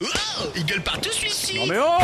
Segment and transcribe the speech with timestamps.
[0.00, 0.06] Oh,
[0.54, 2.02] il gueule partout celui-ci Non mais oh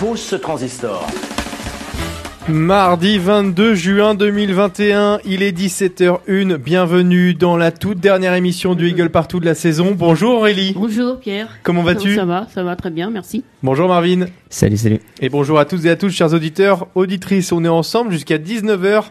[0.00, 1.06] Pose ce transistor.
[2.48, 6.56] Mardi 22 juin 2021, il est 17h01.
[6.56, 9.92] Bienvenue dans la toute dernière émission du Eagle Partout de la saison.
[9.96, 10.72] Bonjour Aurélie.
[10.74, 11.48] Bonjour Pierre.
[11.62, 13.44] Comment vas-tu Ça va, ça va très bien, merci.
[13.62, 14.26] Bonjour Marvin.
[14.50, 15.00] Salut, salut.
[15.20, 17.52] Et bonjour à tous et à tous, chers auditeurs, auditrices.
[17.52, 19.04] On est ensemble jusqu'à 19h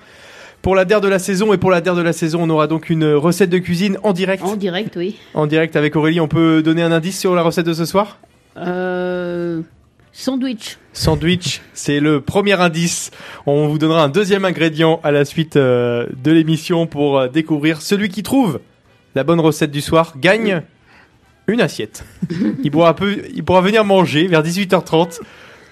[0.64, 1.54] pour la DER de la saison.
[1.54, 4.14] Et pour la DER de la saison, on aura donc une recette de cuisine en
[4.14, 4.42] direct.
[4.42, 5.18] En direct, oui.
[5.36, 6.20] En direct avec Aurélie.
[6.20, 8.18] On peut donner un indice sur la recette de ce soir?
[8.58, 9.62] Euh,
[10.14, 10.78] sandwich.
[10.94, 13.12] Sandwich, c'est le premier indice.
[13.46, 17.82] On vous donnera un deuxième ingrédient à la suite euh, de l'émission pour euh, découvrir.
[17.82, 18.60] Celui qui trouve
[19.16, 20.64] la bonne recette du soir gagne
[21.48, 22.06] une assiette.
[22.64, 25.20] il, pourra peu, il pourra venir manger vers 18h30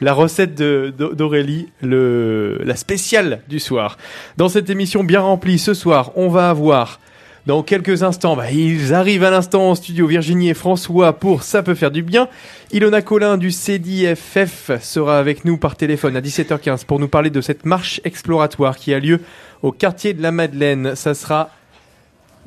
[0.01, 3.97] la recette d'Aurélie, la spéciale du soir.
[4.37, 6.99] Dans cette émission bien remplie ce soir, on va avoir
[7.47, 11.63] dans quelques instants, bah, ils arrivent à l'instant en studio, Virginie et François pour Ça
[11.63, 12.27] peut faire du bien.
[12.71, 17.41] Ilona Collin du CDFF sera avec nous par téléphone à 17h15 pour nous parler de
[17.41, 19.21] cette marche exploratoire qui a lieu
[19.63, 20.95] au quartier de la Madeleine.
[20.95, 21.49] Ça sera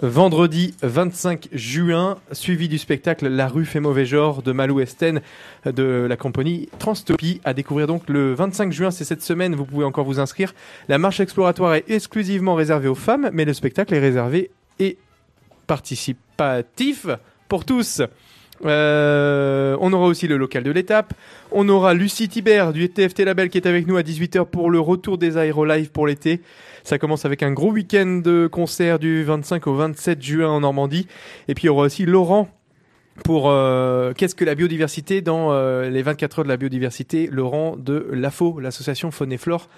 [0.02, 5.20] vendredi 25 juin, suivi du spectacle La rue fait mauvais genre de Malou Esten
[5.64, 7.40] de la compagnie Transtopie.
[7.44, 10.54] À découvrir donc le 25 juin, c'est cette semaine, vous pouvez encore vous inscrire.
[10.88, 14.98] La marche exploratoire est exclusivement réservée aux femmes, mais le spectacle est réservé et
[15.66, 17.06] participatif
[17.48, 18.02] pour tous.
[18.64, 21.14] Euh, on aura aussi le local de l'étape.
[21.50, 24.80] On aura Lucie Thibert du TFT Label qui est avec nous à 18h pour le
[24.80, 26.40] retour des Aéro Live pour l'été.
[26.84, 31.06] Ça commence avec un gros week-end de concert du 25 au 27 juin en Normandie.
[31.48, 32.48] Et puis il y aura aussi Laurent
[33.22, 37.26] pour euh, qu'est-ce que la biodiversité dans euh, les 24 heures de la biodiversité?
[37.32, 39.70] Laurent de l'AFO, l'association Faune et Flore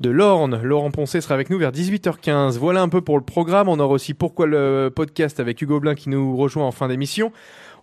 [0.00, 0.62] de l'Orne.
[0.62, 2.58] Laurent Poncet sera avec nous vers 18h15.
[2.58, 3.68] Voilà un peu pour le programme.
[3.68, 7.32] On aura aussi pourquoi le podcast avec Hugo Blin qui nous rejoint en fin d'émission.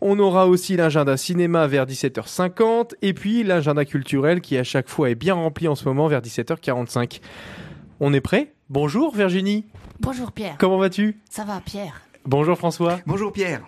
[0.01, 5.11] On aura aussi l'agenda cinéma vers 17h50 et puis l'agenda culturel qui à chaque fois
[5.11, 7.19] est bien rempli en ce moment vers 17h45.
[8.00, 8.53] On est prêt?
[8.78, 9.66] Bonjour Virginie,
[10.00, 10.56] Bonjour Pierre.
[10.57, 11.19] comment vas-tu?
[11.29, 12.97] Ça va Pierre Bonjour François.
[13.06, 13.61] Bonjour Pierre.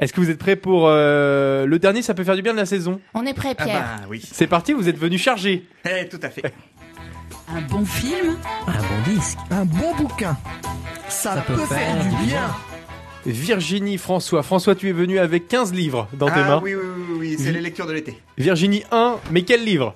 [0.00, 2.58] Est-ce que vous êtes prêts pour euh, le dernier Ça peut faire du bien de
[2.58, 3.00] la saison?
[3.14, 3.80] On est prêt Ah Pierre.
[4.00, 4.20] bah oui.
[4.32, 5.68] C'est parti, vous êtes venu charger.
[5.84, 6.52] Eh, tout à fait.
[7.48, 8.38] Un bon film?
[8.66, 9.38] Un bon disque.
[9.52, 10.36] Un bon bouquin.
[11.08, 12.50] Ça, peut, faire, du bien.
[13.26, 14.42] Virginie François.
[14.42, 16.60] François, tu es venu avec 15 livres dans tes ah mains.
[16.62, 18.16] oui, oui, oui, oui, c'est les lectures de l'été.
[18.38, 19.94] Virginie 1, mais quel livre?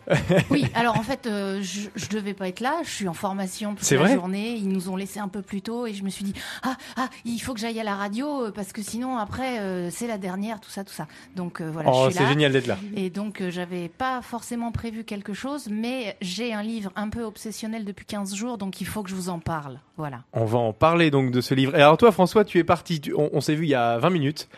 [0.51, 2.77] Oui, alors en fait, euh, je, je devais pas être là.
[2.85, 4.15] Je suis en formation toute C'est la vrai?
[4.15, 4.55] journée.
[4.57, 7.09] Ils nous ont laissé un peu plus tôt et je me suis dit ah ah
[7.25, 10.19] il faut que j'aille à la radio euh, parce que sinon après euh, c'est la
[10.19, 11.06] dernière tout ça tout ça.
[11.37, 12.77] Donc euh, voilà, Oh, je suis c'est génial d'être là.
[12.97, 17.23] Et donc euh, j'avais pas forcément prévu quelque chose, mais j'ai un livre un peu
[17.23, 19.81] obsessionnel depuis 15 jours, donc il faut que je vous en parle.
[19.97, 20.23] Voilà.
[20.33, 21.75] On va en parler donc de ce livre.
[21.77, 23.98] Et alors toi, François, tu es parti, tu- on, on s'est vu il y a
[23.98, 24.48] 20 minutes,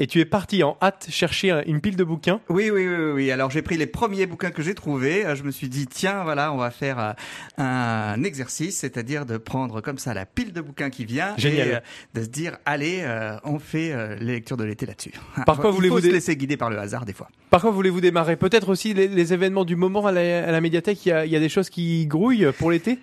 [0.00, 2.40] et tu es parti en hâte chercher un- une pile de bouquins.
[2.48, 3.30] Oui, oui, oui, oui.
[3.32, 5.26] Alors j'ai pris les premiers bouquins que j'ai trouvés.
[5.26, 7.12] Euh, Je me suis dit tiens, voilà, on va faire euh,
[7.56, 11.68] un exercice, c'est-à-dire de prendre comme ça la pile de bouquins qui vient Génial.
[11.68, 11.80] et euh,
[12.14, 13.04] de se dire allez,
[13.44, 15.12] on fait les lectures de l'été là-dessus.
[15.46, 17.28] Par quoi voulez-vous se dé- laisser guider par le hasard des fois.
[17.50, 18.36] Par quoi voulez-vous démarrer?
[18.36, 21.24] Peut-être aussi les, les événements du moment à la, à la médiathèque, il y, a,
[21.26, 22.98] il y a des choses qui grouillent pour l'été?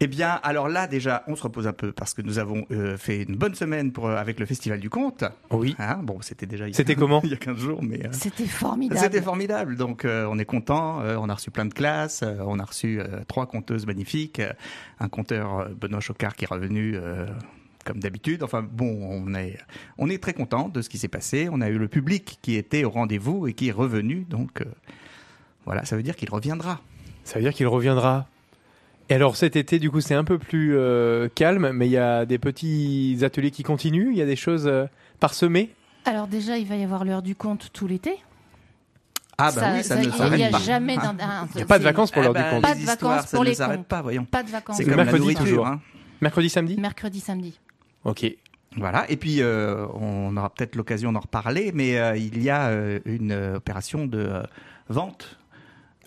[0.00, 2.96] Eh bien, alors là déjà, on se repose un peu parce que nous avons euh,
[2.96, 5.24] fait une bonne semaine pour, euh, avec le Festival du Conte.
[5.50, 5.74] Oui.
[5.80, 8.06] Hein, bon, c'était déjà il y a- C'était comment il y a 15 jours, mais
[8.06, 9.00] euh, C'était formidable.
[9.00, 9.74] C'était formidable.
[9.76, 11.00] Donc, euh, on est content.
[11.00, 12.22] Euh, on a reçu plein de classes.
[12.22, 14.38] Euh, on a reçu euh, trois conteuses magnifiques.
[14.38, 14.52] Euh,
[15.00, 17.26] un conteur, euh, Benoît Chocard, qui est revenu euh,
[17.84, 18.44] comme d'habitude.
[18.44, 19.58] Enfin, bon, on est,
[19.98, 21.48] on est très content de ce qui s'est passé.
[21.50, 24.26] On a eu le public qui était au rendez-vous et qui est revenu.
[24.30, 24.64] Donc, euh,
[25.64, 26.80] voilà, ça veut dire qu'il reviendra.
[27.24, 28.28] Ça veut dire qu'il reviendra.
[29.10, 31.96] Et alors cet été, du coup, c'est un peu plus euh, calme, mais il y
[31.96, 34.84] a des petits ateliers qui continuent, il y a des choses euh,
[35.20, 35.70] parsemées.
[36.04, 38.16] Alors déjà, il va y avoir l'heure du compte tout l'été.
[39.40, 40.58] Ah, bah oui, ça, ne Il n'y s'arrête a pas.
[40.58, 42.62] jamais d'un- un- Il n'y a pas de vacances pour Ah l'heure bah, du compte.
[42.62, 43.84] Pas de vacances ça pour ne les s'arrête cons.
[43.84, 44.24] pas, voyons.
[44.24, 44.76] Pas de vacances.
[44.76, 45.44] C'est Le comme la mercredi, nourriture.
[45.44, 45.66] toujours.
[45.68, 45.80] hein.
[46.20, 47.58] Mercredi, samedi Mercredi, samedi.
[48.04, 48.26] Ok.
[48.76, 52.66] Voilà, et puis euh, on aura peut-être l'occasion d'en reparler, mais euh, il y a
[52.68, 54.42] euh, une opération de euh,
[54.88, 55.38] vente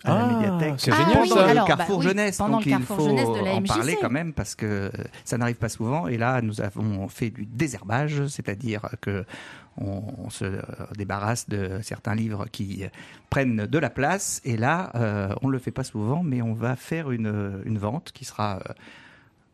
[0.04, 0.74] à Ah, la médiathèque.
[0.78, 1.34] c'est Ah génial, oui, ça.
[1.46, 3.54] Alors, le bah Carrefour oui, Jeunesse, pendant donc le il Carrefour faut Jeunesse de la
[3.54, 3.68] en MJC.
[3.68, 4.90] parler quand même parce que
[5.24, 6.06] ça n'arrive pas souvent.
[6.08, 9.24] Et là, nous avons fait du désherbage, c'est-à-dire que
[9.78, 10.60] on, on se euh,
[10.96, 12.88] débarrasse de certains livres qui euh,
[13.30, 14.40] prennent de la place.
[14.44, 18.12] Et là, euh, on le fait pas souvent, mais on va faire une, une vente
[18.12, 18.72] qui sera euh,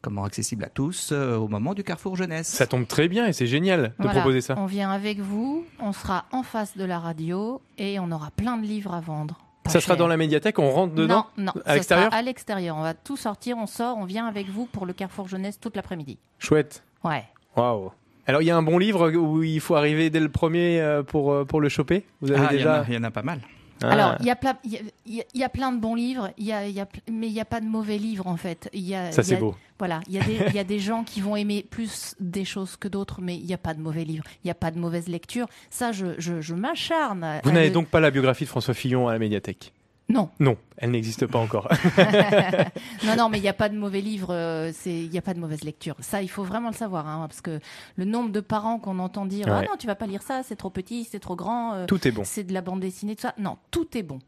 [0.03, 2.49] comment accessible à tous euh, au moment du Carrefour Jeunesse.
[2.49, 4.13] Ça tombe très bien et c'est génial de Voilà.
[4.21, 4.55] proposer ça.
[4.59, 8.57] On vient avec vous, on sera en face de la radio et on aura plein
[8.57, 9.39] de livres à vendre.
[9.69, 12.15] Pas Ça sera dans la médiathèque, on rentre dedans Non, non, À ça sera l'extérieur
[12.15, 12.77] à l'extérieur.
[12.77, 15.77] On va tout sortir, on sort, on vient avec vous pour le Carrefour Jeunesse toute
[15.77, 16.19] l'après-midi.
[16.39, 16.83] Chouette.
[17.05, 17.25] Ouais.
[17.57, 17.91] Waouh.
[18.27, 21.03] Alors il y a un bon livre où il faut arriver dès le premier euh,
[21.03, 22.05] pour, euh, pour le choper?
[22.21, 23.41] Vous avez Ah, il y en déjà a- il y, en a pas mal.
[23.83, 23.91] Ah.
[23.91, 25.73] Alors, il y, a plein- il y a- il y a- il y a plein
[25.73, 27.61] de bons livres, il y a, il y a pl- mais il n'y a pas
[27.61, 28.69] de mauvais livres en fait.
[28.73, 29.55] Il y a, Ça c'est beau.
[29.79, 32.45] Voilà, il y, a des, il y a des gens qui vont aimer plus des
[32.45, 34.71] choses que d'autres, mais il n'y a pas de mauvais livres, il n'y a pas
[34.73, 35.47] de mauvaise lecture.
[35.71, 37.23] Ça, je, je, je m'acharne.
[37.23, 39.73] à- Vous n'avez le- donc pas la biographie de François Fillon à la médiathèque
[40.11, 41.69] Non, Non, elle n'existe pas encore.
[43.05, 45.23] non, non, mais il n'y a pas de mauvais livres, euh, c'est- il n'y a
[45.23, 45.97] pas de mauvaise lecture.
[46.01, 47.61] Ça, il faut vraiment le savoir, hein, parce que
[47.97, 49.67] le nombre de parents qu'on entend dire Ah Ouais.
[49.67, 52.11] non, tu vas pas lire ça, c'est trop petit, c'est trop grand, euh, Tout est
[52.11, 52.23] bon.
[52.25, 53.35] c'est de la bande dessinée, tout ça.
[53.39, 54.19] Non, tout est bon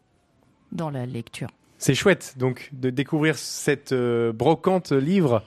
[0.73, 1.49] dans la lecture.
[1.79, 5.43] C'est chouette donc de découvrir cette euh, brocante livre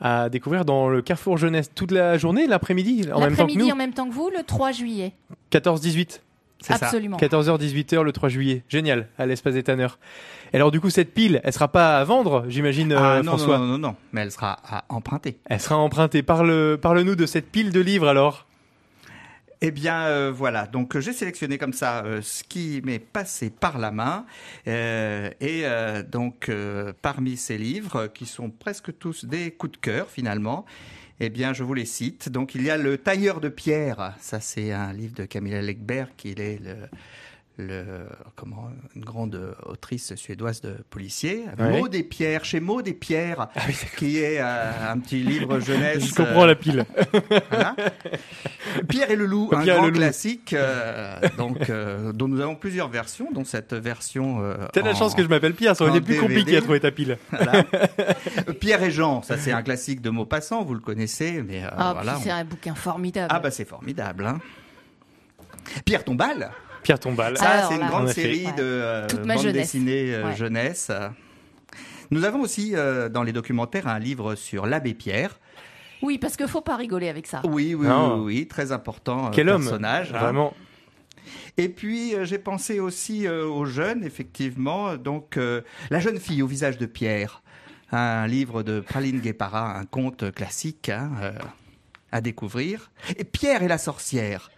[0.00, 3.58] à découvrir dans le Carrefour Jeunesse toute la journée, l'après-midi, en même temps que L'après-midi
[3.58, 3.70] nous.
[3.70, 5.12] en même temps que vous, le 3 juillet.
[5.52, 6.20] 14-18.
[6.64, 6.86] C'est ça.
[6.86, 7.16] Absolument.
[7.18, 8.64] 14h-18h le 3 juillet.
[8.68, 9.98] Génial, à l'espace des tanneurs.
[10.52, 13.32] Et alors du coup, cette pile, elle sera pas à vendre, j'imagine, euh, Ah, non,
[13.36, 15.38] François non, non, non, non, mais elle sera à emprunter.
[15.44, 16.22] Elle sera empruntée.
[16.22, 18.46] Parle, parle-nous de cette pile de livres alors.
[19.60, 20.66] Eh bien, euh, voilà.
[20.66, 24.26] Donc, euh, j'ai sélectionné comme ça euh, ce qui m'est passé par la main.
[24.68, 29.72] Euh, et euh, donc, euh, parmi ces livres, euh, qui sont presque tous des coups
[29.72, 30.66] de cœur finalement,
[31.20, 32.28] eh bien, je vous les cite.
[32.28, 34.14] Donc, il y a Le Tailleur de pierre.
[34.20, 36.76] Ça, c'est un livre de Camilla Läckberg, qui est le,
[37.56, 37.84] le
[38.34, 41.44] comment une grande autrice suédoise de policiers.
[41.58, 41.78] Ouais.
[41.78, 43.48] Maud et Pierre, chez Maud et Pierre,
[43.96, 46.04] qui est euh, un petit livre jeunesse.
[46.08, 46.84] Je comprends euh, la pile.
[47.50, 47.76] voilà.
[48.88, 52.56] Pierre et le loup, un Pierre et grand classique, euh, donc euh, dont nous avons
[52.56, 54.42] plusieurs versions, dont cette version.
[54.42, 56.26] Euh, T'as de la chance que je m'appelle Pierre, ça aurait été plus DVD.
[56.26, 57.18] compliqué à trouver ta pile.
[57.30, 57.62] voilà.
[58.60, 61.92] Pierre et Jean, ça c'est un classique de Maupassant, vous le connaissez, mais euh, Ah,
[61.94, 62.16] voilà.
[62.22, 63.28] c'est on- un bouquin formidable.
[63.30, 64.26] Ah bah c'est formidable.
[64.26, 64.40] Hein.
[65.84, 66.50] Pierre Tombal,
[66.84, 67.36] Pierre Tombal.
[67.36, 68.52] ça c'est une grande série Ouais.
[68.52, 69.62] de euh, Toute ma bande jeunesse.
[69.72, 70.36] dessinée euh, Ouais.
[70.36, 70.92] jeunesse.
[72.10, 75.40] Nous avons aussi euh, dans les documentaires un livre sur l'abbé Pierre.
[76.02, 77.40] Oui, parce qu'il faut pas rigoler avec ça.
[77.44, 80.12] Oui, oui, oui, oui, très important euh, Quel homme personnage.
[80.14, 80.18] hein.
[80.18, 80.54] Vraiment.
[81.56, 84.96] Et puis euh, j'ai pensé aussi euh, aux jeunes, effectivement.
[84.96, 87.42] Donc euh, la jeune fille au visage de Pierre,
[87.92, 91.32] un livre de Praline Guépara, un conte classique hein, euh,
[92.12, 92.90] à découvrir.
[93.16, 94.50] Et Pierre et la sorcière.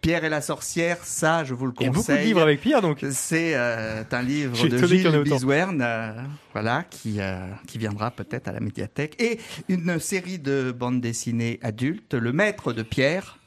[0.00, 2.14] Pierre et la sorcière, ça, je vous le Il y a conseille.
[2.14, 3.04] beaucoup de livres avec Pierre donc.
[3.10, 5.22] C'est euh, un livre de Gilles.
[5.24, 6.12] Biswern, euh,
[6.52, 9.20] voilà, qui, euh, qui viendra peut-être à la médiathèque.
[9.20, 13.38] Et une série de bandes dessinées adultes, Le Maître de Pierre,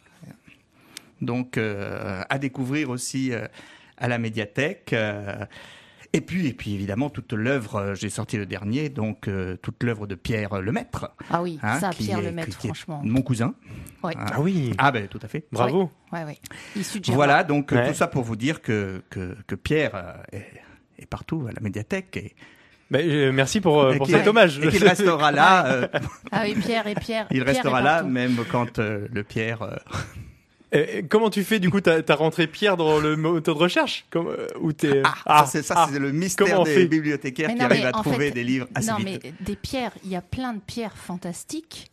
[1.21, 3.47] donc euh, à découvrir aussi euh,
[3.97, 4.95] à la médiathèque.
[6.13, 9.81] Et puis, et puis évidemment toute l'œuvre, euh, j'ai sorti le dernier, donc euh, toute
[9.83, 13.01] l'œuvre de Pierre Lemaître, Ah oui, hein, ça, qui Pierre est- Lemaître, qui franchement.
[13.03, 13.53] mon cousin.
[14.03, 14.13] Ouais.
[14.17, 14.25] hein.
[14.33, 14.73] Ah oui.
[14.77, 15.45] Ah ben tout à fait.
[15.51, 15.89] Bravo.
[16.11, 16.37] Ouais, ouais.
[17.07, 17.87] Voilà, donc euh, Ouais.
[17.89, 20.45] tout ça pour vous dire que, que, que Pierre est,
[20.99, 22.35] est partout à la médiathèque et,
[22.89, 24.59] Bah, euh, merci pour, euh, et pour qu'il- cet hommage.
[24.59, 25.65] et qu'il restera là.
[25.71, 25.87] euh,
[26.31, 27.27] Ah oui, Pierre et Pierre.
[27.31, 29.79] il Pierre restera est là même quand euh, le Pierre.
[30.73, 34.05] Euh, comment tu fais du coup T'as as rentré Pierre dans le moteur de recherche?
[34.09, 35.89] Comme, euh, où t'es Ah, ça c'est ça, ah.
[35.91, 36.85] c'est le mystère Comment on des fait?
[36.87, 39.19] bibliothécaires qui arrivent à trouver fait- des livres assez non, vite.
[39.23, 41.87] mais des pierres, il y a plein de pierres fantastiques.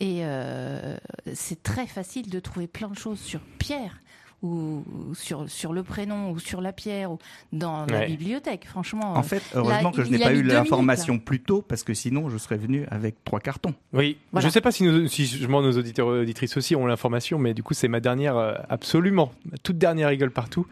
[0.00, 0.96] Et euh,
[1.34, 3.98] c'est très facile de trouver plein de choses sur Pierre
[4.44, 7.18] ou sur, sur le prénom ou sur la pierre ou
[7.52, 8.06] dans la Ouais.
[8.06, 8.66] bibliothèque.
[8.66, 11.94] Franchement, En fait, heureusement là, que je n'ai pas eu l'information plus tôt parce que
[11.94, 13.74] sinon je serais venu avec trois cartons.
[13.92, 14.46] Oui, Voilà.
[14.46, 17.38] je sais pas si, nous, si je demande nos auditeurs et auditrices aussi ont l'information,
[17.38, 20.66] mais du coup c'est ma dernière, euh, absolument, ma toute dernière rigole partout.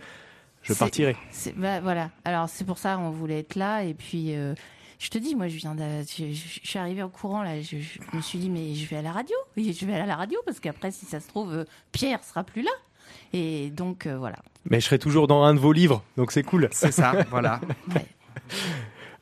[0.62, 1.17] Je partirai.
[1.57, 2.11] Bah, voilà.
[2.25, 4.55] Alors c'est pour ça on voulait être là et puis euh,
[5.00, 7.61] je te dis moi je viens de, je, je- je suis arrivée au courant là.
[7.61, 9.35] Je, je me suis dit mais je vais à la radio.
[9.57, 12.62] Je vais à la radio parce qu'après si ça se trouve euh, Pierre sera plus
[12.62, 12.71] là.
[13.33, 14.37] Et donc euh, voilà.
[14.69, 16.69] Mais je serai toujours dans un de vos livres, donc c'est cool.
[16.73, 17.61] C'est ça, voilà.
[17.95, 18.07] Ouais.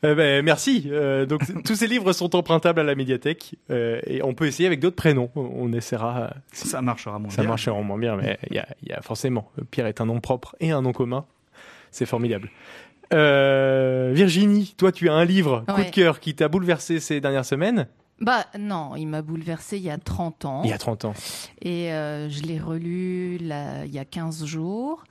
[0.03, 0.87] Euh, ben, merci.
[0.91, 4.65] Euh, donc tous ces livres sont empruntables à la médiathèque euh, et on peut essayer
[4.65, 5.29] avec d'autres prénoms.
[5.35, 6.21] On, essaiera.
[6.21, 7.49] euh, si Ça marchera moins ça bien.
[7.49, 9.51] marchera moins bien, mais il y a, il y a forcément.
[9.69, 11.25] Pierre est un nom propre et un nom commun.
[11.91, 12.49] C'est formidable.
[13.13, 17.45] Euh, Virginie, toi tu as un livre coup de cœur qui t'a bouleversé ces dernières
[17.45, 17.87] semaines.
[18.21, 20.61] Bah non, il m'a bouleversé il y a 30 ans.
[20.63, 21.13] Il y a 30 ans.
[21.61, 25.03] Et euh, je l'ai relu là, il y a 15 jours.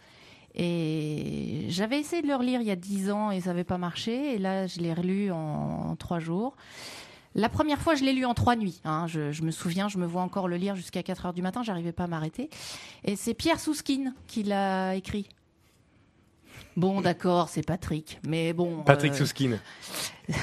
[0.54, 3.78] Et j'avais essayé de le relire il y a 10 ans et ça n'avait pas
[3.78, 4.34] marché.
[4.34, 6.56] Et là, je l'ai relu en, 3 jours.
[7.34, 8.80] La première fois, je l'ai lu en 3 nuits.
[8.84, 9.06] hein.
[9.08, 11.62] Je, je me souviens, je me vois encore le lire jusqu'à 4 heures du matin.
[11.64, 12.48] J'arrivais pas à m'arrêter.
[13.04, 15.28] Et c'est Pierre Souskin qui l'a écrit.
[16.76, 18.20] Bon, d'accord, c'est Patrick.
[18.26, 18.82] Mais bon.
[18.82, 19.58] Patrick euh, Souskin.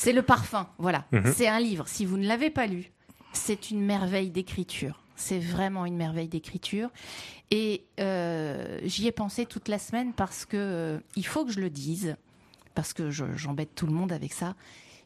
[0.00, 1.04] c'est le parfum, voilà.
[1.12, 1.30] Mhm.
[1.34, 1.86] C'est un livre.
[1.86, 2.90] Si vous ne l'avez pas lu,
[3.34, 5.02] c'est une merveille d'écriture.
[5.14, 6.88] C'est vraiment une merveille d'écriture.
[7.50, 11.60] Et euh, j'y ai pensé toute la semaine parce que euh, il faut que je
[11.60, 12.16] le dise,
[12.74, 14.54] parce que je- j'embête tout le monde avec ça.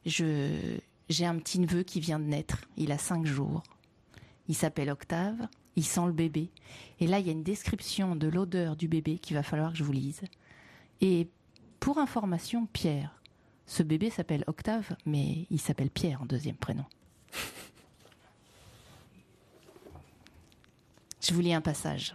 [0.07, 2.59] J'ai un petit neveu qui vient de naître.
[2.77, 3.63] Il a cinq jours.
[4.49, 5.49] Il s'appelle Octave.
[5.77, 6.51] Il sent le bébé.
[7.01, 9.79] Et là, il y a une description de l'odeur du bébé qu'il va falloir que
[9.79, 10.21] je vous lise.
[11.01, 11.29] Et
[11.81, 13.21] pour information, Pierre.
[13.67, 16.85] Ce bébé s'appelle Octave, mais il s'appelle Pierre en deuxième prénom.
[21.21, 22.15] Je vous lis un passage.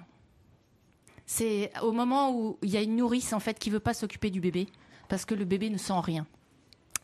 [1.26, 4.30] C'est au moment où il y a une nourrice en fait qui veut pas s'occuper
[4.30, 4.68] du bébé
[5.08, 6.28] parce que le bébé ne sent rien.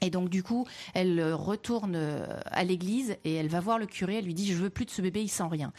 [0.02, 3.88] Et donc du coup, elle euh, retourne euh, à l'église et elle va voir le
[3.88, 4.18] curé.
[4.18, 5.74] Elle lui dit je veux plus de ce bébé, il sent rien.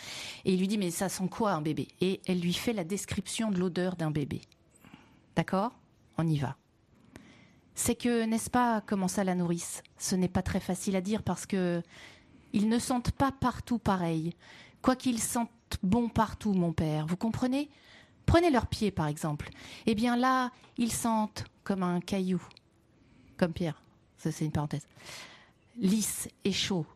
[0.44, 1.88] Et il lui dit mais ça sent quoi un bébé?
[2.00, 4.40] Et elle lui fait la description de l'odeur d'un bébé.
[5.36, 5.72] D'accord?
[6.18, 6.56] On y va.
[7.76, 9.84] C'est que n'est-ce pas comment ça la nourrice?
[9.98, 11.80] Ce n'est pas très facile à dire parce que
[12.52, 14.34] ils ne sentent pas partout pareil.
[14.82, 15.50] Quoi qu'ils sentent
[15.84, 17.06] bon partout, mon père.
[17.06, 17.68] Vous comprenez?
[18.24, 19.50] Prenez leurs pieds par exemple.
[19.86, 22.42] Eh bien là, ils sentent comme un caillou,
[23.36, 23.80] comme Pierre
[24.18, 24.86] ça c'est une parenthèse,
[25.76, 26.86] lisse et chaud.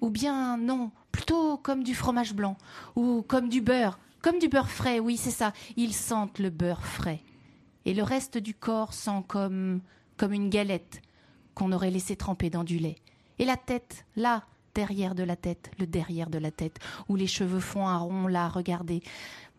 [0.00, 2.56] Ou bien non, plutôt comme du fromage blanc,
[2.96, 6.84] ou comme du beurre, comme du beurre frais, oui c'est ça, ils sentent le beurre
[6.84, 7.20] frais.
[7.86, 9.80] Et le reste du corps sent comme,
[10.16, 11.02] comme une galette
[11.54, 12.96] qu'on aurait laissé tremper dans du lait.
[13.38, 17.26] Et la tête, là, derrière de la tête, le derrière de la tête, où les
[17.26, 19.02] cheveux font un rond, là, regardez.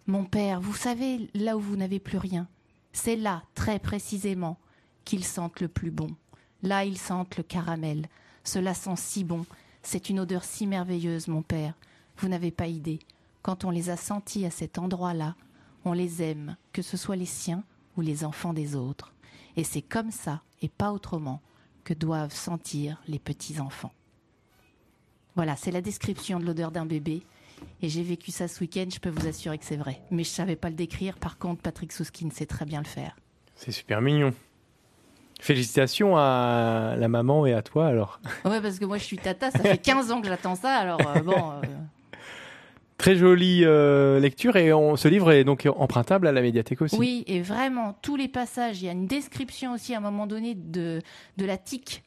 [0.07, 2.47] Mon père, vous savez, là où vous n'avez plus rien,
[2.93, 4.57] c'est là, très précisément,
[5.03, 6.09] qu'ils sentent le plus bon.
[6.63, 8.07] Là, ils sentent le caramel.
[8.43, 9.45] Cela sent si bon.
[9.83, 11.73] C'est une odeur si merveilleuse, mon père.
[12.17, 12.99] Vous n'avez pas idée.
[13.41, 15.35] Quand on les a sentis à cet endroit-là,
[15.83, 17.63] on les aime, que ce soit les siens
[17.97, 19.13] ou les enfants des autres.
[19.57, 21.41] Et c'est comme ça, et pas autrement,
[21.83, 23.93] que doivent sentir les petits-enfants.
[25.35, 27.23] Voilà, c'est la description de l'odeur d'un bébé.
[27.81, 30.01] Et j'ai vécu ça ce week-end, je peux vous assurer que c'est vrai.
[30.11, 33.15] Mais je savais pas le décrire, par contre, Patrick Souskin sait très bien le faire.
[33.55, 34.33] C'est super mignon.
[35.39, 38.19] Félicitations à la maman et à toi alors.
[38.45, 41.01] Ouais, parce que moi je suis tata, ça fait 15 ans que j'attends ça, alors
[41.05, 41.51] euh, bon.
[41.51, 41.61] Euh.
[42.97, 46.95] Très jolie euh, lecture et on, ce livre est donc empruntable à la médiathèque aussi.
[46.95, 50.27] Oui, et vraiment, tous les passages, il y a une description aussi à un moment
[50.27, 51.01] donné de,
[51.37, 52.03] de la tique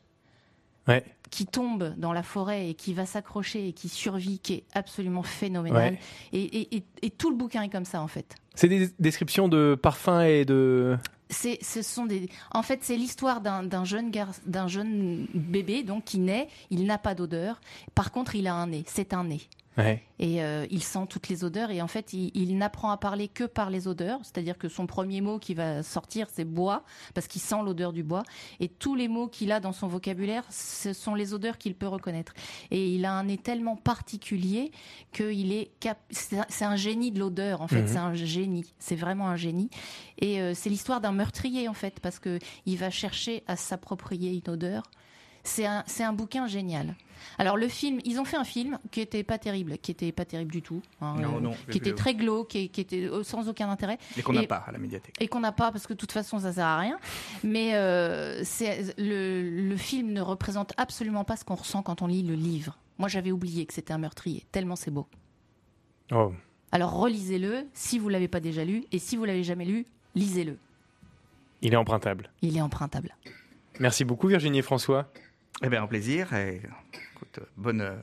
[0.88, 1.04] ouais.
[1.30, 5.23] qui tombe dans la forêt et qui va s'accrocher et qui survit, qui est absolument
[5.23, 5.92] phénoménal.
[5.92, 5.99] Ouais.
[6.33, 8.35] Et, et, et, tout le bouquin est comme ça en fait.
[8.54, 10.97] C'est des descriptions de parfums et de
[11.30, 12.28] c'est, ce sont des.
[12.52, 14.30] En fait, c'est l'histoire d'un, d'un jeune gar...
[14.47, 16.49] d'un jeune bébé donc qui naît.
[16.71, 17.61] Il n'a pas d'odeur.
[17.95, 18.85] Par contre, il a un nez.
[18.87, 19.42] C'est un nez.
[19.78, 20.02] Ouais.
[20.18, 21.70] Et euh, il sent toutes les odeurs.
[21.70, 24.18] Et en fait, il, il n'apprend à parler que par les odeurs.
[24.25, 26.82] C'est-à-dire que son premier mot qui va sortir, c'est bois,
[27.14, 28.25] parce qu'il sent l'odeur du bois.
[28.58, 31.87] Et tous les mots qu'il a dans son vocabulaire, ce sont les odeurs qu'il peut
[31.87, 32.35] reconnaître.
[32.73, 34.73] Et il a un nez tellement particulier
[35.12, 35.99] qu'il est cap...
[36.11, 37.62] c'est un génie de l'odeur.
[37.62, 37.88] En fait, Mhm.
[37.88, 38.75] c'est un génie.
[38.80, 39.70] C'est vraiment un génie.
[40.20, 44.32] Et euh, c'est l'histoire d'un meurtrier en fait, parce que il va chercher à s'approprier
[44.32, 44.82] une odeur.
[45.48, 46.94] C'est un, c'est un bouquin génial.
[47.38, 50.24] Alors le film, ils ont fait un film qui était pas terrible, qui était pas
[50.24, 53.22] terrible du tout, hein, Non, euh, non, qui était très glauque, qui, qui était euh,
[53.22, 55.14] sans aucun intérêt Et qu'on n'a pas à la médiathèque.
[55.20, 56.98] et qu'on n'a pas parce que de toute façon ça sert à rien.
[57.42, 62.06] Mais euh, c'est le, le film ne représente absolument pas ce qu'on ressent quand on
[62.06, 62.78] lit le livre.
[62.98, 65.06] Moi j'avais oublié que c'était un meurtrier, tellement c'est beau.
[66.12, 66.32] Oh.
[66.72, 70.56] Alors relisez-le si vous l'avez pas déjà lu et si vous l'avez jamais lu, lisez-le.
[71.62, 72.30] Il est empruntable.
[72.42, 73.16] Il est empruntable.
[73.80, 75.10] Merci beaucoup Virginie et François.
[75.62, 76.32] Eh bien, un plaisir.
[76.34, 76.62] Et,
[77.14, 77.80] écoute, bonne.
[77.80, 77.96] euh,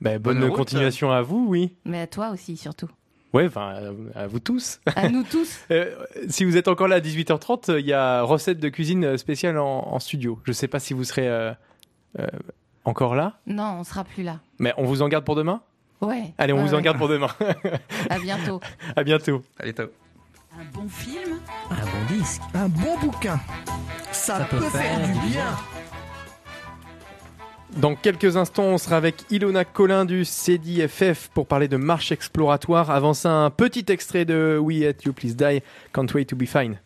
[0.00, 0.56] Bah, bonne Bonne route.
[0.58, 1.76] continuation à vous, oui.
[1.84, 2.88] Mais à toi aussi surtout.
[3.32, 3.74] Ouais, enfin,
[4.14, 4.80] à- à vous tous.
[4.96, 5.60] À nous tous.
[5.70, 5.94] Euh,
[6.28, 9.86] si vous êtes encore là à 18h30, il y a recette de cuisine spéciale en,
[9.92, 10.40] en studio.
[10.44, 11.52] Je sais pas si vous serez euh,
[12.18, 12.26] euh,
[12.84, 14.40] encore là, Non, on sera plus là.
[14.58, 15.62] mais on vous en garde pour demain?
[16.00, 16.32] Ouais.
[16.38, 17.28] Allez, on Ouais, vous en garde pour demain.
[18.10, 18.58] À bientôt.
[18.96, 19.44] à bientôt.
[19.60, 19.88] Allez, ciao.
[20.58, 21.38] Un bon film,
[21.70, 22.40] Un bon disque.
[22.54, 23.38] un bon bouquin.
[24.10, 25.56] Ça, Ça peut, peut faire, faire du du bien.
[27.76, 32.90] Dans quelques instants, on sera avec Ilona Collin du CDFF pour parler de marche exploratoire.
[32.90, 35.62] Avant ça, un petit extrait de We At You Please Die,
[35.92, 36.80] Can't Wait to Be Fine.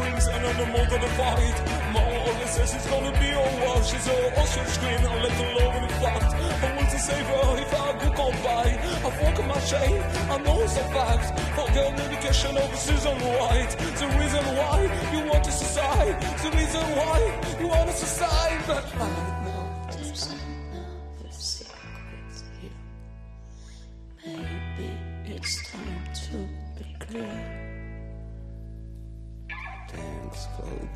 [0.00, 1.56] Things and on the more gonna fight.
[1.92, 3.84] Mom always says it's gonna be alright.
[3.90, 6.30] She's all on your screen, I'll let alone in the fact.
[6.64, 8.66] I want to save her if I go come by.
[9.06, 10.02] I walk my shame,
[10.34, 11.26] I know it's a fact.
[11.58, 13.72] Forget medication over Susan White.
[14.00, 14.76] The reason why
[15.12, 16.16] you want to suicide.
[16.44, 17.16] The reason why
[17.60, 18.60] you want to suicide.
[18.66, 19.37] But I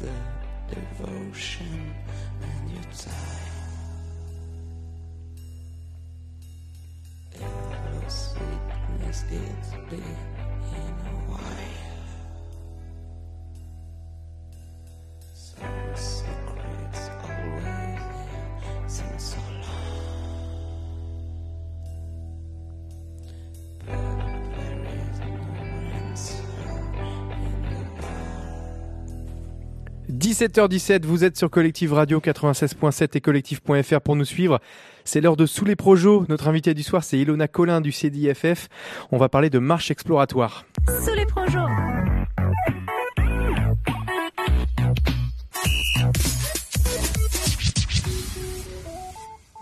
[0.00, 1.94] the devotion
[2.42, 3.52] and your time.
[7.32, 11.21] If your sickness is being
[30.32, 34.60] 17h17, vous êtes sur Collective Radio 96.7 et collectif.fr pour nous suivre.
[35.04, 36.24] C'est l'heure de Sous les Projos.
[36.30, 38.70] Notre invité du soir, c'est Ilona Collin du CDIFF.
[39.10, 40.64] On va parler de marche exploratoire.
[41.04, 41.58] Sous les projets.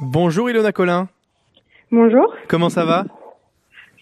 [0.00, 1.08] Bonjour Ilona Collin.
[1.90, 3.06] Bonjour, Comment ça va?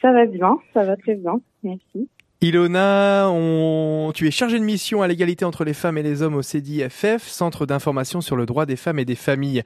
[0.02, 2.10] Ça va bien, ça va très bien, merci.
[2.40, 4.12] Ilona, on...
[4.14, 7.22] tu es chargée de mission à l'égalité entre les femmes et les hommes au CDIFF,
[7.22, 9.64] Centre d'information sur le droit des femmes et des familles.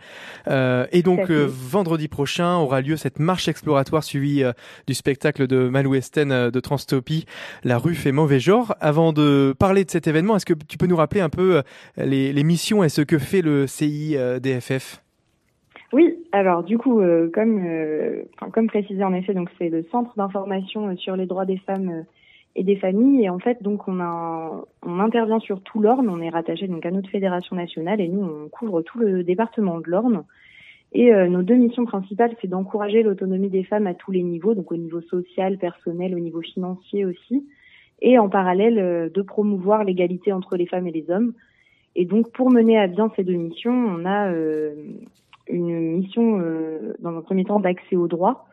[0.49, 4.53] Euh, et donc euh, vendredi prochain aura lieu cette marche exploratoire suivie euh,
[4.87, 7.27] du spectacle de Malou Esten de Transtopie,
[7.63, 8.75] La rue fait mauvais genre.
[8.81, 11.63] Avant de parler de cet événement, est-ce que tu peux nous rappeler un peu
[11.99, 15.03] les, les missions et ce que fait le CIDFF
[15.93, 20.17] Oui, alors du coup, euh, comme, euh, comme précisé en effet, donc c'est le centre
[20.17, 22.05] d'information sur les droits des femmes
[22.55, 23.25] et des familles.
[23.25, 26.09] Et en fait, donc on a, on intervient sur tout l'Orne.
[26.09, 29.81] On est rattaché donc à notre fédération nationale et nous on couvre tout le département
[29.81, 30.25] de l'Orne.
[30.95, 34.55] Et euh, nos deux missions principales, c'est d'encourager l'autonomie des femmes à tous les niveaux,
[34.55, 37.47] donc au niveau social, personnel, au niveau financier aussi,
[38.03, 41.33] et en parallèle euh, de promouvoir l'égalité entre les femmes et les hommes.
[41.97, 44.75] Et donc pour mener à bien ces deux missions, on a euh,
[45.49, 48.47] une mission euh, dans un premier temps d'accès au droit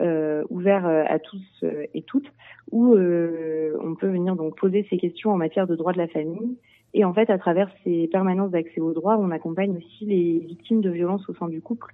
[0.00, 2.30] euh, ouvert euh, à tous euh, et toutes
[2.70, 6.08] où euh, on peut venir donc poser ces questions en matière de droit de la
[6.08, 6.56] famille
[6.94, 10.80] et en fait à travers ces permanences d'accès au droit on accompagne aussi les victimes
[10.80, 11.92] de violences au sein du couple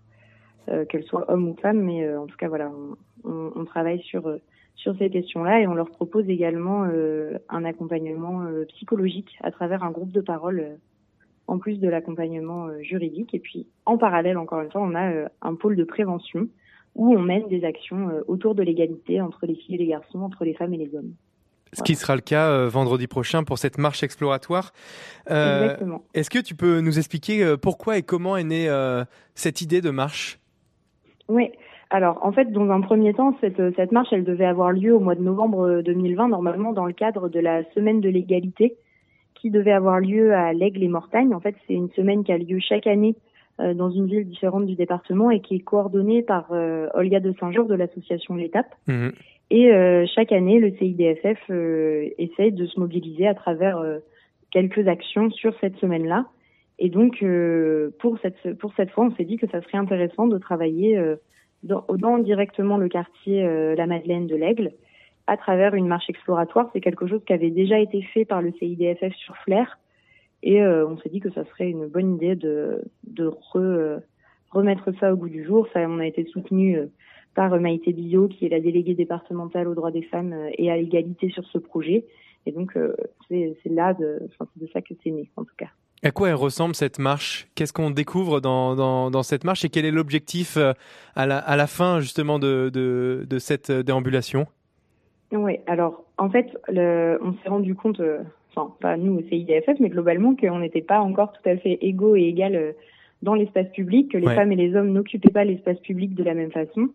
[0.68, 2.70] euh, qu'elles soient hommes ou femmes mais euh, en tout cas voilà
[3.24, 4.32] on, on- travaille sur
[4.76, 6.84] sur ces questions-là et on leur propose également
[7.48, 10.78] un accompagnement psychologique à travers un groupe de parole
[11.48, 13.34] en plus de l'accompagnement juridique.
[13.34, 16.46] Et puis, en parallèle, encore une fois, on a un pôle de prévention
[16.98, 20.20] où on mène des actions euh, autour de l'égalité entre les filles et les garçons,
[20.20, 21.14] entre les femmes et les hommes.
[21.72, 24.72] Ce qui sera le cas euh, vendredi prochain pour cette marche exploratoire.
[25.30, 26.02] Euh, Exactement.
[26.14, 29.90] Est-ce que tu peux nous expliquer pourquoi et comment est née euh, cette idée de
[29.90, 30.38] marche?
[31.28, 31.50] Oui.
[31.90, 35.00] Alors, en fait, dans un premier temps, cette, cette marche, elle devait avoir lieu au
[35.00, 38.76] mois de novembre euh, 2020, normalement dans le cadre de la semaine de l'égalité,
[39.34, 41.34] qui devait avoir lieu à l'Aigle et Mortagne.
[41.34, 43.14] En fait, c'est une semaine qui a lieu chaque année
[43.58, 47.66] dans une ville différente du département et qui est coordonnée par euh, Olga de Saint-Jour
[47.66, 48.74] de l'association L'Étape.
[48.86, 49.12] Mhm.
[49.50, 53.98] Et euh, chaque année, le CIDFF euh, essaye de se mobiliser à travers euh,
[54.50, 56.26] quelques actions sur cette semaine-là.
[56.78, 60.26] Et donc, euh, pour cette pour cette fois, on s'est dit que ça serait intéressant
[60.26, 61.16] de travailler euh,
[61.62, 64.72] dans, dans directement le quartier euh, La Madeleine de l'Aigle
[65.26, 66.70] à travers une marche exploratoire.
[66.72, 69.78] C'est quelque chose qui avait déjà été fait par le CIDFF sur Flair.
[70.42, 73.98] Et euh, on s'est dit que ça serait une bonne idée de, de re, euh,
[74.50, 75.66] remettre ça au goût du jour.
[75.72, 76.86] Ça, on a été soutenu euh,
[77.34, 81.30] par Maïté Billot, qui est la déléguée départementale aux droits des femmes et à l'égalité
[81.30, 82.04] sur ce projet.
[82.46, 82.76] Et donc,
[83.28, 85.68] c'est là, de, enfin, de ça que c'est né, en tout cas.
[86.02, 87.48] À quoi elle ressemble cette marche?
[87.54, 89.64] Qu'est-ce qu'on découvre dans, dans, dans cette marche?
[89.64, 90.56] Et quel est l'objectif
[91.14, 94.46] à la, à la fin justement de, de, de cette déambulation?
[95.32, 98.00] Oui, alors en fait, le, on s'est rendu compte,
[98.58, 102.16] enfin pas nous au CIDFF, mais globalement qu'on n'était pas encore tout à fait égaux
[102.16, 102.72] et égal euh,
[103.22, 104.34] dans l'espace public, que les Ouais.
[104.34, 106.88] femmes et les hommes n'occupaient pas l'espace public de la même façon,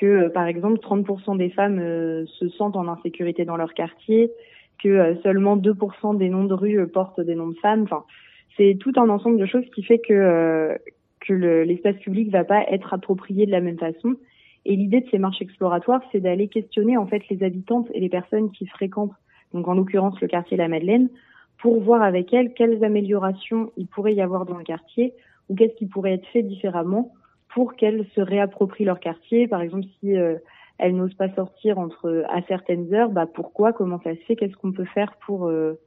[0.00, 4.30] que euh, par exemple 30% des femmes euh, se sentent en insécurité dans leur quartier,
[4.82, 7.82] que euh, seulement 2% des noms de rue euh, portent des noms de femmes.
[7.84, 8.04] Enfin,
[8.56, 10.76] c'est tout un ensemble de choses qui fait que
[11.26, 14.14] que le- l'espace public va pas être approprié de la même façon.
[14.64, 18.08] Et l'idée de ces marches exploratoires, c'est d'aller questionner en fait les habitantes et les
[18.08, 19.12] personnes qui fréquentent,
[19.52, 21.08] donc en l'occurrence le quartier La Madeleine,
[21.58, 25.14] pour voir avec elles quelles améliorations il pourrait y avoir dans le quartier
[25.48, 27.12] ou qu'est-ce qui pourrait être fait différemment
[27.54, 29.48] pour qu'elles se réapproprient leur quartier.
[29.48, 30.36] Par exemple, si euh,
[30.78, 34.56] elles n'osent pas sortir entre à certaines heures, bah pourquoi, comment ça se fait, qu'est-ce
[34.56, 35.78] qu'on peut faire pour euh,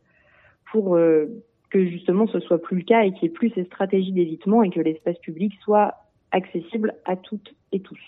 [0.72, 1.28] pour euh,
[1.70, 4.64] que justement ce soit plus le cas et qu'il n'y ait plus ces stratégies d'évitement
[4.64, 5.94] et que l'espace public soit
[6.32, 8.00] accessible à toutes et tous?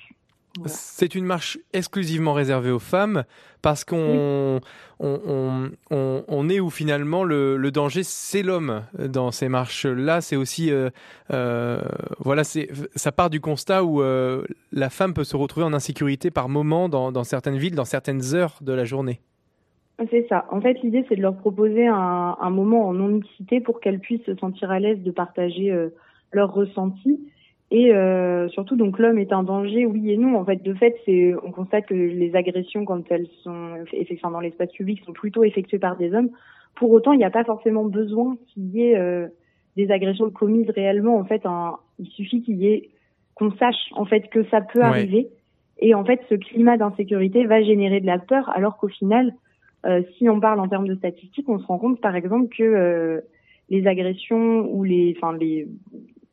[0.58, 0.74] Voilà.
[0.74, 3.24] C'est une marche exclusivement réservée aux femmes
[3.62, 4.60] parce qu'on
[5.00, 10.20] on, on, on, est où finalement le, le danger c'est l'homme dans ces marches là
[10.20, 10.90] c'est aussi euh,
[11.32, 11.80] euh,
[12.20, 16.32] voilà c'est ça part du constat où euh, la femme peut se retrouver en insécurité
[16.32, 19.22] par moment dans, dans certaines villes dans certaines heures de la journée.
[20.10, 20.46] C'est ça.
[20.50, 24.26] En fait, l'idée, c'est de leur proposer un, un moment en non-mixité pour qu'elles puissent
[24.26, 25.90] se sentir à l'aise de partager euh,
[26.32, 27.20] leurs ressentis.
[27.74, 30.36] Et euh, surtout, donc l'homme est un danger, oui et non.
[30.36, 34.42] En fait, de fait, c'est, on constate que les agressions, quand elles sont effectuées dans
[34.42, 36.30] l'espace public, sont plutôt effectuées par des hommes.
[36.76, 39.28] Pour autant, il n'y a pas forcément besoin qu'il y ait euh,
[39.78, 41.18] des agressions commises réellement.
[41.18, 41.44] En fait,
[41.98, 42.90] il suffit qu'il y ait
[43.36, 44.86] qu'on sache en fait que ça peut Ouais.
[44.86, 45.30] arriver.
[45.80, 49.34] Et en fait, ce climat d'insécurité va générer de la peur, alors qu'au final,
[49.86, 52.64] euh, si on parle en termes de statistiques, on se rend compte, par exemple, que
[52.64, 53.22] euh,
[53.70, 55.68] les agressions ou les, enfin les,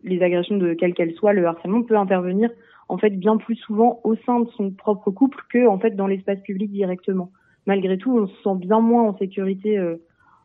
[0.02, 2.50] les agressions de quelle qu'elle soit, le harcèlement peut intervenir
[2.88, 6.06] en fait bien plus souvent au sein de son propre couple que en fait dans
[6.06, 7.32] l'espace public directement.
[7.66, 9.96] Malgré tout, on se sent bien moins en sécurité euh,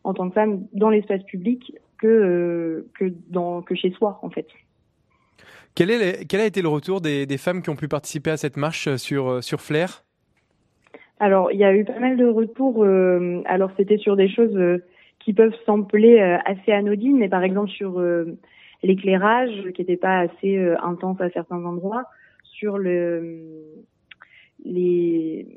[0.04, 4.30] en tant que femme dans l'espace public que euh, que dans que chez soi en
[4.30, 4.48] fait.
[5.76, 8.32] Quel, est le- quel a été le retour des, des femmes qui ont pu participer
[8.32, 10.04] à cette marche euh, sur, sur Flair?
[11.20, 12.84] Alors, il y a eu pas mal de retours.
[12.84, 14.82] euh, alors, c'était sur des choses
[15.20, 17.98] qui peuvent sembler assez anodines, mais par exemple sur
[18.84, 22.06] l'éclairage, qui n'était pas assez euh, intense à certains endroits,
[22.44, 23.64] sur le
[24.64, 25.48] les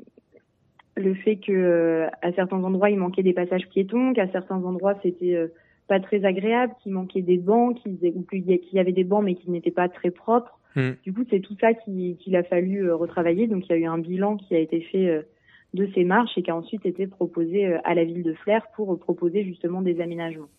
[0.95, 4.95] le fait que euh, à certains endroits il manquait des passages piétons, qu'à certains endroits
[5.03, 5.47] c'était euh,
[5.87, 9.35] pas très agréable, qu'il manquait des bancs, qu'il ou qu'il y avait des bancs mais
[9.35, 10.59] qui n'étaient pas très propres.
[10.75, 10.91] Mm.
[11.03, 13.47] Du coup, c'est tout ça qui- qu'il a fallu euh, retravailler.
[13.47, 15.25] Donc, il y a eu un bilan qui a été fait
[15.73, 18.97] de ces marches et qui a ensuite été proposé à la ville de Flers pour
[18.99, 20.49] proposer justement des aménagements.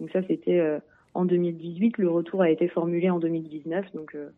[0.00, 0.60] Donc ça, c'était
[1.14, 1.98] en 2018.
[1.98, 3.86] Le retour a été formulé en 2019.
[3.94, 4.28] Donc euh,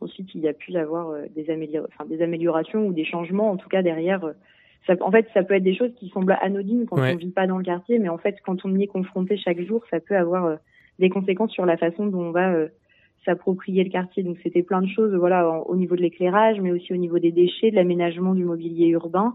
[0.00, 3.04] ensuite, il y a pu y avoir euh, des, amélior- enfin, des améliorations ou des
[3.04, 3.50] changements.
[3.50, 4.32] En tout cas, derrière, euh,
[4.86, 7.14] ça, en fait, ça peut être des choses qui semblent anodines quand Ouais.
[7.14, 9.60] on vit pas dans le quartier, mais en fait, quand on y est confronté chaque
[9.62, 10.56] jour, ça peut avoir euh,
[10.98, 12.66] des conséquences sur la façon dont on va
[13.24, 14.22] s'approprier le quartier.
[14.22, 17.18] Donc c'était plein de choses, voilà, en- au niveau de l'éclairage, mais aussi au niveau
[17.18, 19.34] des déchets, de l'aménagement du mobilier urbain,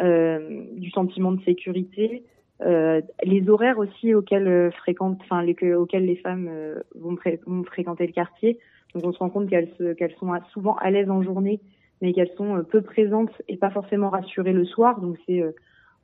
[0.00, 2.24] euh, du sentiment de sécurité,
[2.62, 7.16] euh, les horaires aussi auxquels euh, fréquentent, enfin les, que- auxquels les femmes euh, vont,
[7.16, 8.58] fré- vont fréquenter le quartier.
[8.94, 11.60] Donc on se rend compte qu'elles sont souvent à l'aise en journée,
[12.00, 15.00] mais qu'elles sont peu présentes et pas forcément rassurées le soir.
[15.00, 15.42] Donc c'est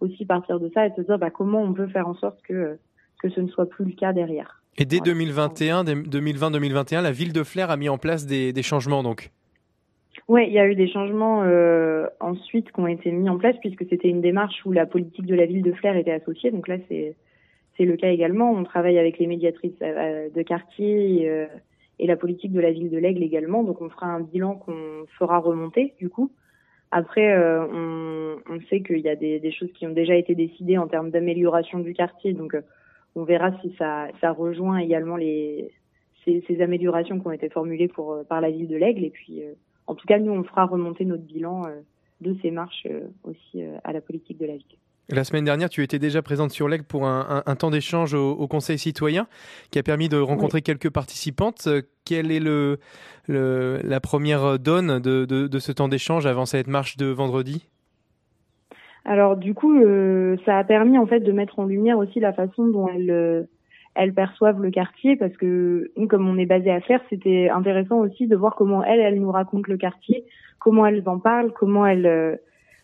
[0.00, 2.78] aussi partir de ça et se dire bah, comment on peut faire en sorte que
[3.22, 4.62] que ce ne soit plus le cas derrière.
[4.78, 5.12] Et dès Voilà.
[5.12, 9.30] 2021, dès 2020-2021, la ville de Flair a mis en place des, des changements donc?
[10.30, 13.56] Ouais, il y a eu des changements euh, ensuite qui ont été mis en place
[13.58, 16.52] puisque c'était une démarche où la politique de la ville de Flers était associée.
[16.52, 17.16] Donc là, c'est
[17.76, 18.52] c'est le cas également.
[18.52, 21.46] On travaille avec les médiatrices euh, de quartier et, euh,
[21.98, 23.64] et la politique de la ville de l'Aigle également.
[23.64, 26.30] Donc on fera un bilan qu'on fera remonter du coup.
[26.92, 30.36] Après, euh, on, on sait qu'il y a des, des choses qui ont déjà été
[30.36, 32.34] décidées en termes d'amélioration du quartier.
[32.34, 32.62] Donc euh,
[33.16, 35.72] on verra si ça, ça rejoint également les
[36.24, 39.02] ces, ces améliorations qui ont été formulées pour euh, par la ville de l'Aigle.
[39.02, 39.54] Et puis euh,
[39.90, 41.80] en tout cas, nous, on fera remonter notre bilan euh,
[42.20, 44.76] de ces marches euh, aussi euh, à la politique de la ville.
[45.08, 48.14] La semaine dernière, tu étais déjà présente sur l'Aigle pour un, un- un temps d'échange
[48.14, 49.26] au, au Conseil citoyen
[49.72, 51.68] qui a permis de rencontrer quelques participantes.
[52.04, 52.78] Quelle est le,
[53.26, 57.66] le- la première donne de, de- de ce temps d'échange avant cette marche de vendredi?
[59.04, 62.32] Alors du coup, euh, ça a permis en fait de mettre en lumière aussi la
[62.32, 63.42] façon dont elles, euh,
[64.00, 67.98] elles perçoivent le quartier parce que nous, comme on est basé à faire, c'était intéressant
[67.98, 70.24] aussi de voir comment elles, elles nous racontent le quartier,
[70.58, 72.36] comment elles en parlent, comment elles, euh,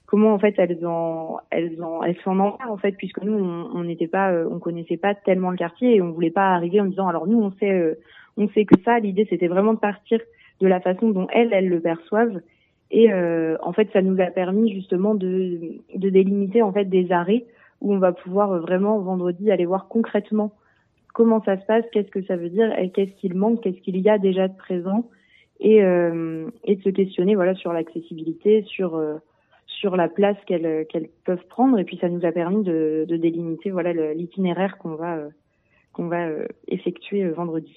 [0.07, 3.85] comment en fait elles en, elles en, elles s'en emparent en fait puisque nous on
[3.85, 6.85] n'était pas, euh, on connaissait pas tellement le quartier et on voulait pas arriver en
[6.85, 7.95] disant alors nous on sait, euh,
[8.37, 8.99] on sait que ça.
[8.99, 10.21] L'idée c'était vraiment de partir
[10.61, 12.41] de la façon dont elles, elles le perçoivent
[12.91, 17.11] et euh, en fait, ça nous a permis justement de, de délimiter en fait des
[17.11, 17.47] arrêts
[17.81, 20.53] où on va pouvoir vraiment vendredi aller voir concrètement
[21.17, 23.99] comment ça se passe, qu'est-ce que ça veut dire, et qu'est-ce qu'il manque, qu'est-ce qu'il
[23.99, 25.09] y a déjà de présent,
[25.61, 29.17] et, euh, et de se questionner voilà sur l'accessibilité, sur euh,
[29.67, 33.17] sur la place qu'elles qu'elles peuvent prendre, et puis ça nous a permis de, de
[33.17, 35.31] délimiter voilà l'itinéraire qu'on va euh,
[35.95, 36.29] qu'on va
[36.69, 37.75] effectuer vendredi.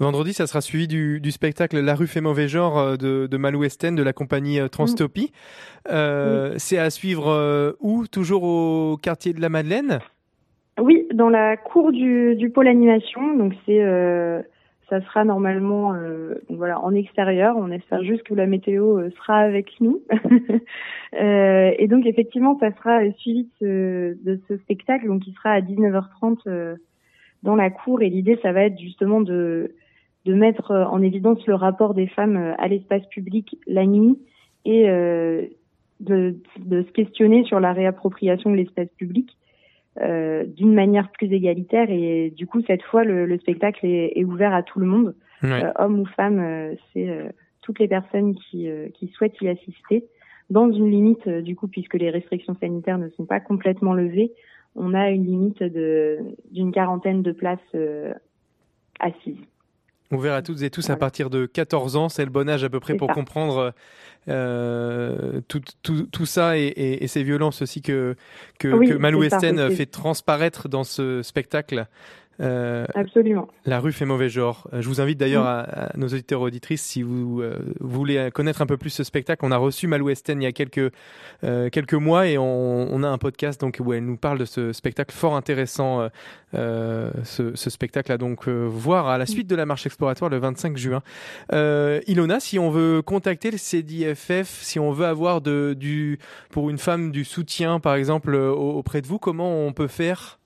[0.00, 3.62] Vendredi, ça sera suivi du, du spectacle La rue fait mauvais genre de, de Malou
[3.64, 5.30] Esten de la compagnie Transtopie.
[5.90, 8.06] Euh, C'est à suivre euh, où?
[8.06, 10.00] Toujours au quartier de la Madeleine?
[11.18, 13.36] Dans la cour du, du pôle animation.
[13.36, 14.40] Donc c'est euh,
[14.88, 17.56] ça sera normalement euh, voilà en extérieur.
[17.58, 20.00] On espère juste que la météo euh, sera avec nous.
[21.14, 25.52] Euh, et donc effectivement, ça sera suivi de ce, de ce spectacle, donc qui sera
[25.52, 26.76] à 19h30 euh,
[27.42, 28.02] dans la cour.
[28.02, 29.74] Et l'idée, ça va être justement de
[30.26, 34.18] de mettre en évidence le rapport des femmes à l'espace public la nuit
[34.66, 39.34] et de, de se questionner sur la réappropriation de l'espace public
[40.00, 41.90] euh, d'une manière plus égalitaire.
[41.90, 45.14] Et du coup, cette fois, le, le spectacle est, est, ouvert à tout le monde,
[45.42, 45.64] Ouais.
[45.64, 46.40] euh, hommes ou femmes.
[46.40, 47.28] euh, C'est euh,
[47.62, 50.04] toutes les personnes qui, euh, qui souhaitent y assister,
[50.50, 54.32] dans une limite, du coup, puisque les restrictions sanitaires ne sont pas complètement levées,
[54.74, 56.18] on a une limite de
[56.50, 58.12] d'une quarantaine de places euh,
[59.00, 59.36] assises.
[60.10, 62.70] Ouvert à toutes et tous à partir de 14 ans, c'est le bon âge à
[62.70, 63.14] peu près pour ça.
[63.14, 63.74] comprendre
[64.28, 68.16] euh, tout, tout, tout ça et, et, et ces violences aussi que,
[68.58, 71.86] que, Oui, que Malou Esten fait transparaître dans ce spectacle.
[72.40, 73.48] Euh, Absolument.
[73.64, 74.68] La rue fait mauvais genre.
[74.72, 78.30] Euh, Je vous invite d'ailleurs à, à nos auditeurs et auditrices, si vous euh, voulez
[78.32, 80.92] connaître un peu plus ce spectacle, on a reçu Malou Esten il y a quelques,
[81.44, 84.44] euh, quelques mois et on, on a un podcast donc, où elle nous parle de
[84.44, 86.08] ce spectacle fort intéressant,
[86.52, 87.10] ce,
[87.54, 91.02] ce spectacle à donc voir à la suite de la marche exploratoire le 25 juin.
[91.52, 96.18] Ilona, si on veut contacter le CDFF, si on veut avoir de, du,
[96.50, 100.38] pour une femme du soutien par exemple auprès de vous, comment on peut faire?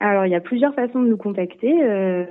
[0.00, 1.82] Alors, il y a plusieurs façons de nous contacter.
[1.82, 2.24] Euh,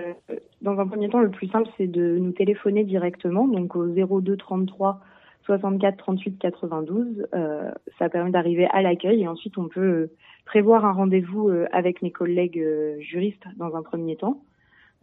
[0.62, 4.38] dans un premier temps, le plus simple, c'est de nous téléphoner directement, donc au 02
[4.38, 5.02] 33
[5.46, 7.28] 64 38 92.
[7.34, 10.12] Euh, ça permet d'arriver à l'accueil et ensuite on peut euh,
[10.46, 14.42] prévoir un rendez-vous euh, avec mes collègues euh, juristes dans un premier temps.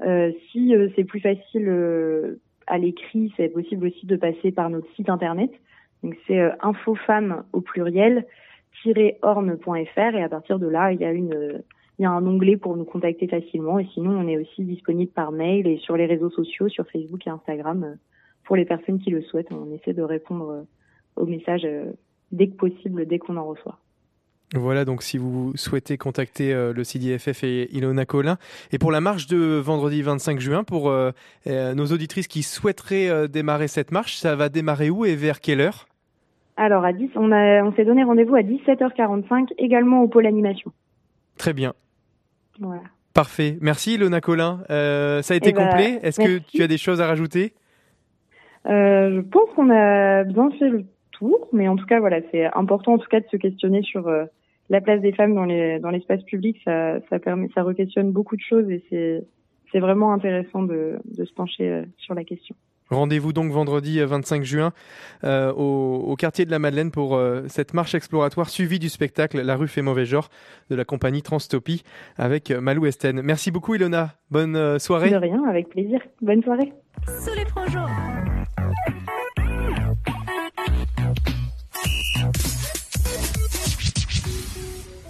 [0.02, 5.10] Euh, si c'est plus facile à l'écrit, c'est possible aussi de passer par notre site
[5.10, 5.50] internet.
[6.02, 8.26] Donc c'est infofemme au pluriel
[9.20, 11.62] orne.fr et à partir de là, il y a une
[12.00, 15.12] il y a un onglet pour nous contacter facilement et sinon on est aussi disponible
[15.12, 17.96] par mail et sur les réseaux sociaux, sur Facebook et Instagram
[18.44, 19.52] pour les personnes qui le souhaitent.
[19.52, 20.62] On essaie de répondre euh,
[21.16, 21.92] aux messages euh,
[22.32, 23.78] dès que possible, dès qu'on en reçoit.
[24.54, 28.36] Voilà, donc si vous souhaitez contacter euh, le CDFF et Ilona Collin.
[28.72, 31.12] Et pour la marche de vendredi 25 juin, pour euh,
[31.46, 35.60] euh, nos auditrices qui souhaiteraient démarrer cette marche, ça va démarrer où et vers quelle
[35.60, 35.86] heure?
[36.56, 40.72] Alors à 10, on a on s'est donné rendez-vous à 17h45 également au pôle animation.
[41.38, 41.72] Très bien.
[42.60, 42.82] Voilà.
[43.14, 43.56] Parfait.
[43.60, 44.62] Merci Ilona Collin.
[44.70, 45.98] Euh, ça a été Eh ben, complet.
[46.02, 47.54] Est-ce que tu as des choses à rajouter?
[48.66, 52.44] Euh, je pense qu'on a bien fait le tour, mais en tout cas voilà, c'est
[52.54, 54.26] important en tout cas de se questionner sur euh,
[54.68, 56.58] la place des femmes dans les dans l'espace public.
[56.64, 59.24] Ça ça permet ça re-questionne beaucoup de choses et c'est
[59.72, 62.54] c'est vraiment intéressant de de se pencher sur la question.
[62.90, 64.72] Rendez-vous donc vendredi euh, 25 juin
[65.24, 69.40] euh, au, au quartier de la Madeleine pour euh, cette marche exploratoire suivie du spectacle
[69.40, 70.29] La rue fait mauvais genre
[70.70, 71.83] de la compagnie Transtopie
[72.16, 73.22] avec euh, Malou Esten.
[73.22, 74.14] Merci beaucoup Ilona.
[74.31, 75.11] Bonne euh, soirée.
[75.11, 76.00] De rien, avec plaisir.
[76.20, 76.72] Bonne soirée.
[77.07, 77.79] Sous les projets.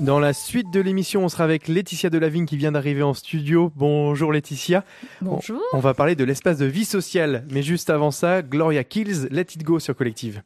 [0.01, 3.71] Dans la suite de l'émission, on sera avec Laetitia Delavigne qui vient d'arriver en studio.
[3.77, 4.83] Bonjour Laetitia.
[5.21, 5.61] Bonjour.
[5.75, 7.45] On, on va parler de l'espace de vie sociale.
[7.51, 10.41] Mais juste avant ça, Gloria Kills, Let It Go sur Collective.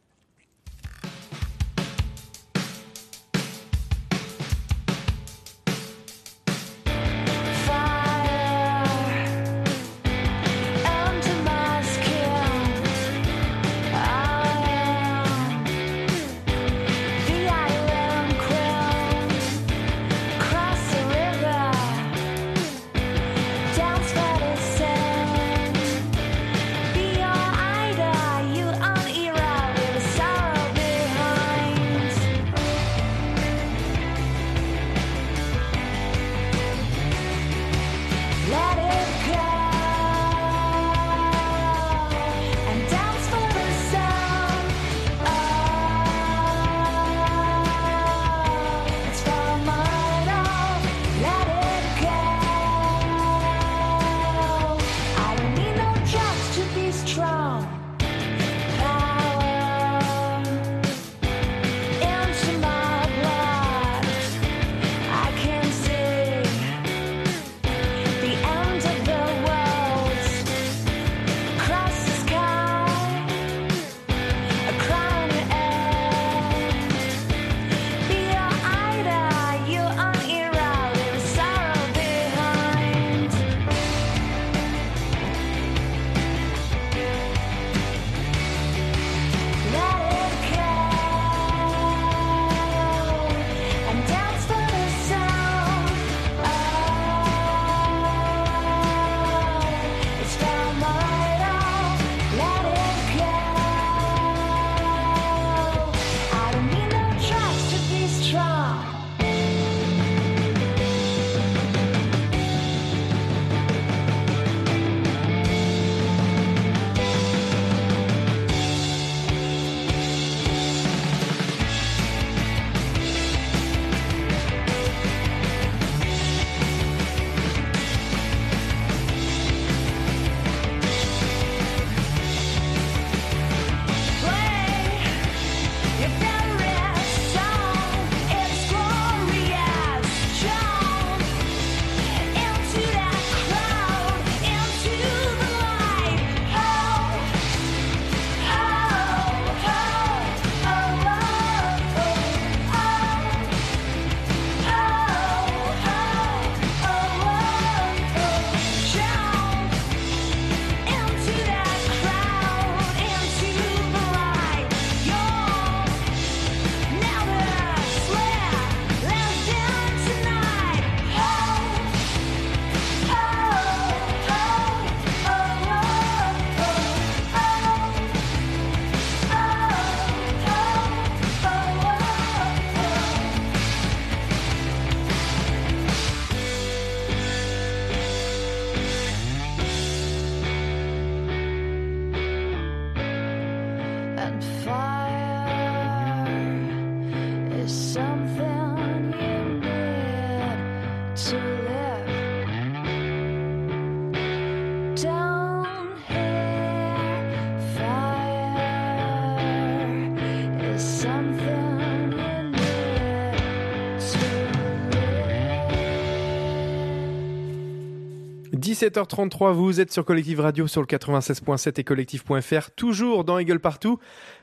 [218.85, 223.99] 17h33, vous êtes sur Collective Radio sur le 96.7 et collectif.fr, toujours dans Eagle Partout.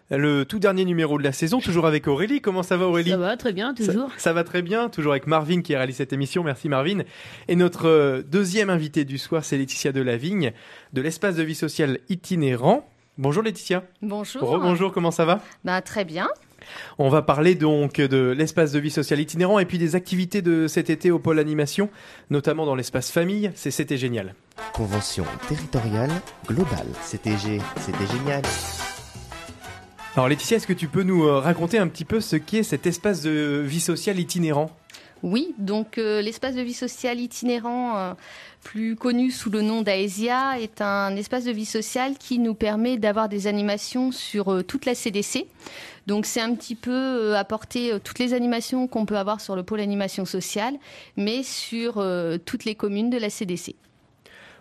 [0.10, 2.42] Le tout dernier numéro de la saison, toujours avec Aurélie.
[2.42, 4.10] Comment ça va Aurélie Ça va très bien, toujours.
[4.14, 6.44] Ça, ça va très bien, toujours avec Marvin qui réalise cette émission.
[6.44, 7.04] Merci Marvin.
[7.50, 10.54] Et notre euh, deuxième invité du soir, c'est Laetitia Delavigne
[10.92, 12.90] de l'espace de vie sociale itinérant.
[13.20, 13.84] Bonjour Laetitia.
[14.02, 14.42] Bonjour.
[14.42, 15.42] Rebonjour, comment ça va?
[15.64, 16.28] Bah très bien.
[16.98, 20.68] On va parler donc de l'espace de vie sociale itinérant et puis des activités de
[20.68, 21.90] cet été au pôle animation,
[22.30, 23.52] notamment dans l'espace famille.
[23.56, 24.36] C'est C'était génial.
[24.74, 26.12] Convention territoriale
[26.48, 26.88] globale.
[27.02, 28.44] C'était génial.
[30.16, 32.86] Alors Laetitia, est-ce que tu peux nous euh, raconter un petit peu ce qu'est cet
[32.86, 34.70] espace de vie sociale itinérant?
[35.24, 38.14] Oui, donc euh, l'espace de vie sociale itinérant, euh,
[38.64, 42.98] plus connu sous le nom d'Aesia, est un espace de vie sociale qui nous permet
[42.98, 45.46] d'avoir des animations sur euh, toute la CDC.
[46.08, 49.56] Donc c'est un petit peu euh, apporter euh, toutes les animations qu'on peut avoir sur
[49.56, 50.76] le pôle animation sociale,
[51.18, 53.76] mais sur euh, toutes les communes de la CDC.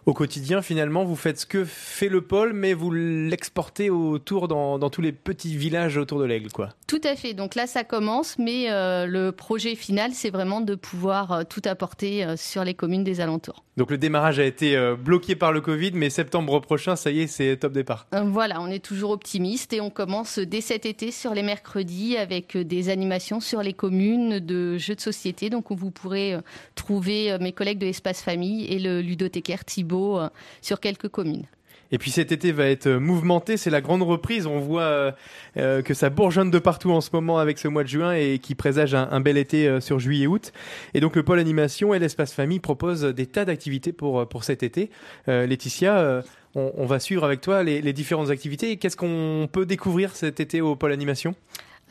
[0.06, 4.78] Au quotidien, finalement, vous faites ce que fait le pôle, mais vous l'exportez autour dans,
[4.78, 6.70] dans tous les petits villages autour de l'aigle, quoi.
[6.86, 7.34] Tout à fait.
[7.34, 11.60] Donc là, ça commence, mais euh, le projet final, c'est vraiment de pouvoir euh, tout
[11.66, 13.64] apporter euh, sur les communes des alentours.
[13.76, 17.26] Donc le démarrage a été bloqué par le Covid, mais septembre prochain, ça y est,
[17.26, 18.08] c'est top départ.
[18.12, 22.58] Voilà, on est toujours optimiste et on commence dès cet été sur les mercredis avec
[22.58, 25.48] des animations sur les communes de jeux de société.
[25.48, 26.36] Donc où vous pourrez
[26.74, 30.29] trouver mes collègues de l'espace famille et le ludothécaire Thibault euh,
[30.62, 31.46] sur quelques communes.
[31.92, 34.46] Et puis cet été va être mouvementé, c'est la grande reprise.
[34.46, 35.12] On voit euh,
[35.57, 38.38] euh, que ça bourgeonne de partout en ce moment avec ce mois de juin et
[38.38, 40.53] qui présage un, bel été sur juillet-août.
[40.94, 44.62] Et donc le pôle animation et l'espace famille proposent des tas d'activités pour, pour cet
[44.62, 44.90] été.
[45.26, 46.22] Laetitia,
[46.55, 48.76] on, va suivre avec toi les différentes activités.
[48.76, 51.35] Qu'est-ce qu'on peut découvrir cet été au pôle animation?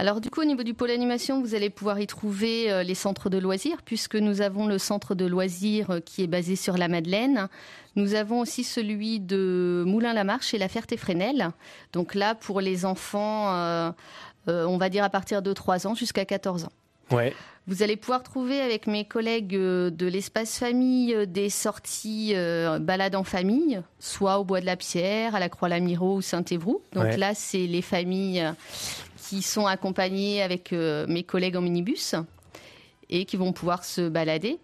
[0.01, 2.95] Alors du coup, au niveau du pôle animation, vous allez pouvoir y trouver euh, les
[2.95, 6.77] centres de loisirs, puisque nous avons le centre de loisirs euh, qui est basé sur
[6.77, 7.49] la Madeleine.
[7.97, 11.49] Nous avons aussi celui de Moulin-la-Marche et la Ferté-Fresnel.
[11.91, 13.91] Donc là, pour les enfants, euh,
[14.47, 16.71] euh, on va dire à partir de 3 ans jusqu'à 14 ans.
[17.11, 17.33] Ouais.
[17.67, 23.23] Vous allez pouvoir trouver avec mes collègues de l'espace famille des sorties euh, balades en
[23.23, 26.81] famille, soit au Bois de la Pierre, à la Croix-Lamirault ou Saint-Évroult.
[26.93, 27.17] Donc Ouais.
[27.17, 28.43] là, c'est les familles
[29.29, 32.15] qui sont accompagnées avec euh, mes collègues en minibus
[33.11, 34.57] et qui vont pouvoir se balader.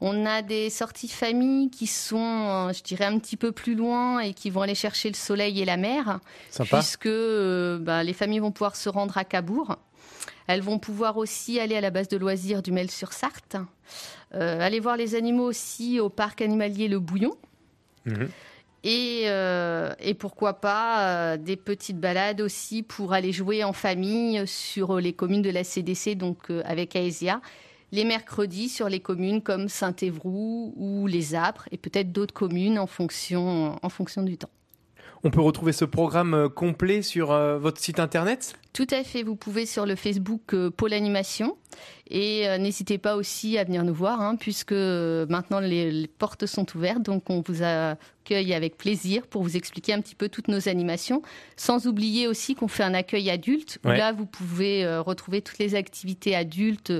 [0.00, 4.20] On a des sorties famille qui sont, euh, je dirais, un petit peu plus loin
[4.20, 6.20] et qui vont aller chercher le soleil et la mer,
[6.50, 6.78] Sympa.
[6.78, 9.76] puisque euh, bah, les familles vont pouvoir se rendre à Cabourg.
[10.46, 13.56] Elles vont pouvoir aussi aller à la base de loisirs du Mel-sur-Sarthe,
[14.34, 17.36] euh, aller voir les animaux aussi au parc animalier Le Bouillon.
[18.84, 24.44] Et, euh, et pourquoi pas euh, des petites balades aussi pour aller jouer en famille
[24.46, 27.40] sur les communes de la CDC, donc euh, avec Aesia,
[27.92, 32.88] les mercredis sur les communes comme Saint-Évroult ou les Apres, et peut-être d'autres communes en
[32.88, 34.50] fonction, en fonction du temps.
[35.24, 38.54] On peut retrouver ce programme euh, complet sur euh, votre site internet?
[38.72, 41.56] Tout à fait, vous pouvez sur le Facebook euh, Pôle Animation.
[42.10, 46.66] Et n'hésitez pas aussi à venir nous voir hein, puisque maintenant les, les portes sont
[46.76, 47.00] ouvertes.
[47.00, 51.22] Donc on vous accueille avec plaisir pour vous expliquer un petit peu toutes nos animations.
[51.56, 53.96] Sans oublier aussi qu'on fait un accueil adulte où Ouais.
[53.96, 56.92] là vous pouvez retrouver toutes les activités adultes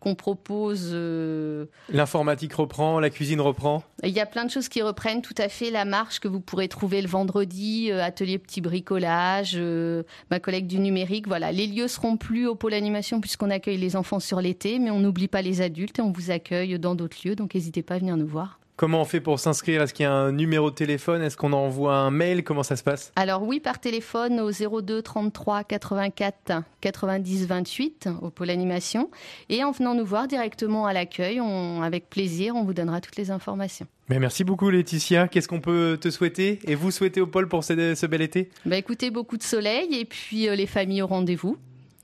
[0.00, 3.82] qu'on propose euh, L'informatique reprend, la cuisine reprend?
[4.04, 6.40] il y a plein de choses qui reprennent tout à fait la marche que vous
[6.40, 11.26] pourrez trouver le vendredi, euh, atelier petit bricolage, euh, ma collègue du numérique.
[11.26, 14.90] Voilà, les lieux seront plus au pôle animation puisqu'on accueille les enfants sur l'été, mais
[14.90, 17.94] on n'oublie pas les adultes et on vous accueille dans d'autres lieux, donc n'hésitez pas
[17.94, 18.57] à venir nous voir.
[18.78, 19.82] Comment on fait pour s'inscrire?
[19.82, 21.20] Est-ce qu'il y a un numéro de téléphone?
[21.20, 22.44] Est-ce qu'on envoie un mail?
[22.44, 23.10] Comment ça se passe?
[23.16, 29.10] Alors oui, par téléphone au 02 33 84 90 28 au pôle animation
[29.48, 33.16] et en venant nous voir directement à l'accueil, on, avec plaisir, on vous donnera toutes
[33.16, 33.88] les informations.
[34.10, 35.26] Mais merci beaucoup Laetitia.
[35.26, 36.60] Qu'est-ce qu'on peut te souhaiter?
[36.64, 38.48] Et vous souhaiter au pôle pour ce, ce bel été?
[38.64, 41.56] Bah écoutez, beaucoup de soleil et puis euh, les familles au rendez-vous.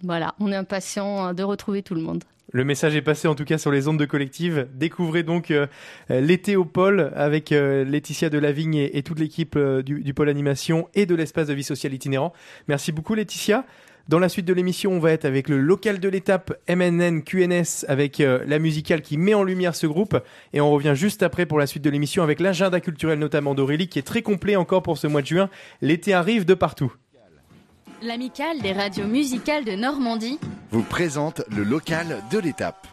[0.03, 2.25] Voilà, on est impatients euh, de retrouver tout le monde.
[2.55, 4.69] Le message est passé en tout cas sur les ondes de collective.
[4.75, 5.53] Découvrez donc
[6.09, 10.29] l'été au pôle avec euh, Laetitia Delavigne et, et toute l'équipe euh, du, du pôle
[10.29, 12.33] animation et de l'espace de vie sociale itinérant.
[12.69, 13.67] Merci beaucoup Laetitia.
[14.09, 17.87] Dans la suite de l'émission, on va être avec le local de l'étape MNN QNS
[17.89, 20.17] avec euh, la musicale qui met en lumière ce groupe.
[20.53, 23.89] Et on revient juste après pour la suite de l'émission avec l'agenda culturel notamment d'Aurélie
[23.89, 25.51] qui est très complet encore pour ce mois de juin.
[25.83, 26.95] L'été arrive de partout.
[28.03, 30.39] L'amicale des radios musicales de Normandie
[30.71, 32.87] vous présente le local de l'étape.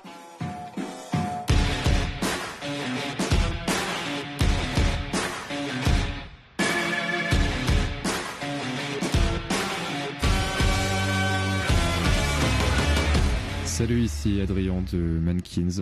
[13.66, 15.82] Salut, ici Adrien de Mankins.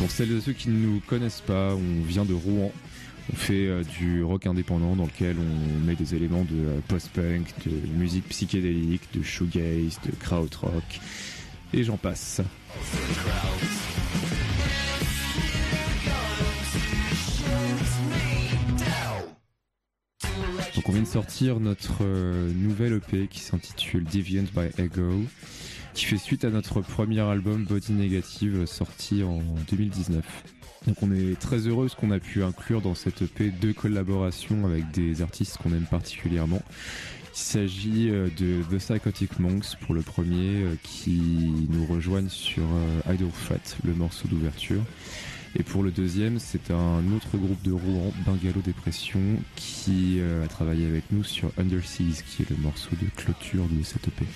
[0.00, 2.72] Pour celles et ceux qui ne nous connaissent pas, on vient de Rouen.
[3.30, 7.52] On fait euh, du rock indépendant dans lequel on met des éléments de euh, post-punk,
[7.66, 11.00] de musique psychédélique, de shoegaze, de krautrock,
[11.74, 12.40] et j'en passe.
[20.74, 25.24] Donc on vient de sortir notre euh, nouvelle EP qui s'intitule Deviant by Ego,
[26.00, 30.24] qui fait suite à notre premier album Body Negative sorti en 2019.
[30.86, 34.64] Donc on est très heureux parce qu'on a pu inclure dans cette EP deux collaborations
[34.64, 36.62] avec des artistes qu'on aime particulièrement.
[37.34, 41.20] Il s'agit euh, de The Psychotic Monks pour le premier euh, qui
[41.68, 44.80] nous rejoignent sur euh, Idle Fat, le morceau d'ouverture.
[45.58, 49.20] Et pour le deuxième, c'est un autre groupe de Rouen, Bungalow Dépression,
[49.56, 54.06] qui a travaillé avec nous sur Underseas, qui est le morceau de clôture de cette
[54.08, 54.26] EP.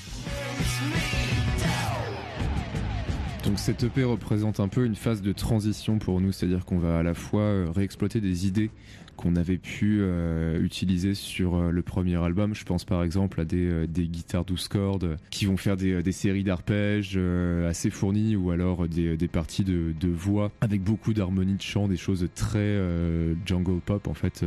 [3.45, 7.01] Donc cette EP représente un peu une phase de transition pour nous, c'est-à-dire qu'on va
[7.01, 8.71] à la fois euh, réexploiter des idées
[9.17, 12.55] qu'on avait pu euh, utiliser sur euh, le premier album.
[12.55, 17.19] Je pense par exemple à des, guitares 12 cordes qui vont faire des, séries d'arpèges
[17.69, 21.99] assez fournies ou alors des, parties de, de voix avec beaucoup d'harmonie de chant, des
[21.99, 22.81] choses très
[23.45, 24.43] jungle pop en fait,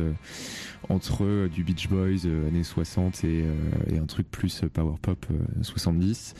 [0.88, 3.54] entre euh, du Beach Boys euh, années 60 et, euh,
[3.92, 6.34] et un truc plus power pop euh, 70.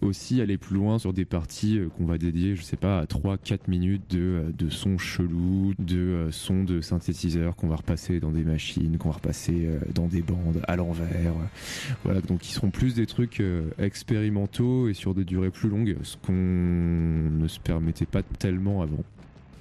[0.00, 3.60] Aussi aller plus loin sur des parties qu'on va dédier, je sais pas, à 3-4
[3.68, 8.98] minutes de, de sons chelous, de sons de synthétiseurs qu'on va repasser dans des machines,
[8.98, 11.34] qu'on va repasser dans des bandes à l'envers.
[12.04, 13.42] Voilà, donc ils seront plus des trucs
[13.78, 19.04] expérimentaux et sur des durées plus longues, ce qu'on ne se permettait pas tellement avant.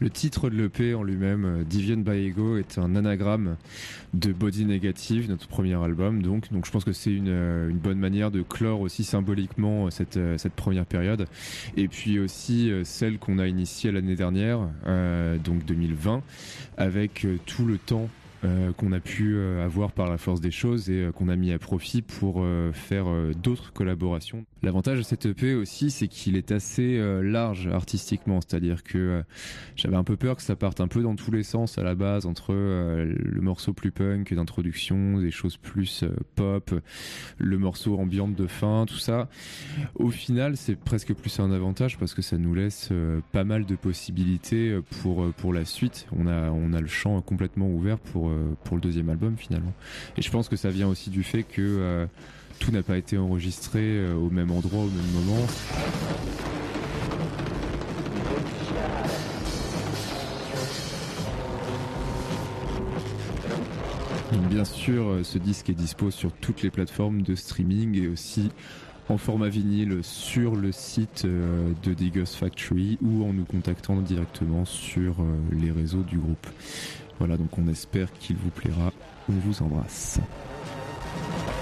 [0.01, 3.57] Le titre de l'EP en lui-même, euh, Deviant by Ego, est un anagramme
[4.15, 6.23] de Body Negative, notre premier album.
[6.23, 10.37] Donc, je pense que c'est une, euh, une bonne manière de clore aussi symboliquement euh,
[10.37, 11.27] cette, première période.
[11.77, 14.67] Et puis aussi celle qu'on a initiée l'année dernière,
[15.43, 16.21] donc 2020,
[16.77, 18.09] avec tout le temps
[18.43, 21.35] euh, qu'on a pu euh, avoir par la force des choses et euh, qu'on a
[21.35, 23.05] mis à profit pour faire
[23.41, 24.45] d'autres collaborations.
[24.63, 29.23] L'avantage de cette EP aussi, c'est qu'il est assez large artistiquement, c'est-à-dire que
[29.75, 31.95] j'avais un peu peur que ça parte un peu dans tous les sens à la
[31.95, 36.03] base, entre le morceau plus punk d'introduction, des choses plus
[36.35, 36.73] pop,
[37.37, 39.29] le morceau ambiante de fin, tout ça.
[39.95, 42.89] Au final, c'est presque plus un avantage parce que ça nous laisse
[43.31, 46.07] pas mal de possibilités pour pour la suite.
[46.17, 48.30] On a on a le champ complètement ouvert pour
[48.63, 49.73] pour le deuxième album finalement.
[50.17, 52.05] Et je pense que ça vient aussi du fait que euh,
[52.59, 55.47] tout n'a pas été enregistré euh, au même endroit au même moment.
[64.51, 68.51] Bien sûr, euh, ce disque est dispo sur toutes les plateformes de streaming et aussi
[69.07, 74.65] en format vinyle sur le site euh, de Ghost Factory ou en nous contactant directement
[74.65, 76.47] sur euh, les réseaux du groupe.
[77.21, 78.91] Voilà, donc on espère qu'il vous plaira.
[79.29, 80.19] On vous embrasse.–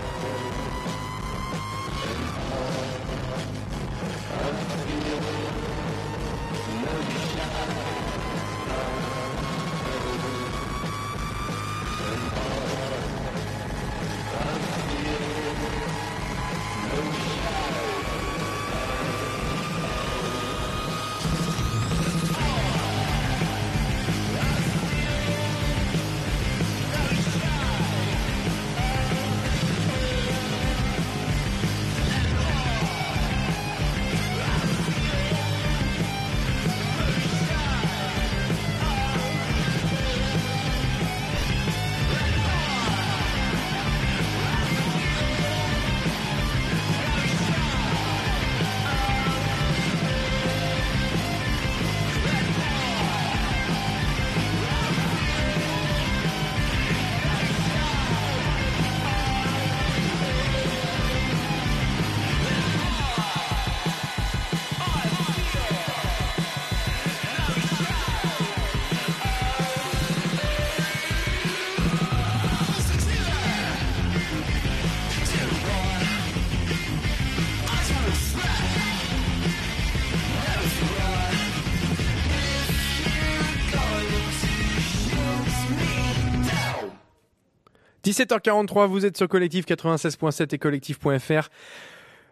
[88.09, 91.49] 17h43, vous êtes sur Collectif 96.7 et Collectif.fr.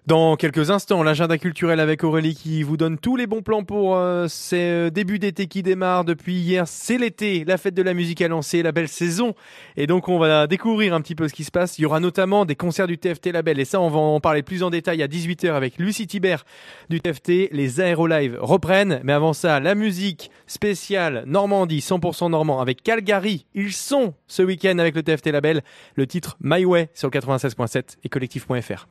[0.07, 3.97] Dans quelques instants, l'agenda culturel avec Aurélie qui vous donne tous les bons plans pour
[3.97, 6.65] euh, ces euh, débuts d'été qui démarrent depuis hier.
[6.65, 9.35] C'est l'été, la fête de la musique a lancé, la belle saison.
[9.75, 11.77] Et donc on va découvrir un petit peu ce qui se passe.
[11.77, 13.59] Il y aura notamment des concerts du TFT Label.
[13.59, 16.45] Et ça, on va en parler plus en détail à 18h avec Lucie Thibert
[16.89, 17.49] du TFT.
[17.51, 19.01] Les Aéro Live reprennent.
[19.03, 23.45] Mais avant ça, la musique spéciale Normandie, 100% normand avec Calgary.
[23.55, 25.63] Ils sont ce week-end avec le TFT Label.
[25.97, 28.87] Le titre My Way sur le 96.7 et collectif.fr.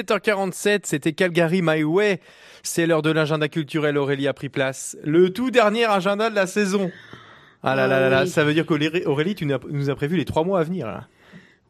[0.00, 2.20] 17h47, c'était Calgary My Way.
[2.62, 3.96] C'est l'heure de l'agenda culturel.
[3.96, 4.96] Aurélie a pris place.
[5.04, 6.90] Le tout dernier agenda de la saison.
[7.62, 8.28] Ah là là là là, oui.
[8.28, 10.86] ça veut dire qu'Aurélie, Aurélie, tu nous as- prévu les trois mois à venir.
[10.86, 11.06] là.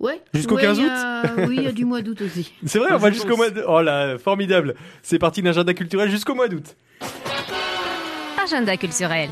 [0.01, 0.20] Ouais.
[0.35, 2.53] Jusqu'au Ouais, 15 il y août a- Oui, il y a du mois d'août aussi.
[2.66, 3.62] C'est vrai, on va jusqu'au mois de...
[3.66, 4.74] Oh là, formidable.
[5.03, 6.74] C'est parti l'agenda culturel jusqu'au mois d'août.
[8.45, 9.29] Agenda culturel.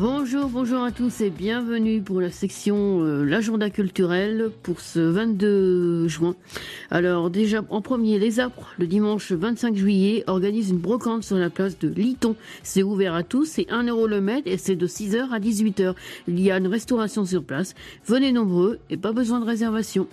[0.00, 6.08] Bonjour, bonjour à tous et bienvenue pour la section euh, l'agenda culturel pour ce 22
[6.08, 6.36] juin.
[6.90, 11.50] Alors déjà en premier, les Apres, le dimanche 25 juillet, organise une brocante sur la
[11.50, 12.34] place de Liton.
[12.62, 15.94] C'est ouvert à tous, c'est 1 euro le mètre et c'est de 6h à 18h.
[16.28, 17.74] Il y a une restauration sur place.
[18.06, 20.06] Venez nombreux et pas besoin de réservation.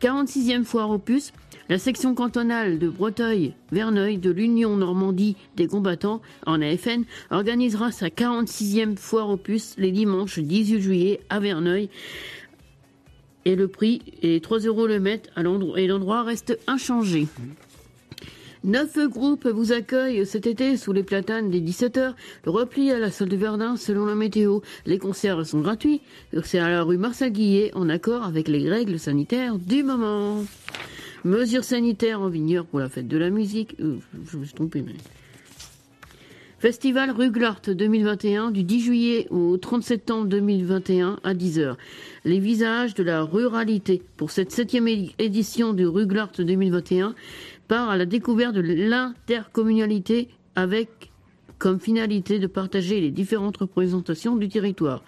[0.00, 1.34] 46e foire puces.
[1.68, 8.96] La section cantonale de Breteuil-Verneuil de l'Union Normandie des combattants en AFN organisera sa 46e
[8.96, 11.90] foire aux puces les dimanches 18 juillet à Verneuil.
[13.46, 15.28] Et le prix est 3 euros le mètre
[15.76, 17.26] et l'endroit reste inchangé.
[18.62, 22.14] Neuf groupes vous accueillent cet été sous les platanes dès 17h.
[22.44, 24.60] Le repli à la salle de Verdun selon la météo.
[24.86, 26.00] Les concerts sont gratuits.
[26.44, 30.44] C'est à la rue Marcel Guillet en accord avec les règles sanitaires du moment.
[31.26, 33.74] Mesures sanitaires en Vigneur pour la fête de la musique.
[33.80, 33.96] Euh,
[34.30, 34.94] je me suis trompé, mais...
[36.60, 41.74] Festival Ruglart 2021 du 10 juillet au 30 septembre 2021 à 10h.
[42.24, 47.16] Les visages de la ruralité pour cette septième édition du Ruglart 2021
[47.66, 51.10] part à la découverte de l'intercommunalité avec
[51.58, 55.02] comme finalité de partager les différentes représentations du territoire.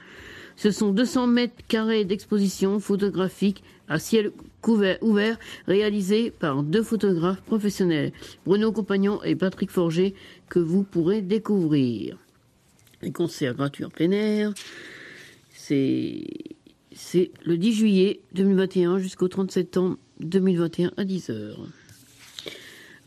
[0.58, 4.32] Ce sont 200 mètres carrés d'exposition photographique à ciel
[4.66, 5.38] ouvert
[5.68, 8.12] réalisés par deux photographes professionnels,
[8.44, 10.14] Bruno Compagnon et Patrick Forger,
[10.48, 12.18] que vous pourrez découvrir.
[13.02, 14.52] Les concerts gratuits en plein air,
[15.52, 16.24] c'est
[16.90, 21.54] c'est le 10 juillet 2021 jusqu'au 30 septembre 2021 à 10h.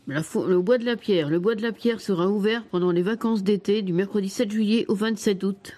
[0.06, 1.28] le bois de la Pierre.
[1.28, 4.86] Le bois de la Pierre sera ouvert pendant les vacances d'été du mercredi 7 juillet
[4.88, 5.74] au 27 août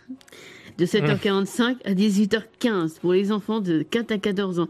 [0.78, 4.68] de 7h45 à 18h15 pour les enfants de 4 à 14 ans.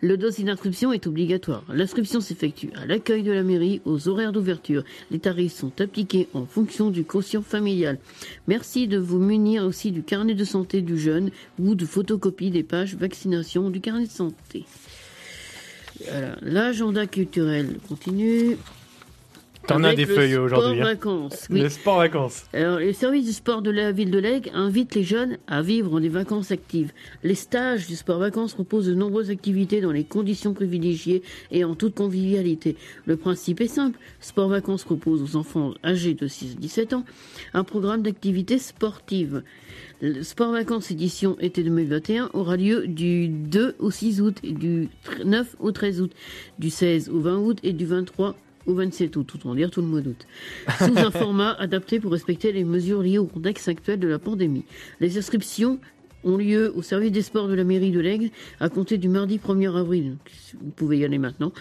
[0.00, 1.64] Le dossier d'inscription est obligatoire.
[1.68, 4.84] L'inscription s'effectue à l'accueil de la mairie aux horaires d'ouverture.
[5.10, 7.98] Les tarifs sont appliqués en fonction du quotient familial.
[8.48, 12.62] Merci de vous munir aussi du carnet de santé du jeune ou de photocopie des
[12.62, 14.64] pages vaccination du carnet de santé.
[16.42, 18.56] L'agenda culturel continue.
[19.66, 20.80] T'en as des le feuilles sport aujourd'hui.
[20.80, 20.84] hein.
[20.84, 21.60] vacances, oui.
[21.60, 22.44] Le sport vacances.
[22.52, 26.00] Alors, les services du sport de la ville de Lègue invitent les jeunes à vivre
[26.00, 26.92] des vacances actives.
[27.22, 31.74] Les stages du sport vacances proposent de nombreuses activités dans les conditions privilégiées et en
[31.74, 32.76] toute convivialité.
[33.06, 33.98] Le principe est simple.
[34.20, 37.04] Sport vacances propose aux enfants âgés de 6 à 17 ans
[37.54, 39.42] un programme d'activités sportives.
[40.00, 44.88] Le sport vacances édition été 2021 aura lieu du 2 au 6 août, du
[45.24, 46.12] 9 au 13 août,
[46.58, 48.34] du 16 au 20 août et du 23
[48.66, 50.26] au 27 août, autant dire tout le mois d'août,
[50.78, 54.64] sous un format adapté pour respecter les mesures liées au contexte actuel de la pandémie.
[55.00, 55.78] Les inscriptions
[56.24, 59.38] ont lieu au service des sports de la mairie de Lègue à compter du mardi
[59.38, 60.16] 1er avril.
[60.60, 61.52] Vous pouvez y aller maintenant.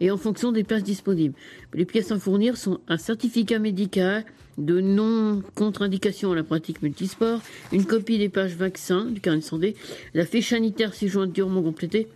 [0.00, 1.34] Et en fonction des places disponibles.
[1.74, 4.24] Les pièces à fournir sont un certificat médical
[4.58, 7.40] de non-contre-indication à la pratique multisport,
[7.72, 9.74] une copie des pages vaccins du carnet de santé,
[10.12, 12.08] la fiche sanitaire si durement complétée,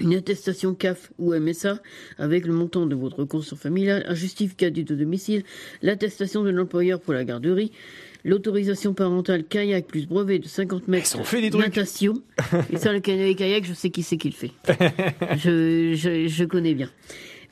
[0.00, 1.80] une attestation CAF ou MSA
[2.18, 5.44] avec le montant de votre conscience familiale, un justificatif de domicile,
[5.82, 7.72] l'attestation de l'employeur pour la garderie,
[8.24, 11.64] l'autorisation parentale kayak plus brevet de 50 mètres ont fait des trucs.
[11.64, 12.14] natation.
[12.72, 14.52] Et ça, le kayak, kayak, je sais qui c'est qui le fait.
[15.36, 16.90] je, je, je connais bien.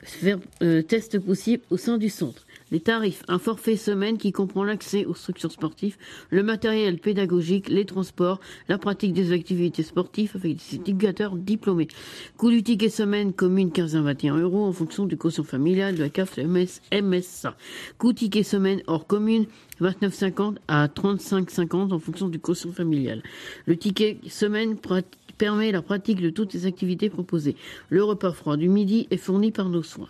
[0.03, 2.46] Faire euh, test possible au sein du centre.
[2.71, 5.95] Les tarifs, un forfait semaine qui comprend l'accès aux structures sportives,
[6.29, 11.87] le matériel pédagogique, les transports, la pratique des activités sportives avec des éducateurs diplômés.
[12.35, 16.03] Coût du ticket semaine commune 15 à 21 euros en fonction du quotient familial de
[16.03, 17.55] la CAF MS, MSA.
[17.97, 19.45] Coût ticket semaine hors commune
[19.79, 23.23] 29,50 à 35,50 en fonction du quotient familial.
[23.65, 25.03] Le ticket semaine prat-
[25.37, 27.55] permet la pratique de toutes les activités proposées.
[27.89, 30.09] Le repas froid du midi est fourni par nos soins.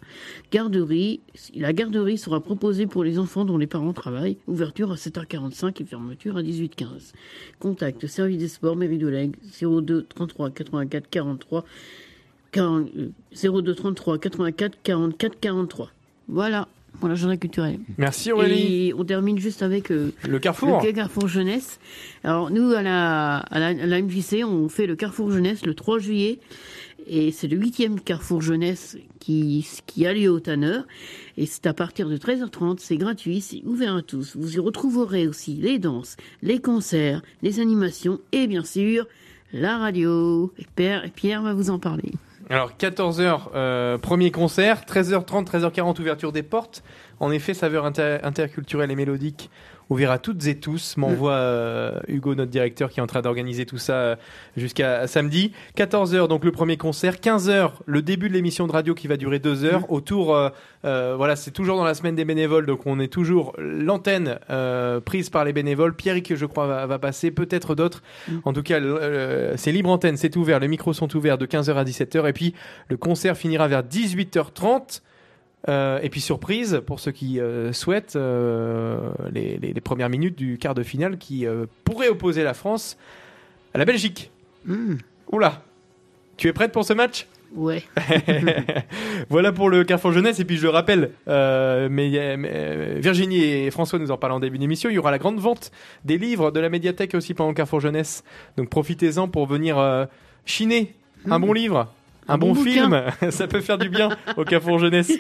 [0.51, 1.21] Garderie,
[1.55, 4.38] la garderie sera proposée pour les enfants dont les parents travaillent.
[4.47, 7.13] Ouverture à 7h45 et fermeture à 18h15.
[7.59, 11.65] Contact service des sports mairie de Lègue 02 33 84 43
[12.51, 15.91] 40, euh, 02 33 84 44 43.
[16.28, 16.67] Voilà
[16.99, 17.79] pour la journée culturelle.
[17.97, 18.87] Merci Aurélie.
[18.87, 20.81] Et on termine juste avec euh, Le Carrefour.
[20.83, 21.79] le Carrefour Jeunesse.
[22.23, 25.73] Alors nous, à la, à la, à la MJC, on fait le Carrefour Jeunesse le
[25.73, 26.39] 3 juillet.
[27.09, 30.79] Et c'est le huitième Carrefour Jeunesse qui, qui a lieu au Tanner.
[31.37, 34.35] Et c'est à partir de 13h30, c'est gratuit, c'est ouvert à tous.
[34.35, 39.07] Vous y retrouverez aussi les danses, les concerts, les animations et bien sûr
[39.53, 40.51] la radio.
[40.59, 42.11] Et Pierre, Pierre va vous en parler.
[42.49, 46.81] Alors 14h, euh, premier concert, 13h30, 13h40, ouverture des portes.
[47.19, 49.49] En effet, saveur inter- interculturelle et mélodique
[49.89, 50.97] ouvert à toutes et tous.
[50.97, 54.15] M'envoie euh, Hugo, notre directeur, qui est en train d'organiser tout ça euh,
[54.55, 55.51] jusqu'à samedi.
[55.77, 57.15] 14h, donc le premier concert.
[57.15, 59.91] 15h, le début de l'émission de radio qui va durer deux heures.
[59.91, 60.49] Autour, euh,
[60.85, 64.99] euh, voilà, c'est toujours dans la semaine des bénévoles, donc on est toujours l'antenne euh,
[64.99, 65.95] prise par les bénévoles.
[65.95, 68.01] Pierrick, je crois, va, va passer, peut-être d'autres.
[68.45, 71.73] En tout cas, euh, c'est libre antenne, c'est ouvert, les micros sont ouverts de 15h
[71.73, 72.29] à 17h.
[72.29, 72.53] Et puis,
[72.89, 75.01] le concert finira vers 18h30.
[75.69, 80.37] Euh, et puis surprise pour ceux qui euh, souhaitent euh, les, les- les premières minutes
[80.37, 81.45] du quart de finale qui
[81.83, 82.97] pourrait opposer la France
[83.73, 84.31] à la Belgique.
[85.31, 85.61] Oula,
[86.37, 87.27] tu es prête pour ce match?
[87.55, 87.81] Ouais.
[89.29, 90.39] voilà pour le Carrefour Jeunesse.
[90.39, 94.39] Et puis je le rappelle, euh, mais, mais, Virginie et François nous en parlent en
[94.39, 94.89] début d'émission.
[94.89, 95.71] Il y aura la grande vente
[96.05, 98.23] des livres de la médiathèque aussi pendant le Carrefour Jeunesse.
[98.57, 100.05] Donc profitez-en pour venir euh,
[100.45, 100.93] chiner
[101.29, 101.91] un bon livre,
[102.28, 103.01] un, Un bon, bon film.
[103.30, 105.11] Ça peut faire du bien au Carrefour Jeunesse.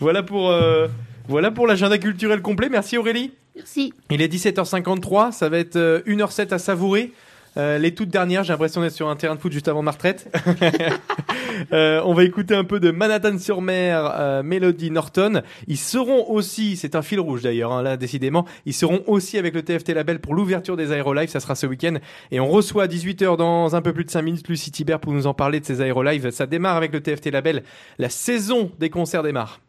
[0.00, 0.88] Voilà pour euh,
[1.28, 2.68] Voilà pour l'agenda culturel complet.
[2.68, 3.32] Merci Aurélie.
[3.54, 3.92] Merci.
[4.10, 7.12] Il est 17h53, ça va être euh, 1h07 à savourer.
[7.56, 9.92] Euh, les toutes dernières, j'ai l'impression d'être sur un terrain de foot juste avant ma
[9.92, 10.30] retraite.
[11.72, 15.40] Euh, on va écouter un peu de Manhattan-sur-Mer, euh, Melody Norton.
[15.66, 19.54] Ils seront aussi, c'est un fil rouge d'ailleurs, hein, là décidément, ils seront aussi avec
[19.54, 21.94] le TFT Label pour l'ouverture des Aérolives, ça sera ce week-end.
[22.30, 25.12] Et on reçoit à 18h dans un peu plus de 5 minutes Lucie Thibert pour
[25.12, 26.30] nous en parler de ces Aérolives.
[26.30, 27.62] Ça démarre avec le TFT Label,
[27.98, 29.60] la saison des concerts démarre.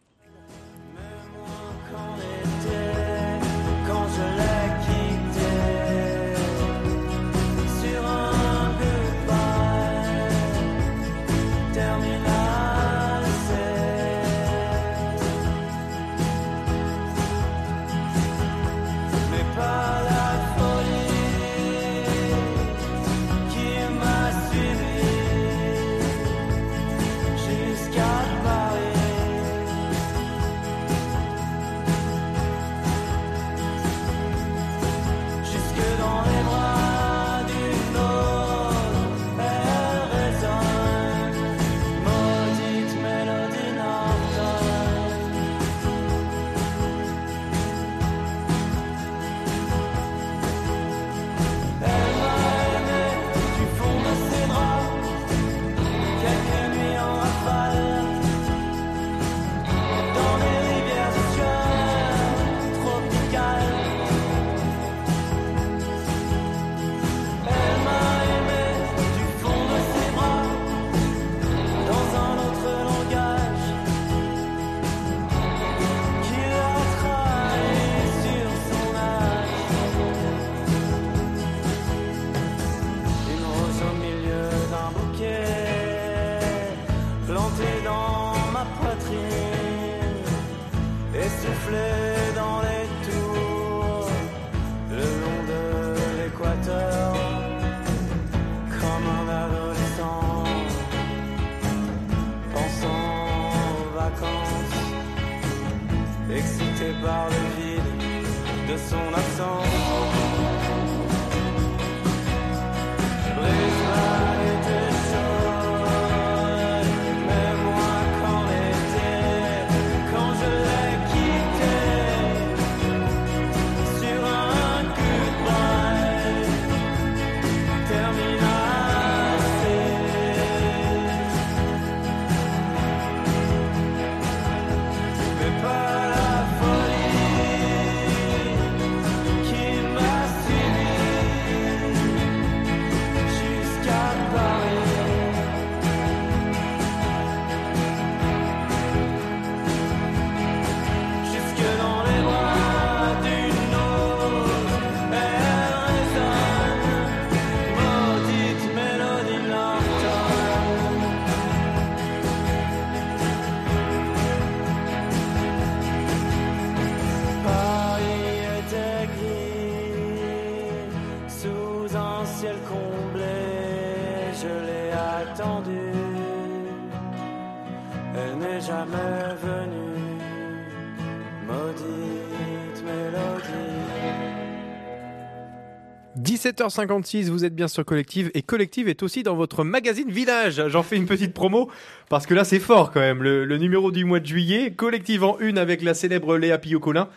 [186.47, 190.63] 17h56, vous êtes bien sur Collective et Collective est aussi dans votre magazine Village.
[190.69, 191.69] J'en fais une petite promo
[192.07, 193.21] parce que là c'est fort quand même.
[193.21, 197.09] Le, numéro du mois de juillet, Collective en une avec la célèbre Léa Pillot-Colin.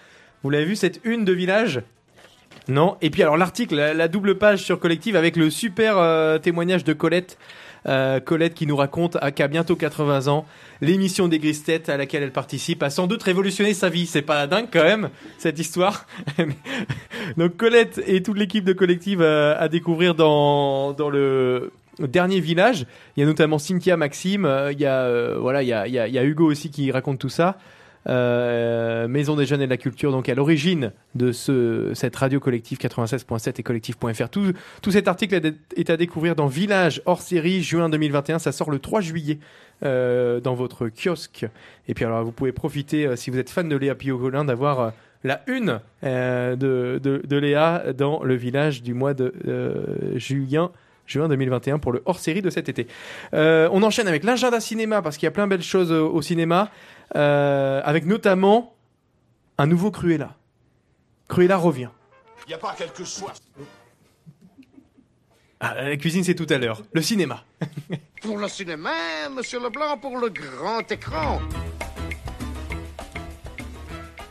[0.43, 1.81] Vous l'avez vu cette une de Village?
[2.67, 6.39] Non Et puis alors l'article, la, la double page sur Collective avec le super euh,
[6.39, 7.39] témoignage de Colette.
[7.87, 10.45] Euh, Colette qui nous raconte à qu'à bientôt 80 ans,
[10.83, 14.07] l'émission des grises têtes à laquelle elle participe a sans doute révolutionné sa vie.
[14.07, 15.09] C'est pas dingue quand même
[15.39, 16.07] cette histoire.
[17.37, 22.87] Donc Colette et toute l'équipe de collective euh, à découvrir dans dans le dernier village.
[23.17, 24.45] Il y a notamment Cynthia, Maxime.
[24.45, 26.25] euh, Il y a euh, voilà, il y a, il y a- il y a
[26.25, 27.59] Hugo aussi qui raconte tout ça.
[28.09, 32.41] Euh, Maison des jeunes et de la culture, donc à l'origine de ce, cette radio
[32.41, 34.29] collective 96.7 et collectif.fr.
[34.31, 38.39] Tout, tout cet article est- à découvrir dans Village hors série juin 2021.
[38.39, 39.39] Ça sort le 3 juillet
[39.85, 41.47] euh, dans votre kiosque.
[41.89, 44.93] Et puis alors vous pouvez profiter, euh, si vous êtes fan de Léa Pillot-Colin, d'avoir
[45.23, 50.19] la une de, de, de Léa dans le village du mois de euh,
[51.11, 51.21] juin.
[51.21, 52.87] Juin 2021 pour le hors-série de cet été.
[53.35, 56.11] Euh, on enchaîne avec l'agenda cinéma parce qu'il y a plein de belles choses au,
[56.13, 56.71] au cinéma,
[57.17, 58.75] euh, avec notamment
[59.59, 60.37] un nouveau Cruella.
[61.29, 61.91] Cruella revient.
[62.49, 63.43] Y a pas quelque chose.
[65.61, 66.81] Ah, la cuisine c'est tout à l'heure.
[66.93, 67.45] Le cinéma.
[68.23, 68.91] Pour le cinéma,
[69.37, 71.41] Monsieur Leblanc, pour le grand écran.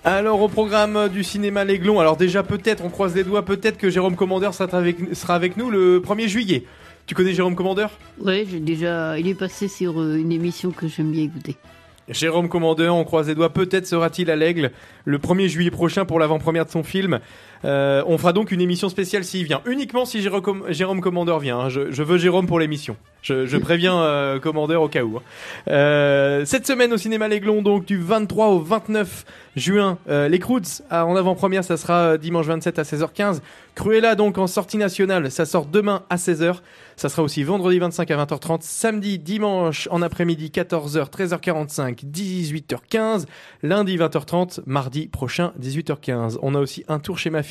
[0.05, 3.89] Alors au programme du cinéma L'Aiglon, alors déjà peut-être, on croise les doigts, peut-être que
[3.89, 6.63] Jérôme Commandeur sera avec, sera avec nous le 1er juillet.
[7.05, 7.91] Tu connais Jérôme Commandeur?
[8.19, 9.19] Ouais, j'ai déjà.
[9.19, 11.57] Il est passé sur euh, une émission que j'aime bien écouter.
[12.07, 14.71] Jérôme Commandeur, on croise les doigts, peut-être sera-t-il à l'Aigle
[15.05, 17.19] le 1er juillet prochain pour l'avant-première de son film.
[17.65, 21.59] Euh, on fera donc une émission spéciale s'il vient, uniquement si Jérôme, Jérôme Commandeur vient.
[21.59, 21.69] hein.
[21.69, 22.95] Je, je veux Jérôme pour l'émission.
[23.21, 25.17] Je, je préviens euh, Commandeur au cas où.
[25.17, 25.21] hein.
[25.67, 30.83] Euh, cette semaine au cinéma L'Aiglon, donc du 23 au 29 juin, euh, les Croods
[30.89, 33.41] en avant-première, ça sera dimanche 27 à 16h15.
[33.75, 36.57] Cruella donc en sortie nationale, ça sort demain à 16h.
[36.95, 43.25] Ça sera aussi vendredi 25 à 20h30, samedi, dimanche en après-midi 14h, 13h45, 18h15,
[43.63, 46.37] lundi 20h30, mardi prochain 18h15.
[46.41, 47.41] On a aussi un tour chez ma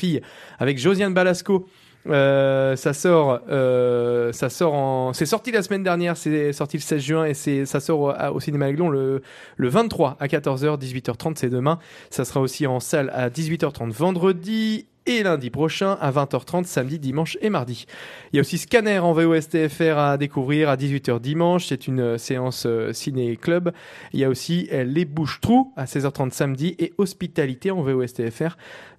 [0.59, 1.67] avec Josiane Balasco.
[2.07, 6.81] Euh, ça sort, euh, ça sort en, c'est sorti la semaine dernière, c'est sorti le
[6.81, 9.21] 16 juin et c'est, ça sort au, cinéma Aiglon le,
[9.57, 11.79] le 23 à 14h, 18h30, c'est demain.
[12.09, 17.37] Ça sera aussi en salle à 18h30 vendredi et lundi prochain à 20h30, samedi, dimanche
[17.41, 17.85] et mardi.
[18.31, 21.65] Il y a aussi Scanner en VOSTFR à découvrir à 18h dimanche.
[21.67, 23.71] C'est une euh, séance euh, ciné-club.
[24.13, 28.55] Il y a aussi Les Bouches-Trous à 16h30 samedi et Hospitalité en VOSTFR.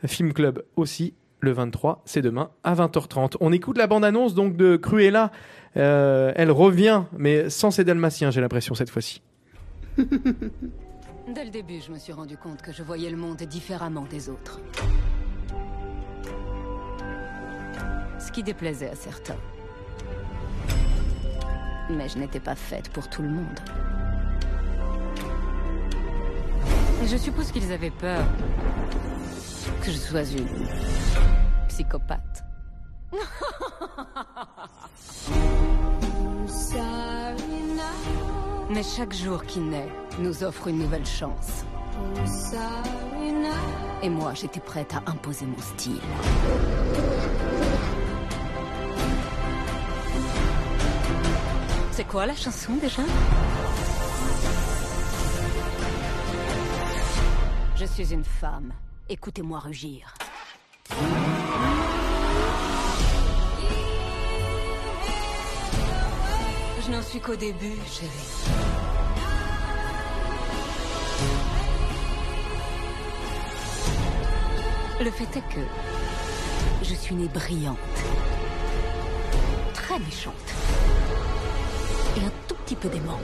[0.06, 3.36] Film Club aussi le 23, c'est demain à 20h30.
[3.40, 5.30] On écoute la bande-annonce donc de Cruella.
[5.76, 9.22] Euh, elle revient, mais sans ses dalmatiens, j'ai l'impression cette fois-ci.
[9.96, 14.28] Dès le début, je me suis rendu compte que je voyais le monde différemment des
[14.28, 14.60] autres.
[18.18, 19.36] Ce qui déplaisait à certains.
[21.90, 23.60] Mais je n'étais pas faite pour tout le monde.
[27.06, 28.22] Je suppose qu'ils avaient peur
[29.82, 30.66] que je sois une
[31.68, 32.44] psychopathe.
[38.70, 39.88] Mais chaque jour qui naît
[40.20, 41.64] nous offre une nouvelle chance.
[44.02, 46.00] Et moi, j'étais prête à imposer mon style.
[51.90, 53.02] C'est quoi la chanson déjà?
[57.76, 58.72] Je suis une femme.
[59.12, 60.14] Écoutez-moi rugir.
[66.80, 68.08] Je n'en suis qu'au début, chérie.
[75.00, 75.66] Le fait est que
[76.84, 77.76] je suis née brillante,
[79.74, 80.34] très méchante
[82.16, 83.18] et un tout petit peu démente.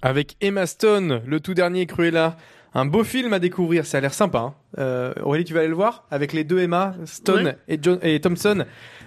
[0.00, 2.36] Avec Emma Stone, le tout dernier Cruella.
[2.74, 4.38] Un beau film à découvrir, ça a l'air sympa.
[4.38, 4.54] hein.
[4.78, 7.58] Euh, Aurélie, tu vas aller le voir avec les deux Emma, Stone Ouais.
[7.66, 8.64] et, John, et Thompson,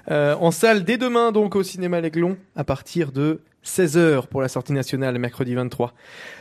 [0.10, 4.48] euh, en salle dès demain donc au cinéma L'Aiglon à partir de 16h pour la
[4.48, 5.94] sortie nationale mercredi 23.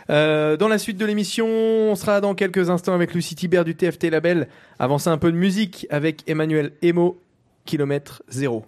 [0.08, 3.74] Euh, dans la suite de l'émission, on sera dans quelques instants avec Lucie Thibert du
[3.74, 4.48] TFT Label.
[4.78, 7.20] Avancer un peu de musique avec Emmanuel Emo,
[7.66, 8.64] kilomètre zéro.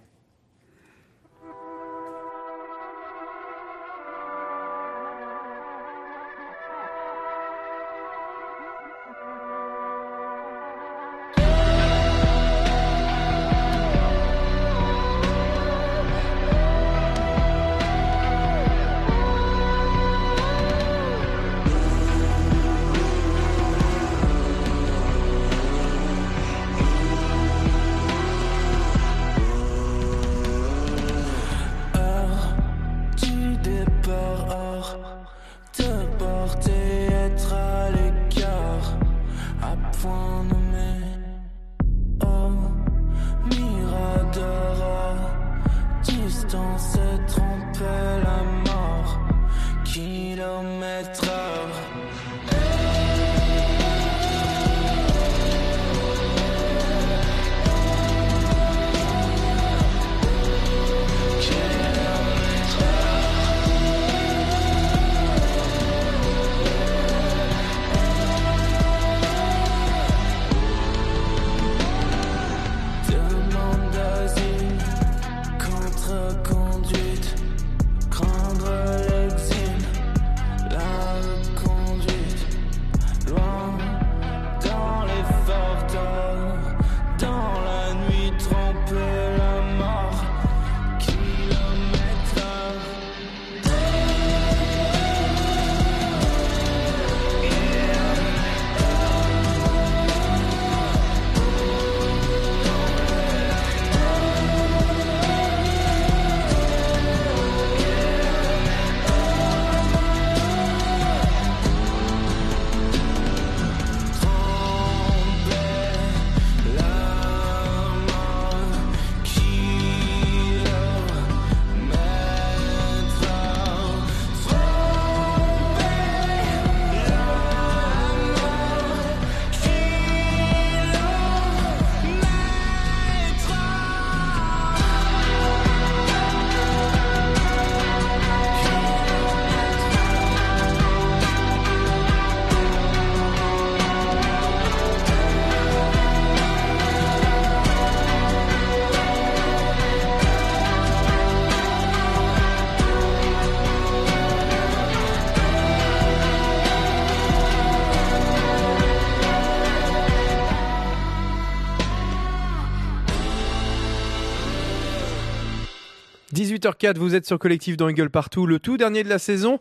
[166.63, 169.59] 18h04, vous êtes sur Collectif dans Eagle Partout, le tout dernier de la saison.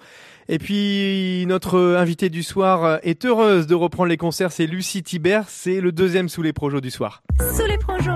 [0.48, 5.48] Et puis, notre invitée du soir est heureuse de reprendre les concerts, c'est Lucie Thibert,
[5.48, 7.22] c'est le deuxième sous les projets du soir.
[7.56, 8.10] Sous les projets.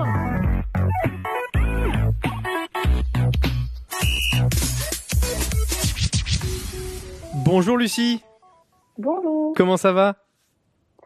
[7.43, 8.23] Bonjour Lucie.
[8.97, 9.53] Bonjour.
[9.55, 10.15] Comment ça va?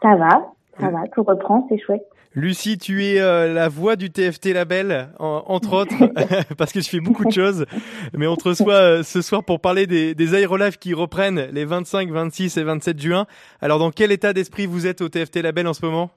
[0.02, 2.08] Ça va, ça va, tout reprend, c'est chouette.
[2.34, 5.94] Lucie, tu es euh, la voix du TFT Label, en- entre autres,
[6.58, 7.66] parce que je fais beaucoup de choses.
[8.18, 11.66] Mais on te reçoit euh, ce soir pour parler des, des aérolives qui reprennent les
[11.66, 13.26] 25, 26 et 27 juin.
[13.62, 16.10] Alors, dans quel état d'esprit vous êtes au TFT Label en ce moment?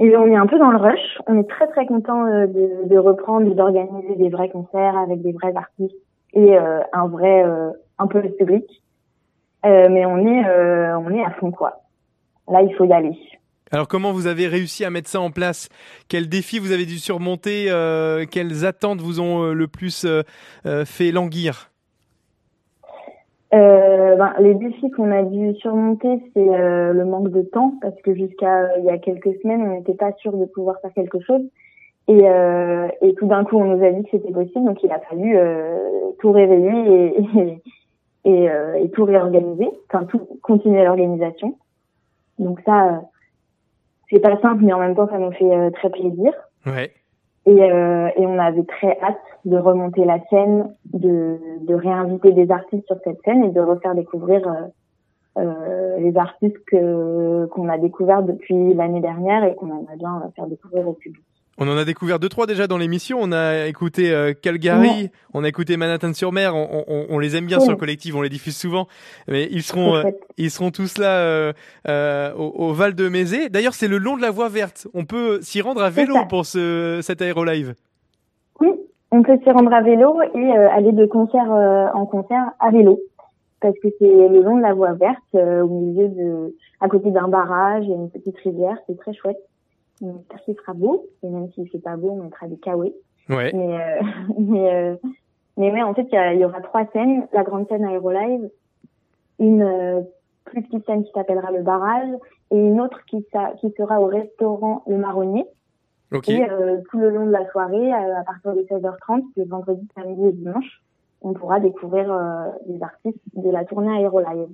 [0.00, 1.18] Et on est un peu dans le rush.
[1.26, 5.22] On est très très content euh, de, de reprendre et d'organiser des vrais concerts avec
[5.22, 5.96] des vrais artistes
[6.34, 8.64] et euh, un vrai euh, un peu le public.
[9.66, 11.80] Euh, mais on est euh, on est à fond quoi.
[12.48, 13.18] Là, il faut y aller.
[13.70, 15.68] Alors, comment vous avez réussi à mettre ça en place?
[16.08, 20.22] Quels défis vous avez dû surmonter euh, Quelles attentes vous ont euh, le plus euh,
[20.64, 21.70] euh, fait languir?
[23.52, 28.14] Euh, ben, les défis qu'on a dû surmonter, c'est le manque de temps parce que
[28.14, 31.42] jusqu'à il y a quelques semaines, on n'était pas sûr de pouvoir faire quelque chose.
[32.08, 32.24] Et,
[33.02, 35.38] et tout d'un coup, on nous a dit que c'était possible, donc il a fallu
[36.18, 37.62] tout réveiller et,
[38.24, 38.50] et,
[38.82, 41.56] et, tout réorganiser, enfin tout continuer l'organisation.
[42.38, 43.00] Donc ça,
[44.10, 46.32] c'est pas simple, mais en même temps, ça nous fait euh, très plaisir.
[46.66, 46.92] Ouais.
[47.46, 52.50] Et, euh, et on avait très hâte de remonter la scène, de, de réinviter des
[52.50, 54.52] artistes sur cette scène et de refaire découvrir euh,
[55.38, 60.46] euh, les artistes que qu'on a découverts depuis l'année dernière et qu'on aimerait bien faire
[60.46, 61.22] découvrir au public.
[61.60, 63.18] On en a découvert deux trois déjà dans l'émission.
[63.20, 66.54] On a écouté euh, Calgary, on a écouté Manhattan-sur-Mer.
[66.54, 68.86] On, on- on les aime bien sur le collectif, on les diffuse souvent.
[69.26, 70.02] Mais ils seront, euh,
[70.36, 71.52] ils seront tous là euh,
[71.88, 73.48] euh, au, au Val de Mézé.
[73.48, 74.86] D'ailleurs, c'est le long de la voie verte.
[74.94, 77.74] On peut s'y rendre à vélo pour ce cet aérolive.
[78.60, 78.68] Oui,
[79.10, 82.70] on peut s'y rendre à vélo et euh, aller de concert euh, en concert à
[82.70, 83.00] vélo
[83.60, 87.10] parce que c'est le long de la voie verte euh, au milieu de à côté
[87.10, 89.38] d'un barrage et une petite rivière, c'est très chouette.
[90.00, 92.94] On espère qu'il fera beau et même s'il fait pas beau, on mettra des kawaii.
[93.28, 93.52] Ouais.
[93.54, 94.02] Mais euh,
[94.38, 94.96] mais euh,
[95.56, 98.48] mais ouais, en fait, il y, il aura trois scènes la grande scène Aérolive,
[99.40, 100.00] une euh,
[100.44, 102.10] plus petite scène qui s'appellera le barrage
[102.50, 105.46] et une autre qui, sera au restaurant Le Marronnier.
[106.12, 106.28] Ok.
[106.28, 109.86] Et euh, tout le long de la soirée, euh, à partir de 16h30, le vendredi,
[109.94, 110.82] samedi et dimanche,
[111.20, 114.48] on pourra découvrir euh, des artistes de la tournée Aérolive.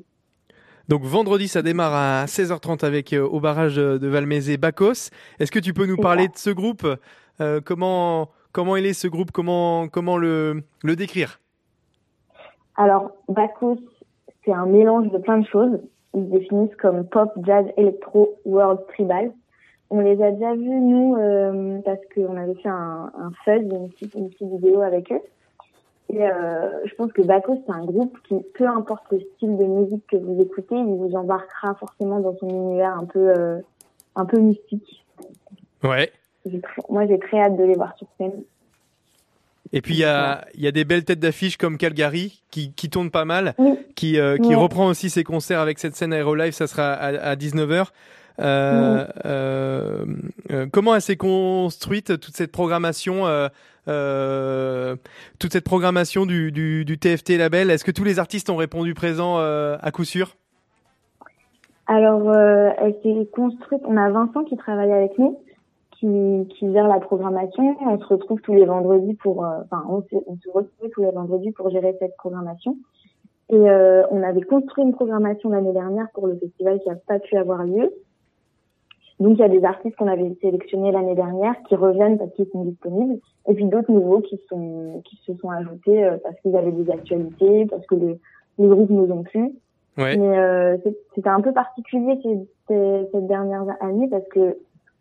[0.89, 5.11] Donc vendredi, ça démarre à 16h30 avec euh, au barrage de Valmézé Bacchus.
[5.41, 6.87] Est-ce que tu peux nous parler de ce groupe?
[7.41, 9.31] Euh, Comment comment il est ce groupe?
[9.33, 11.41] Comment comment le le décrire?
[12.77, 13.81] Alors, Bacchus,
[14.45, 15.81] c'est un mélange de plein de choses.
[16.15, 19.33] Ils se définissent comme pop, jazz, électro, world, tribal.
[19.91, 23.89] On les a déjà vus, nous, euh, parce qu'on avait fait un, un fuzz, une
[23.91, 25.21] petite, une petite vidéo avec eux.
[26.13, 29.65] Et euh, je pense que Bacchus, c'est un groupe qui, peu importe le style de
[29.65, 33.59] musique que vous écoutez, il vous embarquera forcément dans son univers un peu, euh,
[34.15, 35.05] un peu mystique.
[35.83, 36.13] Ouais.
[36.47, 38.43] Très- moi, j'ai très hâte de les voir sur scène.
[39.73, 42.73] Et puis il y a, il y a des belles têtes d'affiche comme Calgary qui,
[42.75, 43.55] qui tournent pas mal,
[43.97, 44.55] qui, euh, qui Ouais.
[44.55, 47.87] reprend aussi ses concerts avec cette scène Aérolive, ça sera à, à 19h.
[48.41, 50.05] Euh, euh,
[50.51, 53.49] euh, comment elle s'est construite toute cette programmation, euh,
[53.87, 54.97] euh,
[55.39, 57.71] toute cette programmation du, du, du TFT label?
[57.71, 60.37] Est-ce que tous les artistes ont répondu présent euh, à coup sûr?
[61.87, 63.83] Alors, euh, elle s'est construite.
[63.87, 65.39] On a Vincent qui travaille avec nous,
[65.93, 67.77] qui, qui gère la programmation.
[67.87, 71.11] On se retrouve tous les vendredis pour, enfin, on, se- on se retrouve tous les
[71.11, 72.77] vendredis pour gérer cette programmation.
[73.51, 77.19] Et euh, on avait construit une programmation l'année dernière pour le festival qui n'a pas
[77.19, 77.93] pu avoir lieu.
[79.21, 82.49] Donc il y a des artistes qu'on avait sélectionnés l'année dernière qui reviennent parce qu'ils
[82.53, 86.57] sont disponibles, et puis d'autres nouveaux qui sont qui se sont ajoutés euh, parce qu'ils
[86.57, 88.19] avaient des actualités, parce que le,
[88.59, 89.53] les groupes nous ont plu.
[89.97, 90.17] Ouais.
[90.17, 90.77] Mais euh,
[91.15, 94.57] c'était un peu particulier ces- ces- cette dernière année parce que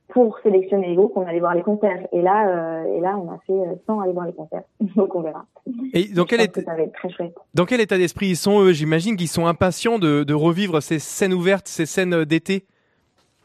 [0.10, 2.08] pour sélectionner les groupes, on allait voir les concerts.
[2.12, 2.48] Et là,
[2.84, 4.62] euh, et là, on a fait euh, sans aller voir les concerts.
[4.96, 5.46] Donc on verra.
[5.94, 6.62] Et dans quel, être
[6.94, 7.34] très chouette.
[7.56, 8.74] dans quel état d'esprit ils sont eux?
[8.74, 12.66] J'imagine qu'ils sont impatients de, de revivre ces scènes ouvertes, ces scènes d'été?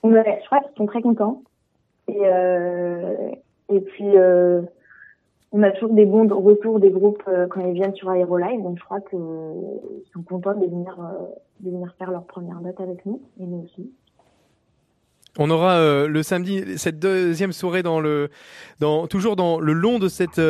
[0.04, 1.42] Je crois qu'ils sont très contents.
[2.08, 3.30] Et, euh,
[3.70, 4.62] et puis, euh,
[5.52, 8.62] on a toujours des bons retours des groupes euh, quand ils viennent sur Aérolive.
[8.62, 9.18] Donc, je crois qu'ils
[10.12, 10.96] sont contents de venir,
[11.60, 13.20] de venir faire leur première date avec nous.
[13.40, 13.90] Et nous aussi.
[15.38, 18.28] On aura le samedi cette deuxième soirée dans le,
[18.80, 20.40] dans toujours dans le long de cette,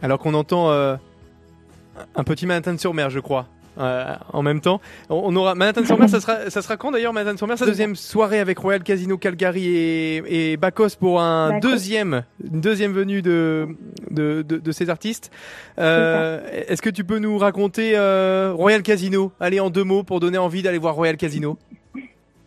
[0.00, 3.48] alors qu'on entend un petit Manhattan sur mer, je crois.
[3.78, 4.80] Euh, en même temps.
[5.08, 8.82] On, aura Manhattan-sur-Mer, ça sera, ça sera quand d'ailleurs Manhattan-sur-Mer Sa deuxième soirée avec Royal
[8.82, 13.68] Casino Calgary et, et Bacchus pour un deuxième, une deuxième venue de,
[14.10, 15.30] de, de, de ces artistes.
[15.78, 19.32] Euh, Est-ce que tu peux nous raconter euh, Royal Casino?
[19.40, 21.56] Allez, en deux mots pour donner envie d'aller voir Royal Casino.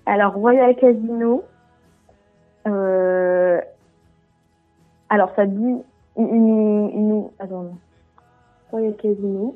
[0.06, 1.44] Alors, Royal Casino,
[5.10, 5.76] alors ça dit,
[6.18, 7.78] il, il attends,
[8.72, 9.56] Royal Casino.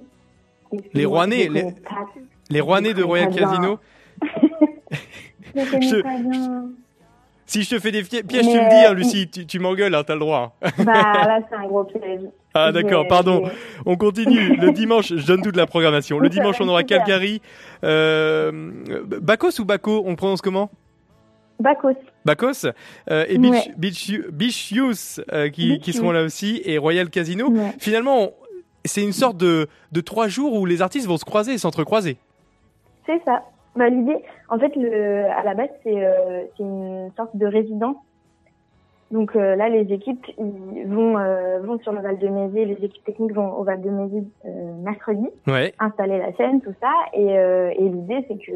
[0.93, 1.65] Les Rouennais, les,
[2.49, 3.79] les Rouennais de Royal Casino.
[5.55, 6.01] Je.
[7.45, 9.95] Si je te fais des pièges, tu me dis, hein, euh, Lucie, tu, tu m'engueules,
[9.95, 10.55] hein, t'as le droit.
[10.77, 12.21] Bah là, c'est un gros piège.
[12.53, 13.49] Ah d'accord, pardon.
[13.87, 14.55] On continue.
[14.55, 16.19] Le dimanche, je donne toute la programmation.
[16.19, 16.83] Le dimanche, on aura.
[16.83, 17.41] Calgary.
[17.83, 18.51] Euh,
[19.19, 20.69] Bacchus ou Baco On prononce comment?
[21.59, 21.97] Bacchus.
[22.23, 22.67] Bacchus
[23.09, 23.73] euh, et Beach, Ouais.
[23.77, 27.49] Beach, Beach Youth euh, qui, qui seront là aussi et Royal Casino.
[27.49, 27.73] Ouais.
[27.79, 28.33] Finalement, on-
[28.85, 32.17] c'est une sorte de, de trois jours où les artistes vont se croiser et s'entrecroiser.
[33.05, 33.43] C'est ça.
[33.75, 34.17] Bah, l'idée,
[34.49, 37.95] en fait, le, à la base, c'est euh, une sorte de résidence.
[39.11, 42.85] Donc euh, là, les équipes ils vont euh, vont sur le Val de Mézières, les
[42.85, 45.73] équipes techniques vont au Val de Mézières euh, mercredi, Ouais.
[45.79, 46.91] installer la scène, tout ça.
[47.13, 48.51] Et, et l'idée, c'est que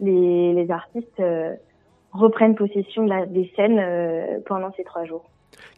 [0.00, 1.22] les, les artistes
[2.12, 3.80] reprennent possession de la, des scènes
[4.46, 5.24] pendant ces trois jours.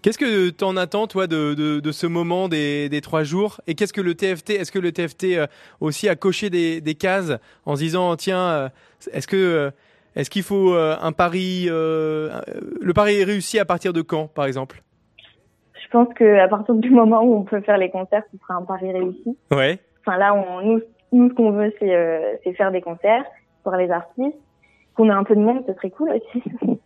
[0.02, 3.60] Qu'est-ce que t'en attends, toi, de, de, de ce moment des, des trois jours?
[3.66, 5.46] Et qu'est-ce que le TFT Est-ce que le TFT euh,
[5.80, 7.32] aussi a coché des, des cases
[7.66, 8.68] en se disant tiens, euh,
[9.12, 9.70] est-ce que euh,
[10.16, 12.40] est-ce qu'il faut un pari euh,
[12.80, 14.82] Le pari est réussi à partir de quand, par exemple?
[15.82, 18.54] Je pense que à partir du moment où on peut faire les concerts, ce sera
[18.54, 19.36] un pari réussi.
[19.50, 19.78] Ouais.
[20.00, 20.80] Enfin là, on, nous,
[21.12, 23.24] nous, ce qu'on veut, c'est euh, faire des concerts
[23.62, 24.36] pour les artistes.
[24.94, 26.42] Qu'on ait un peu de monde, ce serait cool aussi.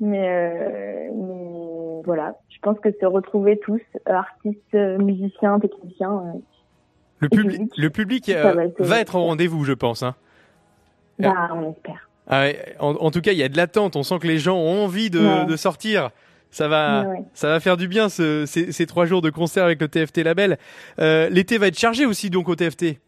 [0.00, 1.63] mais, euh, mais
[2.04, 6.38] voilà, je pense que se retrouver tous, artistes, euh, musiciens, techniciens, euh,
[7.20, 10.02] Le, public, le public euh, va être- va être au rendez-vous, je pense.
[10.02, 10.14] Hein.
[11.18, 12.08] bah, on espère.
[12.26, 12.46] Ah
[12.80, 13.96] en, en tout cas, il y a de l'attente.
[13.96, 15.44] On sent que les gens ont envie de, Ouais.
[15.46, 16.10] de sortir.
[16.50, 17.24] Ça va, Ouais, ouais.
[17.34, 20.22] ça va faire du bien ce- ces, ces trois jours de concert avec le TFT
[20.22, 20.56] Label.
[21.00, 22.98] Euh, L'été va être chargé aussi donc au TFT.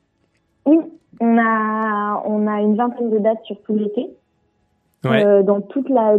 [0.66, 0.78] Oui,
[1.20, 4.08] on a, on a une vingtaine de dates sur tout l'été.
[5.10, 5.24] Ouais.
[5.24, 6.16] Euh, dans toute la,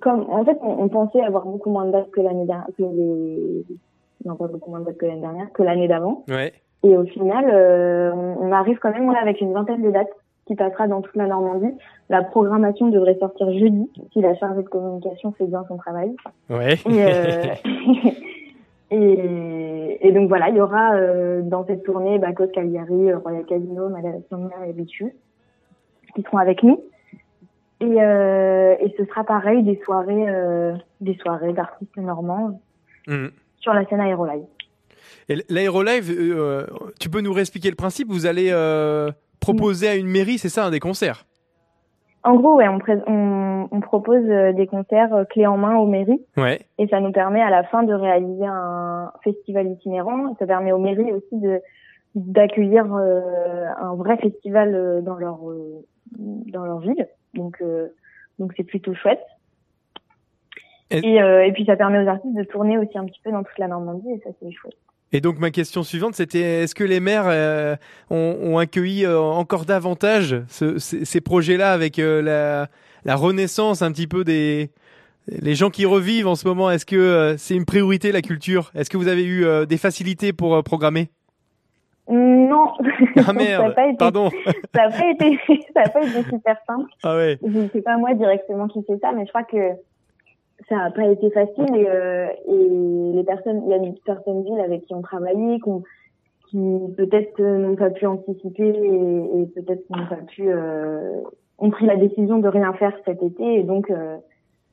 [0.00, 2.82] comme, en fait, on, on pensait avoir beaucoup moins de dates que l'année dernière, que
[2.82, 3.64] les,
[4.24, 6.24] non pas beaucoup moins de dates que l'année dernière, que l'année d'avant.
[6.28, 6.52] Ouais.
[6.84, 10.10] Et au final, euh, on, on arrive quand même ouais, avec une vingtaine de dates
[10.46, 11.74] qui passera dans toute la Normandie.
[12.08, 16.14] La programmation devrait sortir jeudi, si la chargée de communication fait bien son travail.
[16.48, 16.74] Ouais.
[16.88, 17.54] Et, euh,
[18.90, 23.88] et, et donc voilà, il y aura euh, dans cette tournée Bacos Cagliari, Royal Casino,
[23.88, 24.22] Madame
[24.66, 25.14] et Bichu
[26.14, 26.80] qui seront avec nous.
[27.80, 32.60] Et, euh, et ce sera pareil des soirées, euh, des soirées d'artistes normands
[33.06, 33.30] Mhm.
[33.60, 34.44] sur la scène Aérolive.
[35.28, 36.66] Et l'aérolive, euh,
[36.98, 38.08] tu peux nous réexpliquer le principe?
[38.08, 39.10] Vous allez euh,
[39.40, 41.24] proposer à une mairie, c'est ça, un des concerts?
[42.24, 46.20] En gros, ouais, on, on, on propose des concerts clés en main aux mairies.
[46.36, 46.60] Ouais.
[46.78, 50.34] Et ça nous permet à la fin de réaliser un festival itinérant.
[50.38, 51.60] Ça permet aux mairies aussi de
[52.14, 55.84] d'accueillir euh, un vrai festival dans leur euh,
[56.18, 57.06] dans leur ville.
[57.34, 57.88] Donc euh,
[58.38, 59.20] donc c'est plutôt chouette.
[60.90, 63.42] Et, euh, et puis ça permet aux artistes de tourner aussi un petit peu dans
[63.42, 64.76] toute la Normandie et ça c'est chouette.
[65.12, 67.76] Et donc ma question suivante, c'était est-ce que les maires euh,
[68.10, 72.68] ont, ont accueilli euh, encore davantage ce- ces, ces projets-là avec euh, la,
[73.04, 74.70] la renaissance un petit peu des
[75.30, 76.70] les gens qui revivent en ce moment?
[76.70, 78.70] Est-ce que euh, c'est une priorité la culture?
[78.74, 81.10] Est-ce que vous avez eu euh, des facilités pour programmer?
[82.08, 82.72] Non.
[83.16, 84.30] Ah ça merde, a pas été, pardon.
[84.74, 85.38] ça pas été
[85.74, 86.90] ça a pas été super simple.
[87.02, 87.38] Ah ouais.
[87.42, 89.72] Je ne sais pas moi directement qui fait ça, mais je crois que
[90.68, 94.60] ça n'a pas été facile et, euh, et les personnes, il y a certaines villes
[94.60, 95.82] avec qui on travaillait, qu'on-
[96.50, 96.58] qui
[96.96, 101.20] peut-être euh, n'ont pas pu anticiper et, et peut-être n'ont pas pu, euh,
[101.58, 104.16] ont pris la décision de rien faire cet été et donc euh,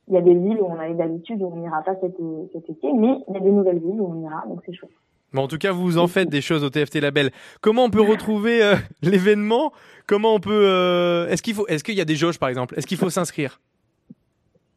[0.08, 2.14] il y a des villes où on avait d'habitude où on n'ira pas cet,
[2.52, 4.90] cet été, mais il y a des nouvelles villes où on ira, donc c'est chouette.
[5.32, 7.30] Bon, en tout cas, vous en faites des choses au TFT Label.
[7.60, 9.72] Comment on peut retrouver euh, l'événement?
[10.06, 12.74] Comment on peut euh, Est-ce qu'il faut Est-ce qu'il y a des jauges par exemple?
[12.78, 13.60] Est-ce qu'il faut s'inscrire?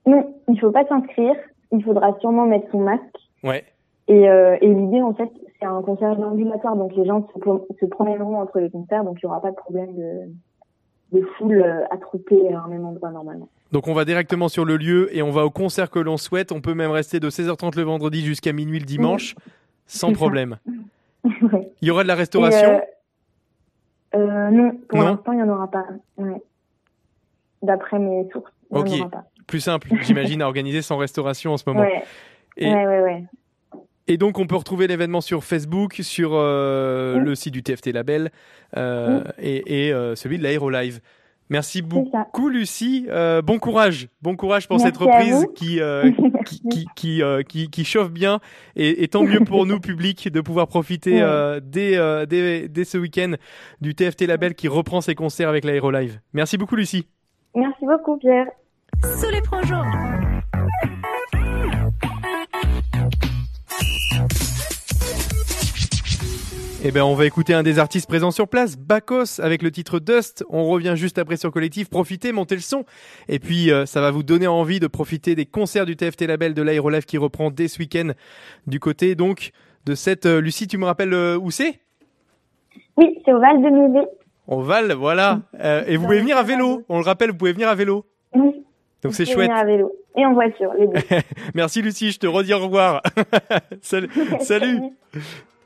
[0.05, 1.35] Non, il faut pas s'inscrire,
[1.71, 3.03] il faudra sûrement mettre son masque.
[3.43, 3.63] Ouais.
[4.07, 7.85] Et, euh, et l'idée, en fait, c'est un concert ambulatoire, donc les gens se, se
[7.85, 10.31] promèneront entre les concerts, donc il n'y aura pas de problème de,
[11.11, 13.49] de foule euh, attroupée à un même endroit normalement.
[13.71, 16.51] Donc on va directement sur le lieu et on va au concert que l'on souhaite.
[16.51, 19.35] On peut même rester de 16h30 le vendredi jusqu'à minuit le dimanche,
[19.89, 20.57] sans problème.
[21.41, 21.69] Ouais.
[21.81, 22.79] Il y aura de la restauration
[24.15, 25.85] euh, euh, non, pour l'instant, il n'y en aura pas.
[26.17, 26.41] Ouais.
[27.61, 28.87] D'après mes sources, il Ok.
[28.87, 29.23] en aura pas.
[29.45, 31.81] Plus simple, j'imagine, à organiser sans restauration en ce moment.
[31.81, 32.03] Ouais.
[32.55, 33.23] Et, ouais, ouais, ouais.
[34.07, 37.25] Et donc, on peut retrouver l'événement sur Facebook, sur euh, Oui.
[37.25, 38.31] le site du TFT Label
[38.77, 41.01] euh, et, et, euh, celui de l'Aérolive.
[41.49, 43.07] Merci beaucoup, Lucie.
[43.09, 46.11] Euh, bon courage, bon courage pour cette Merci reprise qui euh,
[46.45, 48.39] qui qui qui, euh, qui qui chauffe bien
[48.75, 51.21] et, et tant mieux pour nous public de pouvoir profiter Ouais.
[51.23, 53.33] euh, dès, euh, dès dès ce week-end
[53.81, 56.19] du TFT Label qui reprend ses concerts avec l'Aérolive.
[56.33, 57.07] Merci beaucoup, Lucie.
[57.55, 58.45] Merci beaucoup, Pierre.
[59.17, 59.83] Sous les frangeons.
[66.81, 69.99] Eh ben, on va écouter un des artistes présents sur place, Bakos, avec le titre
[69.99, 70.45] Dust.
[70.49, 71.89] On revient juste après sur Collectif.
[71.89, 72.85] Profitez, montez le son.
[73.27, 76.53] Et puis, euh, ça va vous donner envie de profiter des concerts du TFT Label
[76.53, 78.11] de l'Aérolive qui reprend dès ce week-end
[78.65, 79.51] du côté, donc,
[79.85, 81.81] de cette, euh, Lucie, tu me rappelles euh, où c'est?
[82.95, 84.07] Oui, c'est au Val de Musée.
[84.47, 85.41] Au Val, voilà.
[85.85, 86.83] Et vous pouvez venir à vélo.
[86.87, 88.05] On le rappelle, vous pouvez venir à vélo.
[88.33, 88.63] Oui.
[89.03, 89.49] Donc c'est chouette.
[89.49, 91.17] venir à vélo et en voiture, les deux.
[91.55, 93.01] Merci Lucie, je te redis au revoir.
[93.81, 94.09] Salut.
[94.39, 94.79] Salut.–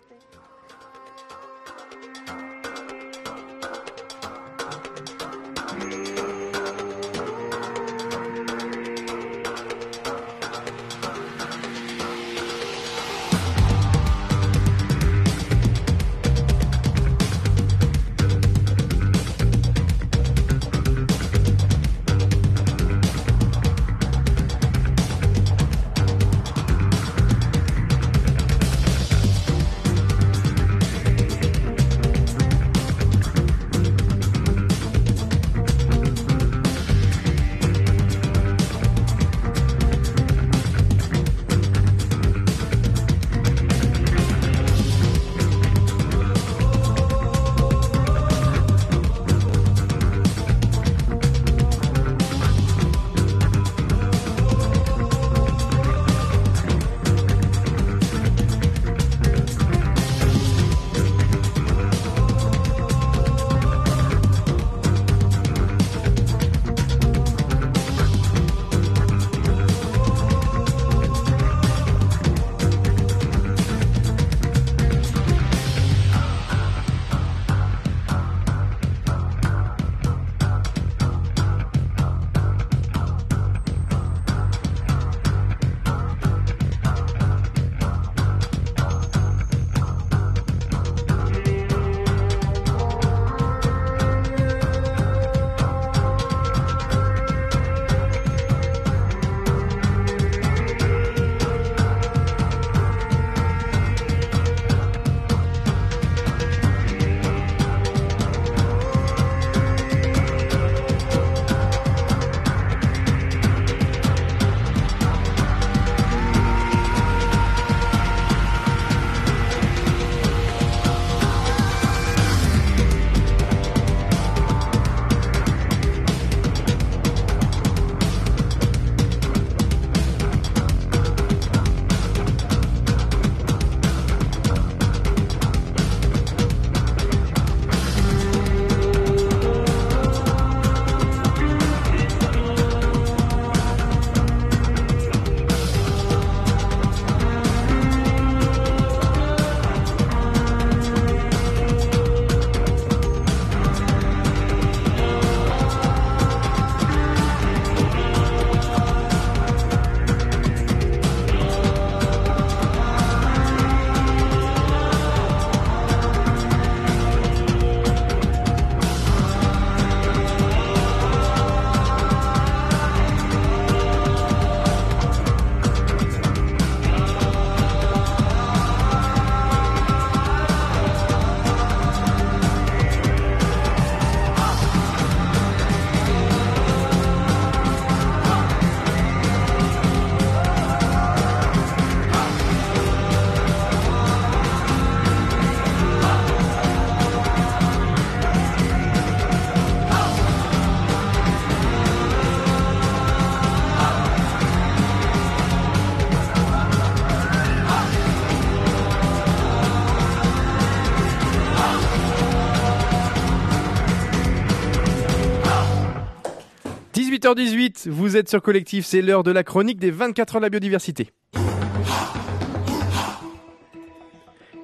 [217.24, 220.50] 18h18, vous êtes sur Collectif, c'est l'heure de la chronique des 24 heures de la
[220.50, 221.12] biodiversité.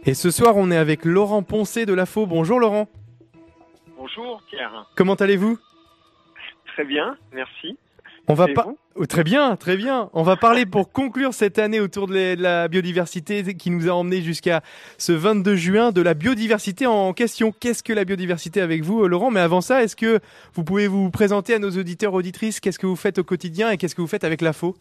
[0.05, 2.25] Et ce soir, on est avec Laurent Poncé de la Faux.
[2.25, 2.89] Bonjour Laurent.
[3.97, 4.91] Bonjour Pierre.
[4.97, 5.57] Comment allez-vous?
[6.65, 7.77] Très bien, merci.
[8.27, 8.67] On va pas.
[9.01, 10.09] Oh, très bien, très bien.
[10.11, 13.93] On va parler pour conclure cette année autour de la, la biodiversité qui nous a
[13.93, 14.59] emmené jusqu'à
[14.97, 17.53] ce 22 juin de la biodiversité en question.
[17.53, 19.31] Qu'est-ce que la biodiversité avec vous, Laurent?
[19.31, 20.19] Mais avant ça, est-ce que
[20.51, 22.59] vous pouvez vous présenter à nos auditeurs auditrices?
[22.59, 24.75] Qu'est-ce que vous faites au quotidien et qu'est-ce que vous faites avec l'AFO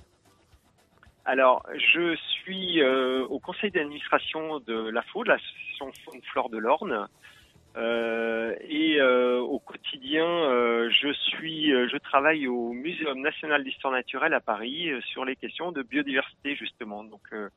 [1.25, 5.93] Alors, je suis euh, au conseil d'administration de l'AFO, de l'association
[6.33, 7.07] Flore de l'Orne.
[7.77, 13.93] Euh, et euh, au quotidien, euh, je suis, euh, je travaille au Muséum national d'histoire
[13.93, 17.05] naturelle à Paris euh, sur les questions de biodiversité justement.
[17.05, 17.49] Donc euh,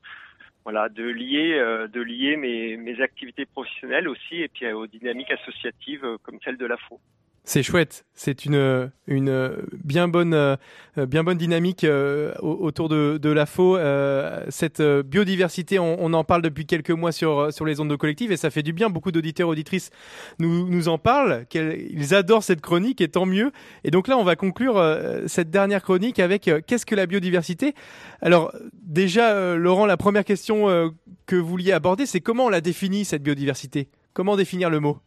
[0.64, 1.58] voilà, de lier,
[1.92, 6.66] de lier mes, mes activités professionnelles aussi et puis aux dynamiques associatives comme celle de
[6.66, 7.00] l'AFO.
[7.44, 8.04] C'est chouette.
[8.14, 10.56] C'est une bien bonne euh,
[10.96, 13.76] bien bonne dynamique euh, au- autour de de l'AFO.
[13.76, 18.30] Euh, cette biodiversité, on, en parle depuis quelques mois sur sur les ondes de collective
[18.30, 18.90] et ça fait du bien.
[18.90, 19.90] Beaucoup d'auditeurs auditrices
[20.38, 21.44] nous nous en parlent.
[21.52, 23.50] Ils adorent cette chronique et tant mieux.
[23.82, 24.80] Et donc là, on va conclure
[25.26, 27.74] cette dernière chronique avec qu'est-ce que la biodiversité?
[28.20, 28.52] Alors
[28.84, 30.94] déjà, Laurent, la première question
[31.26, 33.88] que vous vouliez aborder, c'est comment on la définit cette biodiversité?
[34.14, 34.98] Comment définir le mot?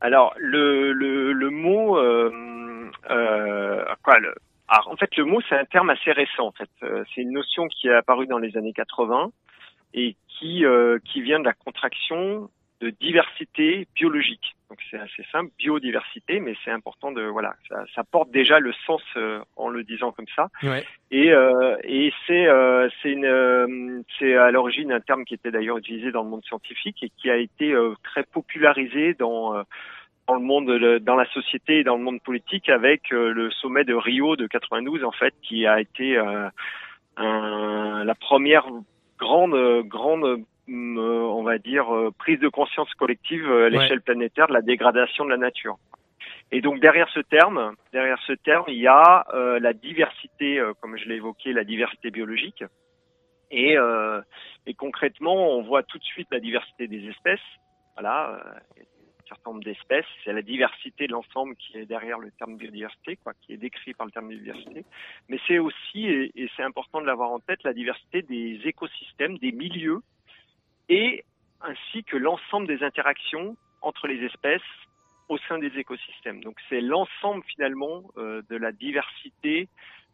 [0.00, 4.34] Alors le le, le mot euh, euh, quoi le,
[4.68, 6.70] alors, en fait le mot c'est un terme assez récent en fait.
[6.82, 9.30] Euh, c'est une notion qui est apparue dans les années 80
[9.94, 12.48] et qui euh, qui vient de la contraction
[12.80, 18.04] de diversité biologique donc c'est assez simple biodiversité mais c'est important de voilà ça, ça
[18.04, 20.84] porte déjà le sens euh, en le disant comme ça Ouais.
[21.10, 25.50] et, euh, et c'est euh, c'est une euh, c'est à l'origine un terme qui était
[25.50, 29.62] d'ailleurs utilisé dans le monde scientifique et qui a été euh, très popularisé dans euh,
[30.28, 33.84] dans le monde de- dans la société et dans le monde politique avec le sommet
[33.84, 36.48] de Rio de 92 en fait qui a été euh,
[37.16, 38.66] un- la première
[39.18, 43.70] grande grande on va dire euh, prise de conscience collective euh, à Ouais.
[43.70, 45.76] l'échelle planétaire de la dégradation de la nature.
[46.52, 50.72] Et donc derrière ce terme, derrière ce terme, il y a euh, la diversité, euh,
[50.80, 52.64] comme je l'ai évoqué, la diversité biologique.
[53.50, 54.20] Et, euh,
[54.66, 57.40] et concrètement, on voit tout de suite la diversité des espèces.
[57.96, 60.06] Voilà, euh, un certain nombre d'espèces.
[60.24, 63.94] C'est la diversité de l'ensemble qui est derrière le terme biodiversité, quoi, qui est décrit
[63.94, 64.84] par le terme biodiversité.
[65.28, 69.38] Mais c'est aussi, et, et c'est important de l'avoir en tête, la diversité des écosystèmes,
[69.38, 70.00] des milieux,
[70.90, 71.24] et
[71.62, 74.60] ainsi que l'ensemble des interactions entre les espèces
[75.28, 76.42] au sein des écosystèmes.
[76.42, 79.68] Donc c'est l'ensemble finalement euh, de la diversité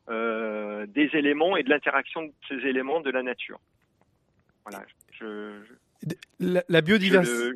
[0.09, 3.59] euh, des éléments et de l'interaction de ces éléments de la nature.
[4.65, 4.85] Voilà.
[5.19, 7.51] Je, je- La, la biodiversité.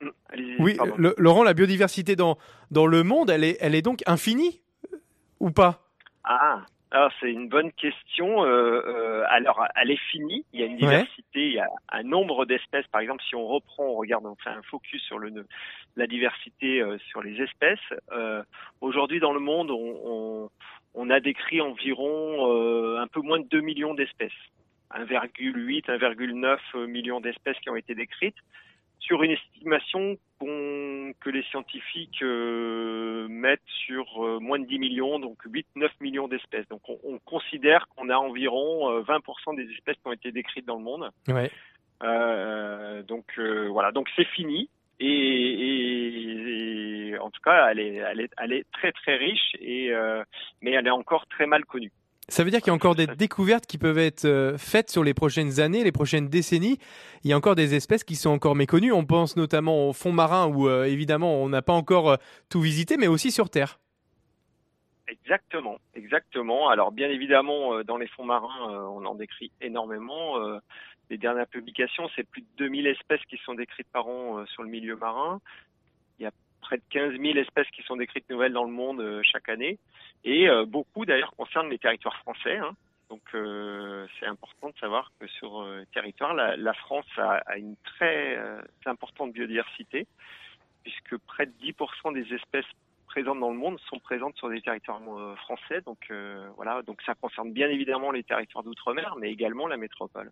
[0.00, 2.38] je allez-y, Oui, le- Laurent, la biodiversité dans,
[2.70, 4.62] dans le monde, elle est, elle est donc infinie
[5.40, 5.82] ou pas?
[6.24, 8.44] Ah, alors c'est une bonne question.
[8.44, 10.44] Euh, euh, alors, elle est finie.
[10.52, 10.78] Il y a une Ouais.
[10.78, 12.86] diversité, il y a un nombre d'espèces.
[12.88, 15.46] Par exemple, si on reprend, on regarde, on fait un focus sur le,
[15.96, 17.78] la diversité euh, sur les espèces.
[18.12, 18.42] Euh,
[18.80, 20.50] Aujourd'hui, dans le monde, on, on,
[20.94, 24.32] on a décrit environ euh, un peu moins de 2 millions d'espèces.
[24.92, 28.36] 1,8, 1,9 millions d'espèces qui ont été décrites
[28.98, 35.18] sur une estimation qu'on- que les scientifiques euh, mettent sur euh, moins de 10 millions,
[35.20, 36.66] donc 8-9 millions d'espèces.
[36.68, 40.66] Donc on, on considère qu'on a environ euh, 20% des espèces qui ont été décrites
[40.66, 41.10] dans le monde.
[41.28, 41.50] Ouais.
[42.02, 43.38] Euh, donc
[43.68, 44.68] voilà, donc c'est fini.
[45.02, 49.56] Et, et- et en tout cas, elle est, elle est, elle est très très riche,
[49.60, 49.90] et,
[50.62, 51.90] mais elle est encore très mal connue.
[52.30, 55.02] Ça veut dire qu'il y a encore des découvertes qui peuvent être euh, faites sur
[55.02, 56.78] les prochaines années, les prochaines décennies.
[57.24, 58.92] Il y a encore des espèces qui sont encore méconnues.
[58.92, 62.16] On pense notamment au fond marin où euh, évidemment on n'a pas encore euh,
[62.48, 63.80] tout visité, mais aussi sur Terre.
[65.08, 66.68] Exactement, exactement.
[66.68, 70.36] Alors bien évidemment, dans les fonds marins, on en décrit énormément.
[71.10, 74.68] Les dernières publications, c'est plus de 2000 espèces qui sont décrites par an sur le
[74.68, 75.40] milieu marin.
[76.60, 79.78] Près de 15 000 espèces qui sont décrites nouvelles dans le monde euh, chaque année.
[80.24, 82.56] Et euh, beaucoup d'ailleurs concernent les territoires français.
[82.58, 82.74] hein.
[83.08, 87.74] Donc euh, c'est important de savoir que sur territoire, la, la France a, a une
[87.82, 88.38] très
[88.86, 90.06] importante biodiversité,
[90.84, 92.70] puisque près de 10% des espèces
[93.06, 95.00] présentes dans le monde sont présentes sur des territoires
[95.38, 95.80] français.
[95.80, 96.12] Donc
[96.54, 100.30] voilà, donc ça concerne bien évidemment les territoires d'outre-mer, mais également la métropole.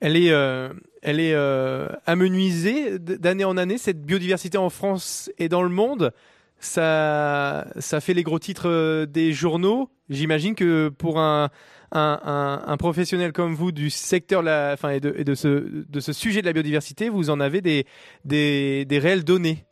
[0.00, 5.48] Elle est, euh, elle est euh, amenuisée d'année en année, cette biodiversité en France et
[5.48, 6.12] dans le monde.
[6.58, 9.90] Ça, ça fait les gros titres euh, des journaux.
[10.08, 11.50] J'imagine que pour un,
[11.92, 14.40] un, professionnel comme vous du secteur
[14.72, 15.48] enfin, et, de, de, ce,
[15.88, 17.84] de ce sujet de la biodiversité, vous en avez des,
[18.24, 19.64] des réelles données.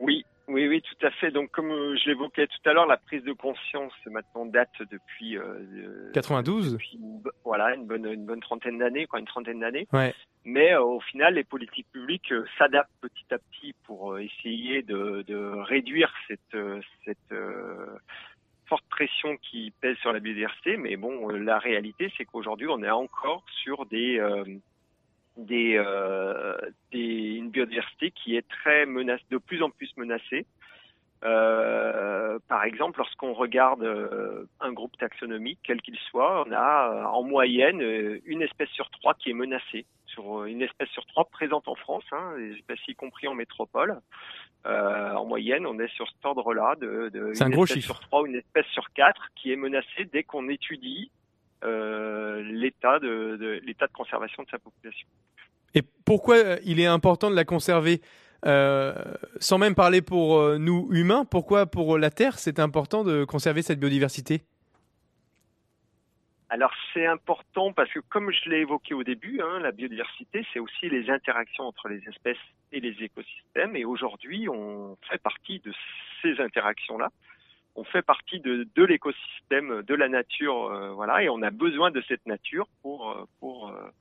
[0.00, 1.30] Oui, oui, oui, tout à fait.
[1.30, 5.36] Donc, comme euh, je l'évoquais tout à l'heure, la prise de conscience maintenant date depuis
[5.36, 9.26] euh, euh, 92 depuis une bo- voilà une bonne une bonne trentaine d'années, quoi, une
[9.26, 9.86] trentaine d'années.
[9.92, 10.14] Ouais.
[10.44, 14.82] Mais euh, au final, les politiques publiques euh, s'adaptent petit à petit pour euh, essayer
[14.82, 17.86] de, de réduire cette, euh, cette, euh,
[18.90, 22.90] pression qui pèse sur la biodiversité, mais bon, euh, la réalité, c'est qu'aujourd'hui, on est
[22.90, 24.44] encore sur des, euh,
[25.36, 26.56] des, euh,
[26.92, 30.46] des, une biodiversité qui est très menace, de plus en plus menacée.
[31.24, 37.04] Euh, par exemple, lorsqu'on regarde euh, un groupe taxonomique, quel qu'il soit, on a euh,
[37.04, 41.24] en moyenne euh, une espèce sur trois qui est menacée, sur une espèce sur trois
[41.24, 43.98] présente en France, hein, les espèces y compris en métropole.
[44.66, 47.94] Euh, en moyenne, on est sur cet ordre-là de, de un une gros espèce chiffre.
[47.94, 51.10] sur trois ou une espèce sur quatre qui est menacée dès qu'on étudie
[51.62, 55.08] l'état de, de l'état de conservation de sa population.
[55.76, 58.00] Et pourquoi euh, il est important de la conserver?
[58.44, 58.92] Euh,
[59.40, 63.62] sans même parler pour euh, nous humains, pourquoi pour la Terre c'est important de conserver
[63.62, 64.42] cette biodiversité?
[66.48, 70.60] Alors c'est important parce que comme je l'ai évoqué au début, hein, la biodiversité c'est
[70.60, 72.36] aussi les interactions entre les espèces
[72.72, 75.72] et les écosystèmes et aujourd'hui on fait partie de
[76.22, 77.10] ces interactions-là.
[77.76, 81.90] On fait partie de, de l'écosystème, de la nature, euh, voilà, et on a besoin
[81.90, 83.92] de cette nature pour euh, pour euh,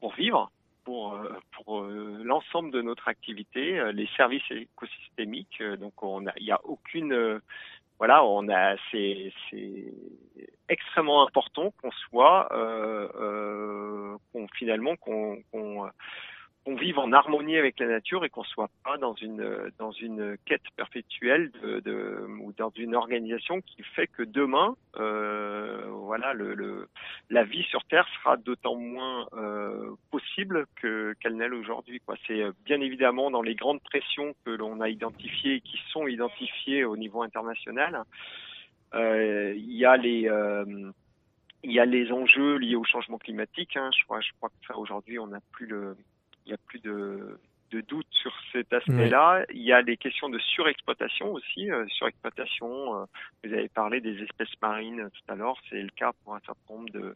[0.00, 0.50] pour vivre,
[0.84, 5.62] pour euh, pour l'ensemble de notre activité, les services écosystémiques.
[5.78, 7.40] donc on il y a aucune
[7.98, 9.92] voilà, on a, c'est, c'est
[10.68, 15.42] extrêmement important qu'on soit, euh, euh, qu'on finalement qu'on,
[16.68, 20.36] qu'on vive en harmonie avec la nature et qu'on soit pas dans une dans une
[20.44, 21.50] quête perpétuelle
[22.42, 26.34] ou dans une organisation qui fait que demain, euh, voilà,
[27.30, 32.02] la vie sur Terre sera d'autant moins euh, possible que qu'elle n'est aujourd'hui.
[32.26, 36.06] C'est euh, bien évidemment dans les grandes pressions que l'on a identifiées et qui sont
[36.06, 38.02] identifiées au niveau international.
[38.92, 40.28] Il y a les
[41.64, 43.76] il y a les enjeux liés au changement climatique.
[43.76, 43.90] Hein.
[43.98, 45.96] Je crois, je crois que ça aujourd'hui, on n'a plus le,
[46.48, 47.38] il y a plus de,
[47.72, 49.44] de doute sur cet aspect-là.
[49.52, 51.70] Il y a les questions de surexploitation aussi.
[51.70, 53.02] euh, surexploitation.
[53.02, 53.04] euh,
[53.44, 55.56] vous avez parlé des espèces marines tout à l'heure.
[55.68, 57.14] C'est le cas pour un certain nombre de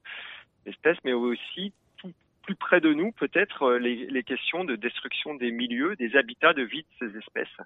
[0.66, 5.34] d'espèces, mais aussi tout plus près de nous, peut-être euh, les, les questions de destruction
[5.34, 7.56] des milieux, des habitats de vie de ces espèces,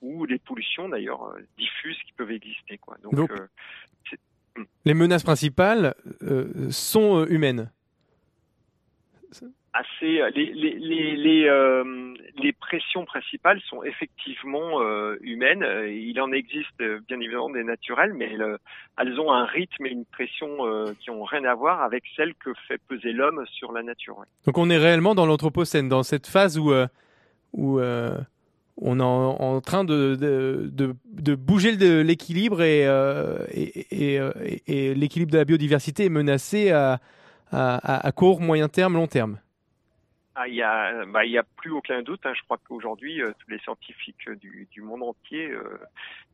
[0.00, 2.78] ou les pollutions d'ailleurs diffuses qui peuvent exister.
[2.78, 2.96] Quoi.
[3.02, 3.46] Donc, Donc, euh,
[4.08, 4.20] c'est-
[4.84, 5.94] Les menaces principales
[6.70, 7.70] sont humaines.
[9.72, 15.62] Assez les les les les, euh, les pressions principales sont effectivement euh, humaines.
[15.62, 18.32] Euh, Il en existe euh, bien évidemment des naturelles, mais
[18.98, 22.34] elles, ont un rythme et une pression euh, qui ont rien à voir avec celle
[22.34, 24.16] que fait peser l'homme sur la nature.
[24.46, 26.86] Donc on est réellement dans l'anthropocène, dans cette phase où, euh,
[27.52, 28.16] où euh,
[28.80, 31.72] on est en, train de, de, de, bouger
[32.04, 34.30] l'équilibre et, euh, et, euh,
[34.68, 37.00] l'équilibre de la biodiversité est menacé à-
[37.50, 39.38] à court, moyen terme, long terme.
[40.40, 42.24] Ah, il y a, bah, a plus aucun doute.
[42.24, 42.32] hein.
[42.32, 45.80] Je crois qu'aujourd'hui, euh, tous les scientifiques du, monde entier euh,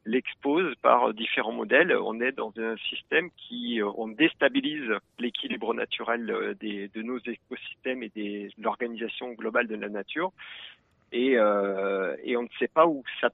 [0.04, 1.96] l'exposent par euh, différents modèles.
[1.96, 8.50] On est dans un système qui, on déstabilise l'équilibre naturel de nos écosystèmes et de
[8.62, 10.32] l'organisation globale de la nature.
[11.10, 13.30] Et, on ne sait pas où ça,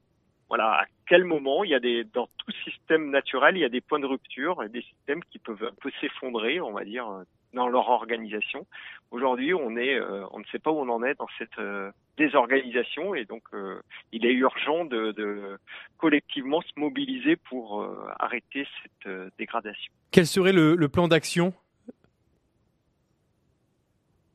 [0.49, 3.69] voilà, à quel moment il y a des, dans tout système naturel, il y a
[3.69, 7.25] des points de rupture et des systèmes qui peuvent un peu s'effondrer, on va dire,
[7.53, 8.67] dans leur organisation.
[9.11, 11.91] Aujourd'hui, on est, euh, on ne sait pas où on en est dans cette euh,
[12.17, 13.81] désorganisation et donc euh,
[14.13, 15.59] il est urgent de, de
[15.99, 17.87] collectivement se mobiliser pour
[18.19, 19.93] arrêter cette dégradation.
[20.13, 21.53] Quel serait le, le plan d'action?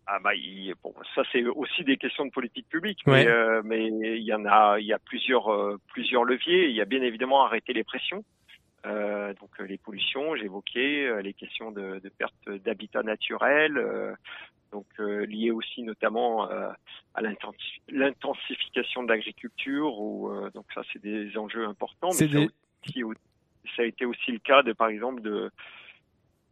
[0.08, 3.26] Ah bah, il- bon, ça c'est aussi des questions de politique publique, Ouais.
[3.26, 6.70] mais, euh, mais il y en a, il y a plusieurs, euh, plusieurs leviers.
[6.70, 8.24] Il y a bien évidemment arrêter les pressions.
[8.86, 14.14] Euh, donc euh, les pollutions, j'évoquais euh, les questions de, de perte d'habitat naturel, euh,
[14.72, 16.70] donc euh, liées aussi notamment euh,
[17.16, 20.00] à l'intensi- l'intensification de l'agriculture.
[20.00, 22.12] Ou euh, donc ça c'est des enjeux importants.
[22.96, 23.20] Mais aussi,
[23.76, 25.50] ça a été aussi le cas de par exemple de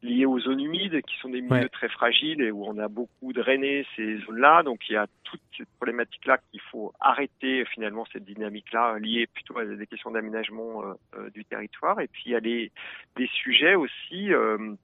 [0.03, 1.69] liées aux zones humides, qui sont des milieux Ouais.
[1.69, 4.61] très fragiles et où on a beaucoup drainé ces zones-là.
[4.63, 9.57] Donc il y a toute cette problématique-là qu'il faut arrêter finalement cette dynamique-là liée plutôt
[9.57, 11.99] à des questions d'aménagement euh, euh, du territoire.
[12.01, 12.71] Et puis il y a les,
[13.15, 14.75] des sujets aussi euh,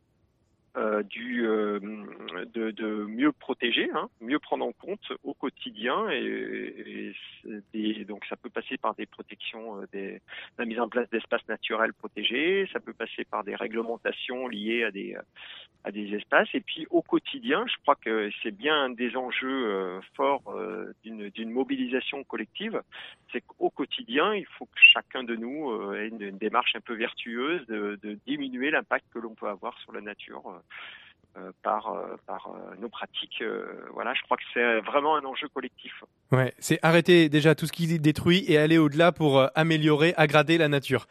[0.79, 1.79] euh, du euh,
[2.55, 2.89] de, de
[3.19, 6.23] mieux protéger, hein, mieux prendre en compte au quotidien et,
[6.85, 7.13] et
[7.73, 10.21] des- donc ça peut passer par des protections, euh, des,
[10.57, 14.91] la mise en place d'espaces naturels protégés, ça peut passer par des réglementations liées à
[14.91, 15.15] des
[15.85, 16.49] à des espaces.
[16.53, 20.93] Et puis au quotidien, je crois que c'est bien un des enjeux euh, forts euh,
[21.03, 22.81] d'une mobilisation collective,
[23.31, 26.81] c'est qu'au quotidien, il faut que chacun de nous euh, ait une, une démarche un
[26.81, 30.43] peu vertueuse de, de diminuer l'impact que l'on peut avoir sur la nature
[31.37, 33.43] euh, par, euh, par euh, nos pratiques.
[33.93, 36.03] voilà, je crois que c'est vraiment un enjeu collectif.
[36.31, 40.67] Ouais, c'est arrêter déjà tout ce qui détruit et aller au-delà pour améliorer, aggrader la
[40.67, 41.05] nature.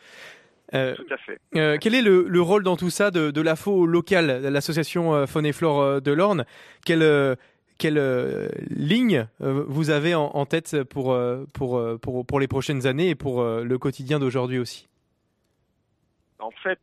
[0.73, 0.77] Tout
[1.11, 1.39] à fait.
[1.79, 5.53] quel est le, le rôle dans tout ça de, de l'AFO locale, l'association Faune et
[5.53, 6.45] Flore de l'Orne?
[6.85, 7.37] Quelle,
[7.79, 11.17] quelle ligne vous avez en, en tête pour,
[11.55, 14.89] pour, pour, pour les prochaines années et pour le quotidien d'aujourd'hui aussi?
[16.39, 16.81] En fait,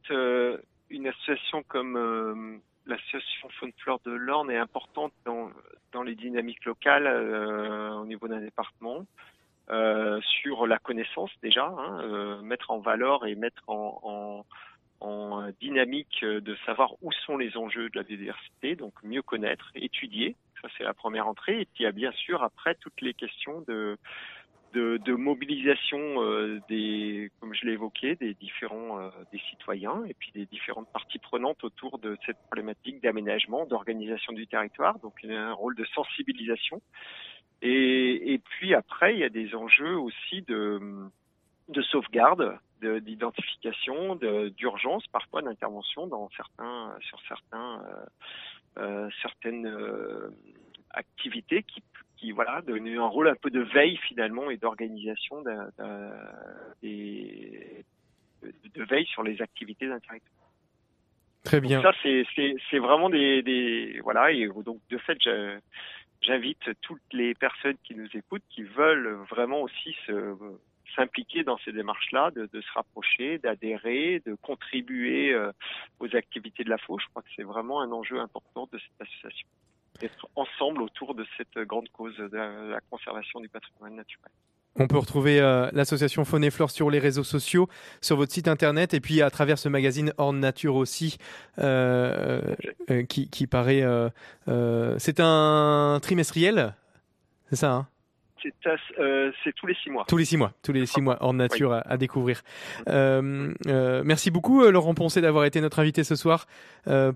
[0.89, 5.51] une association comme euh, l'association Faune Flore de l'Orne est importante dans,
[5.91, 9.05] dans les dynamiques locales euh, au niveau d'un département.
[9.71, 15.49] Euh, sur la connaissance déjà, hein, euh, mettre en valeur et mettre en, en, en
[15.59, 20.67] dynamique de savoir où sont les enjeux de la biodiversité, donc mieux connaître, étudier, ça
[20.77, 23.61] c'est la première entrée, et puis il y a bien sûr après toutes les questions
[23.67, 23.97] de
[24.75, 30.31] de, mobilisation euh, des, comme je l'ai évoqué, des différents euh, des citoyens et puis
[30.33, 34.99] des différentes parties prenantes autour de cette problématique d'aménagement, d'organisation du territoire.
[34.99, 36.81] Donc un rôle de sensibilisation.
[37.61, 40.79] Et, et puis après, il y a des enjeux aussi de,
[41.69, 47.81] de sauvegarde, de- d'identification, de- d'urgence, parfois d'intervention dans certains, sur certains,
[48.77, 49.73] euh, certaines
[50.91, 51.81] activités qui,
[52.25, 52.61] qui voilà,
[52.97, 55.41] un rôle un peu de veille finalement et d'organisation
[56.81, 57.85] des-
[58.73, 60.49] de, veille sur les activités territoire.
[61.43, 61.81] Très bien.
[61.81, 65.17] Ça, c'est vraiment des, des voilà et donc de fait,
[66.21, 70.35] j'invite toutes les personnes qui nous écoutent, qui veulent vraiment aussi se
[70.95, 75.51] s'impliquer dans ces démarches-là, de, de se rapprocher, d'adhérer, de contribuer euh,
[75.99, 76.97] aux activités de la FO.
[76.99, 79.47] Je crois que c'est vraiment un enjeu important de cette association,
[79.99, 84.31] d'être ensemble autour de cette grande cause de la, la conservation du patrimoine naturel.
[84.77, 87.69] On peut retrouver euh, l'association Faune et Flore sur les réseaux sociaux,
[88.01, 91.17] sur votre site internet et puis à travers ce magazine Orne Nature aussi,
[91.59, 92.41] euh,
[92.89, 93.83] euh, qui, qui paraît.
[93.83, 96.75] euh, c'est un trimestriel,
[97.49, 97.87] c'est ça hein?
[98.37, 100.03] C'est tous les six mois.
[100.07, 102.43] Tous les six mois, tous les six mois, Orne Nature à, à découvrir.
[102.85, 106.45] Merci beaucoup Laurent Poncet d'avoir été notre invité ce soir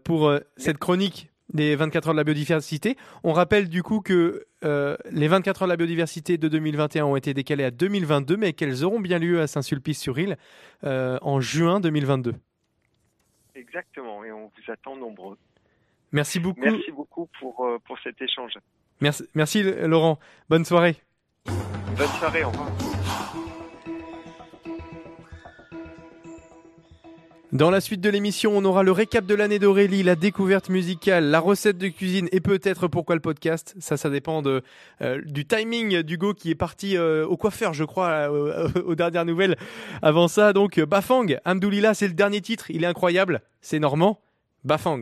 [0.06, 2.96] pour cette chronique des 24 heures de la biodiversité.
[3.24, 7.16] On rappelle du coup que euh, les 24 heures de la biodiversité de 2021 ont
[7.16, 10.38] été décalées à 2022, mais qu'elles auront bien lieu à Saint-Sulpice-sur-Île
[10.84, 12.34] euh, en juin 2022.
[13.56, 15.38] Exactement, et on vous attend nombreux.
[16.12, 16.62] Merci beaucoup.
[16.62, 18.54] Merci beaucoup pour, euh, pour cet échange.
[19.02, 20.20] Merci, merci Laurent.
[20.50, 20.96] Bonne soirée.
[21.46, 22.89] Bonne soirée, au revoir.
[27.52, 31.32] Dans la suite de l'émission, on aura le récap de l'année d'Aurélie, la découverte musicale,
[31.32, 33.74] la recette de cuisine et peut-être pourquoi le podcast?
[33.80, 34.62] Ça, ça dépend de,
[35.02, 39.26] euh, du timing d'Hugo qui est parti euh, au coiffeur, je crois, euh, aux dernières
[39.26, 39.58] nouvelles.
[40.04, 44.22] Avant ça, donc, euh, Bafang, Amdoulila, c'est le dernier titre, il est incroyable, c'est normand,
[44.64, 45.02] Bafang.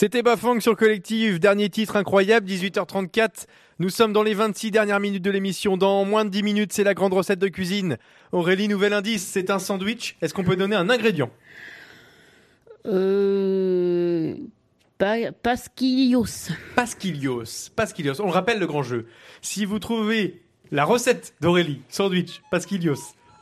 [0.00, 3.46] C'était Bafang sur Collective, dernier titre incroyable, 18h34.
[3.80, 5.76] Nous sommes dans les 26 dernières minutes de l'émission.
[5.76, 7.96] Dans moins de 10 minutes, c'est la grande recette de cuisine.
[8.30, 10.16] Aurélie, nouvel indice, c'est un sandwich.
[10.22, 11.30] Est-ce qu'on peut donner un ingrédient?
[12.86, 14.36] Euh...
[14.98, 16.26] Pa- Pasquillos.
[16.76, 17.42] Pasquillos.
[17.74, 18.20] Pasquillos.
[18.20, 19.06] On le rappelle le grand jeu.
[19.42, 22.94] Si vous trouvez la recette d'Aurélie, sandwich, Pasquillos,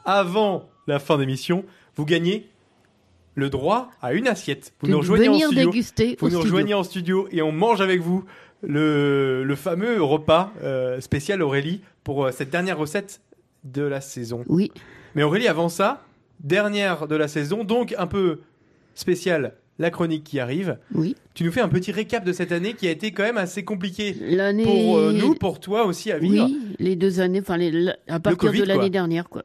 [0.07, 1.67] avant la fin d'émission,
[1.97, 2.49] vous gagnez
[3.37, 4.73] le droit à une assiette.
[4.81, 5.71] Vous De nous rejoignez en studio.
[5.71, 6.41] vous nous studio.
[6.41, 8.25] rejoignez en studio et on mange avec vous
[8.63, 13.21] le, le fameux repas euh, spécial Aurélie pour euh, cette dernière recette
[13.65, 14.43] de la saison.
[14.49, 14.73] Oui.
[15.15, 16.03] Mais Aurélie, avant ça,
[16.41, 18.41] dernière de la saison, donc un peu
[18.95, 20.79] spécial, la chronique qui arrive.
[20.95, 21.15] Oui.
[21.35, 23.63] Tu nous fais un petit récap de cette année qui a été quand même assez
[23.65, 24.15] compliquée
[24.65, 26.47] pour euh, nous, pour toi aussi à vivre.
[26.47, 29.43] Oui, les deux années, enfin les- à partir Covid, de l'année dernière, quoi.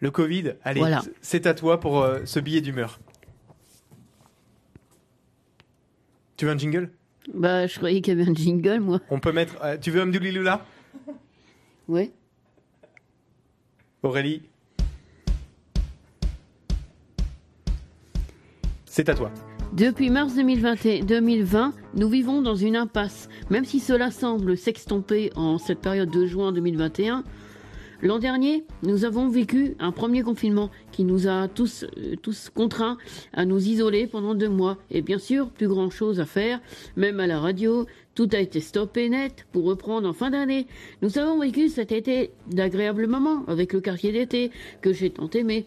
[0.00, 1.02] Le Covid, allez, Voilà.
[1.22, 2.98] c'est à toi pour euh, ce billet d'humeur.
[6.36, 6.90] Tu veux un jingle?
[7.32, 9.00] Bah, je croyais qu'il y avait un jingle, moi.
[9.10, 9.56] On peut mettre.
[9.62, 10.64] euh, tu veux un Lula
[11.88, 12.10] Ouais.
[14.02, 14.42] Aurélie
[18.84, 19.30] C'est à toi.
[19.72, 23.28] Depuis mars 2020, et 2020, nous vivons dans une impasse.
[23.50, 27.24] Même si cela semble s'extomper en cette période de juin 2021,
[28.04, 32.14] l'an dernier, nous avons vécu un premier confinement qui nous a tous, euh,
[32.54, 32.98] contraints
[33.32, 34.76] à nous isoler pendant deux mois.
[34.90, 36.60] Et bien sûr, plus grand chose à faire,
[36.96, 40.66] même à la radio, tout a été stoppé net pour reprendre en fin d'année.
[41.02, 44.50] Nous avons vécu cet été d'agréables moments avec le quartier d'été
[44.82, 45.66] que j'ai tant aimé.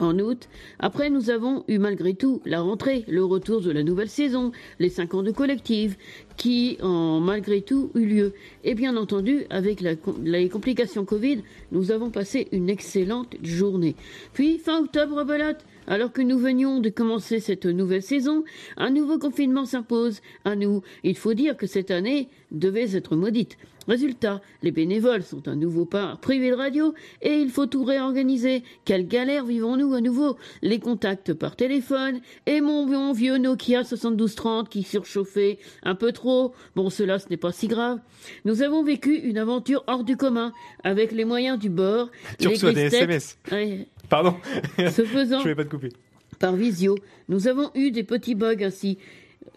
[0.00, 0.48] En août,
[0.80, 4.50] après nous avons eu malgré tout la rentrée, le retour de la nouvelle saison,
[4.80, 5.96] les cinq ans de collective,
[6.36, 8.32] qui ont malgré tout eu lieu.
[8.64, 13.94] Et bien entendu, avec les complications Covid, nous avons passé une excellente journée.
[14.32, 18.42] Puis, fin octobre, belote, alors que nous venions de commencer cette nouvelle saison,
[18.76, 20.82] un nouveau confinement s'impose à nous.
[21.04, 23.56] Il faut dire que cette année devait être maudite.
[23.86, 28.62] Résultat, les bénévoles sont un nouveau part privé de radio et il faut tout réorganiser.
[28.84, 30.36] Quelle galère vivons-nous à nouveau?
[30.62, 36.54] Les contacts par téléphone et mon bon vieux Nokia 7230 qui surchauffait un peu trop.
[36.76, 38.00] Bon, cela ce n'est pas si grave.
[38.44, 40.52] Nous avons vécu une aventure hors du commun
[40.82, 42.10] avec les moyens du bord.
[42.38, 43.38] Tu les reçois des SMS.
[43.52, 43.86] Ouais.
[44.08, 44.34] Pardon.
[44.78, 45.90] Ce faisant, Je vais pas te couper.
[46.38, 46.96] par visio.
[47.28, 48.98] Nous avons eu des petits bugs ainsi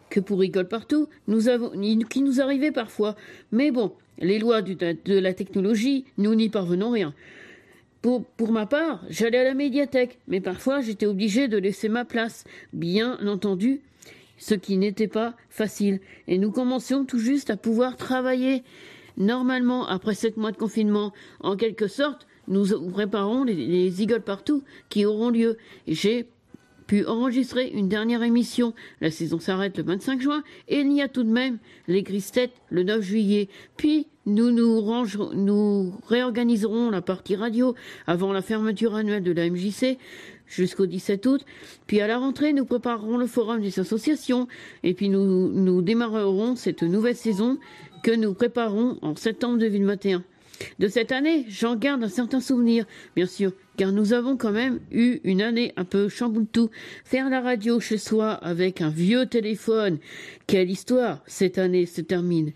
[0.10, 1.72] que pour rigole partout, nous avons,
[2.10, 3.16] qui nous arrivaient parfois.
[3.52, 7.14] Mais bon, les lois de la technologie, nous n'y parvenons rien.
[8.02, 12.46] Pour, ma part, j'allais à la médiathèque, mais parfois j'étais obligé de laisser ma place,
[12.72, 13.82] bien entendu,
[14.38, 16.00] ce qui n'était pas facile.
[16.28, 18.64] Et nous commencions tout juste à pouvoir travailler
[19.18, 21.12] normalement après sept mois de confinement.
[21.42, 25.58] En quelque sorte, nous préparons les, les partout qui auront lieu.
[25.88, 26.28] J'ai
[26.88, 28.74] pu enregistrer une dernière émission.
[29.02, 31.58] La saison s'arrête le 25 juin et il y a tout de même
[31.88, 33.50] les grises têtes le 9 juillet.
[33.76, 37.76] Puis nous nous, réorganiserons la partie radio
[38.08, 39.98] avant la fermeture annuelle de la MJC
[40.48, 41.46] jusqu'au 17 août.
[41.88, 44.48] Puis à la rentrée, nous préparerons le forum des associations
[44.84, 47.58] et puis nous, nous démarrerons cette nouvelle saison
[48.04, 50.24] que nous préparons en septembre 2021.
[50.80, 52.86] De cette année, j'en garde un certain souvenir,
[53.16, 56.70] bien sûr, car nous avons quand même eu une année un peu chamboule-tout.
[57.06, 60.00] Faire la radio chez soi avec un vieux téléphone,
[60.48, 62.52] quelle histoire cette année se termine.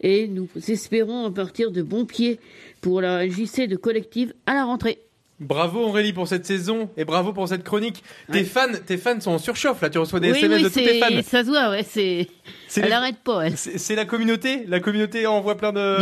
[0.00, 2.38] Et nous espérons en partir de bons pieds
[2.80, 4.98] pour la JC de collective à la rentrée.
[5.44, 8.02] Bravo Aurélie pour cette saison et bravo pour cette chronique.
[8.32, 9.90] Tes fans, tes fans sont en surchauffe là.
[9.90, 11.22] Tu reçois des oui, SMS oui, de tous tes fans.
[11.22, 12.28] ça se voit, ouais, c'est.
[12.68, 13.56] C'est Elle les- arrête pas, elle.
[13.56, 14.64] C'est la communauté.
[14.66, 15.98] La communauté envoie plein de.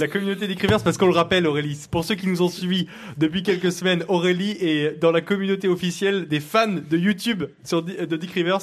[0.00, 1.78] La communauté d'écrivains, parce qu'on le rappelle, Aurélie.
[1.90, 2.86] Pour ceux qui nous ont suivis
[3.18, 8.16] depuis quelques semaines, Aurélie est dans la communauté officielle des fans de YouTube sur, de
[8.16, 8.58] Dick Rivers.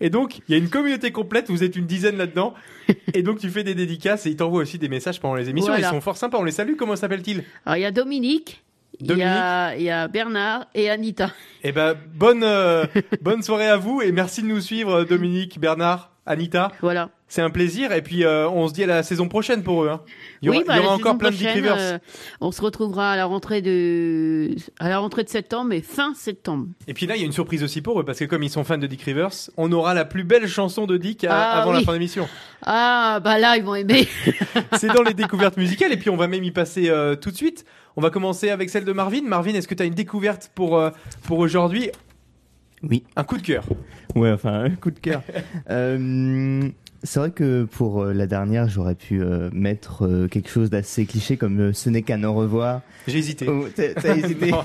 [0.00, 1.48] Et donc, il y a une communauté complète.
[1.50, 2.54] Vous êtes une dizaine là-dedans.
[3.14, 5.72] et donc, tu fais des dédicaces et ils t'envoient aussi des messages pendant les émissions.
[5.72, 5.86] Voilà.
[5.88, 6.38] Ils sont fort sympas.
[6.38, 6.74] On les salue.
[6.76, 8.62] Comment s'appelle-t-il Alors, il y a Dominique,
[9.00, 11.30] il y a, il y a Bernard et Anita.
[11.62, 12.84] Eh ben, bonne, euh,
[13.22, 16.72] bonne soirée à vous et merci de nous suivre, Dominique, Bernard, Anita.
[16.80, 17.10] Voilà.
[17.30, 19.90] C'est un plaisir et puis euh, on se dit à la saison prochaine pour eux.
[19.90, 20.00] hein.
[20.40, 21.76] Il y aura, oui, bah, il y aura la encore plein de Rivers.
[21.78, 21.98] euh,
[22.40, 26.68] on se retrouvera à la rentrée de, à la rentrée de septembre, mais fin septembre.
[26.86, 28.48] Et puis là, il y a une surprise aussi pour eux parce que comme ils
[28.50, 31.60] sont fans de Dick Rivers, on aura la plus belle chanson de Dick à- Ah,
[31.60, 32.26] avant la fin de l'émission.
[32.64, 34.08] Ah, bah là, ils vont aimer.
[34.78, 37.36] C'est dans les découvertes musicales et puis on va même y passer euh, tout de
[37.36, 37.66] suite.
[37.98, 39.22] On va commencer avec celle de Marvin.
[39.26, 40.90] Marvin, est-ce que tu as une découverte pour, euh,
[41.24, 41.90] pour aujourd'hui?
[42.84, 43.02] Oui.
[43.16, 43.64] Un coup de cœur.
[44.14, 45.20] Ouais, enfin, un coup de cœur.
[45.70, 46.68] Euh,
[47.02, 51.06] c'est vrai que pour euh, la dernière, j'aurais pu euh, mettre euh, quelque chose d'assez
[51.06, 52.82] cliché comme euh, Ce n'est qu'un au revoir.
[53.08, 53.48] J'ai hésité.
[53.48, 54.62] Ou- T'as t'as hésité Non.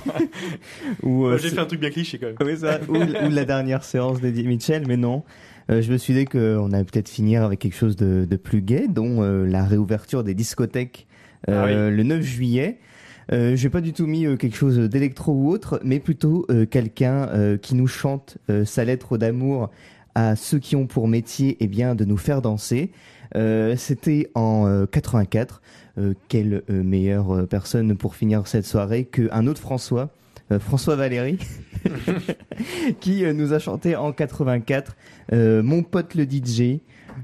[1.01, 2.35] Ou, Moi, J'ai fait un truc bien cliché quand même.
[2.39, 2.81] Oui, ça.
[2.87, 5.23] ou, ou la dernière séance d'Eddie Mitchell, mais non.
[5.69, 8.85] je me suis dit qu'on allait peut-être finir avec quelque chose de, de plus gai,
[8.87, 11.07] dont la réouverture des discothèques
[11.49, 12.77] euh, le 9 juillet.
[13.31, 16.65] Euh, j'ai pas du tout mis euh, quelque chose d'électro ou autre, mais plutôt euh,
[16.65, 19.69] quelqu'un euh, qui nous chante euh, sa lettre d'amour
[20.15, 22.91] à ceux qui ont pour métier eh bien de nous faire danser.
[23.35, 25.61] Euh, C'était en euh, 84.
[25.97, 30.09] Euh, quelle meilleure personne pour finir cette soirée qu'un autre François,
[30.59, 31.39] François Valéry,
[32.99, 34.95] qui nous a chanté en 84
[35.31, 36.79] euh, Mon pote le DJ.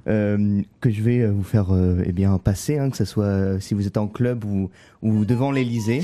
[0.07, 3.59] Euh, que je vais euh, vous faire euh, eh bien passer, hein, que ce soit
[3.59, 4.69] si vous êtes en club ou,
[5.01, 6.03] ou devant l'Elysée.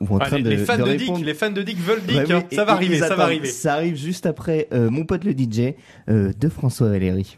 [0.00, 0.94] Ou en Ah, train les, de, les fans de.
[0.94, 2.16] Dick, les fans de Dick veulent Dick.
[2.16, 2.44] Ouais, hein.
[2.52, 3.48] ça va arriver, ça va arriver.
[3.48, 5.74] Ça arrive juste après Mon pote le DJ
[6.06, 7.36] de François Valéry.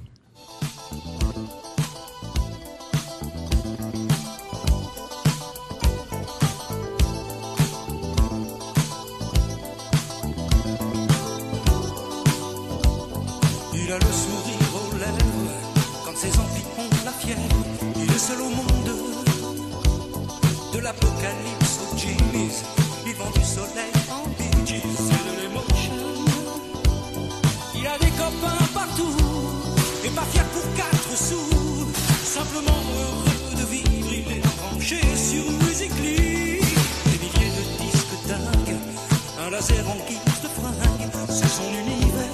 [39.63, 42.31] C'est son univers.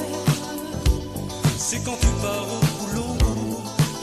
[1.59, 3.17] C'est quand tu pars au boulot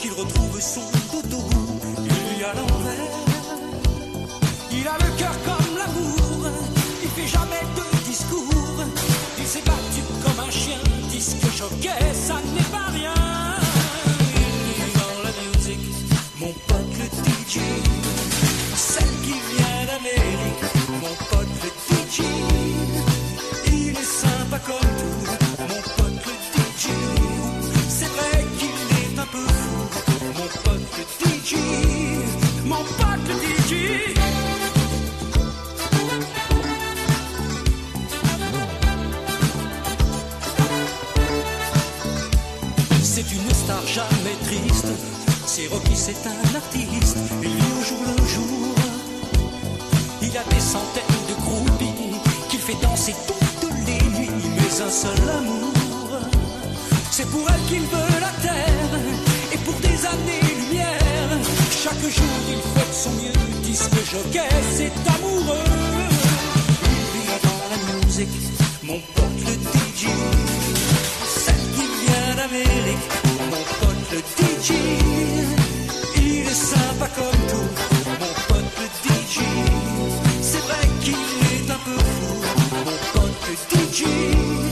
[0.00, 0.82] qu'il retrouve son
[1.12, 1.42] dodo.
[1.98, 3.14] Il y a l'envers.
[4.70, 6.50] Il a le cœur comme l'amour.
[7.02, 8.84] Il fait jamais de discours.
[9.38, 10.78] Il s'est battu comme un chien.
[11.08, 13.14] Disque choqué, ça n'est pas rien.
[14.36, 15.88] Il est dans la musique,
[16.38, 17.60] mon pote le DJ.
[18.76, 20.64] Celle qui vient d'Amérique,
[21.00, 21.70] mon pote le
[22.10, 22.53] DJ.
[24.66, 24.74] Il est
[50.60, 51.74] sympa comme
[53.26, 53.43] tout,
[54.76, 55.72] Un seul amour,
[57.12, 59.00] c'est pour elle qu'il veut la terre.
[59.52, 61.38] Et pour des années-lumière,
[61.70, 63.62] chaque jour il fait son mieux.
[63.62, 65.64] Disque jockey, c'est amoureux.
[66.82, 68.28] Il vit dans la musique,
[68.82, 70.08] mon pote le DJ.
[71.24, 73.08] Celle qui vient d'Amérique,
[73.52, 74.72] mon pote le DJ.
[76.16, 77.70] Il est sympa comme tout,
[78.20, 79.38] mon pote le DJ.
[80.42, 82.34] C'est vrai qu'il est un peu fou,
[82.84, 83.34] mon pote
[83.70, 84.63] DJ.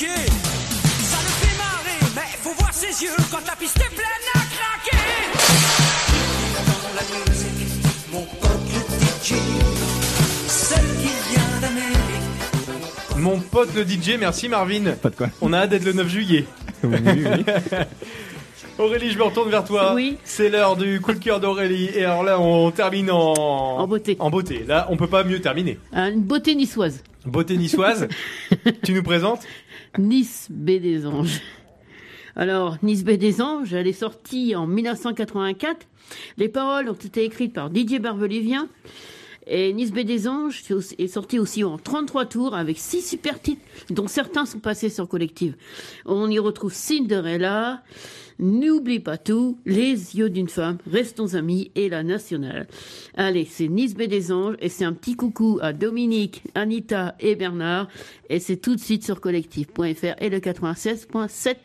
[0.00, 4.38] Ça le fait marrer, mais faut voir ses yeux quand la piste est pleine à
[4.38, 4.96] craquer.
[6.66, 7.68] Dans la musique,
[8.10, 9.34] mon pote le DJ,
[10.48, 13.18] celle qui vient d'Amérique.
[13.18, 14.92] Mon pote le DJ, merci Marvin.
[15.02, 15.28] Pas de quoi.
[15.42, 16.46] On a hâte d'être le 9 juillet.
[18.80, 19.94] Aurélie, je me retourne vers toi.
[19.94, 20.16] Oui.
[20.24, 21.90] C'est l'heure du coup de cœur d'Aurélie.
[21.94, 23.34] Et alors là, on termine en...
[23.34, 24.16] En beauté.
[24.18, 24.64] En beauté.
[24.66, 25.78] Là, on peut pas mieux terminer.
[25.94, 27.02] Euh, Une beauté niçoise.
[27.26, 28.08] Beauté niçoise.
[28.82, 29.42] tu nous présentes?
[29.98, 31.40] Nice Baie des Anges.
[32.36, 35.86] Alors, Nice Baie des Anges, elle est sortie en 1984.
[36.38, 38.66] Les paroles ont été écrites par Didier Barbelivien.
[39.46, 40.62] Et Nice Baie des Anges
[40.98, 45.08] est sorti aussi en 33 tours avec six super titres, dont certains sont passés sur
[45.08, 45.54] Collective.
[46.06, 47.82] On y retrouve Cinderella,
[48.40, 52.66] N'oublie pas tout, Les yeux d'une femme, Restons amis et La Nationale.
[53.14, 57.36] Allez, c'est Nice Baie des Anges et c'est un petit coucou à Dominique, Anita et
[57.36, 57.88] Bernard.
[58.30, 61.56] Et c'est tout de suite sur collective.fr et le 96.7.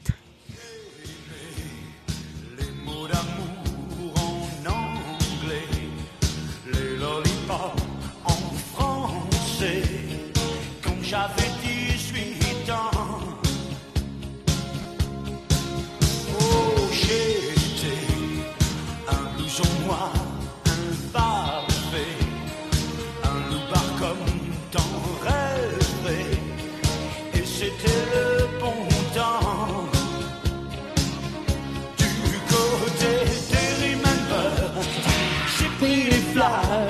[11.18, 11.45] mots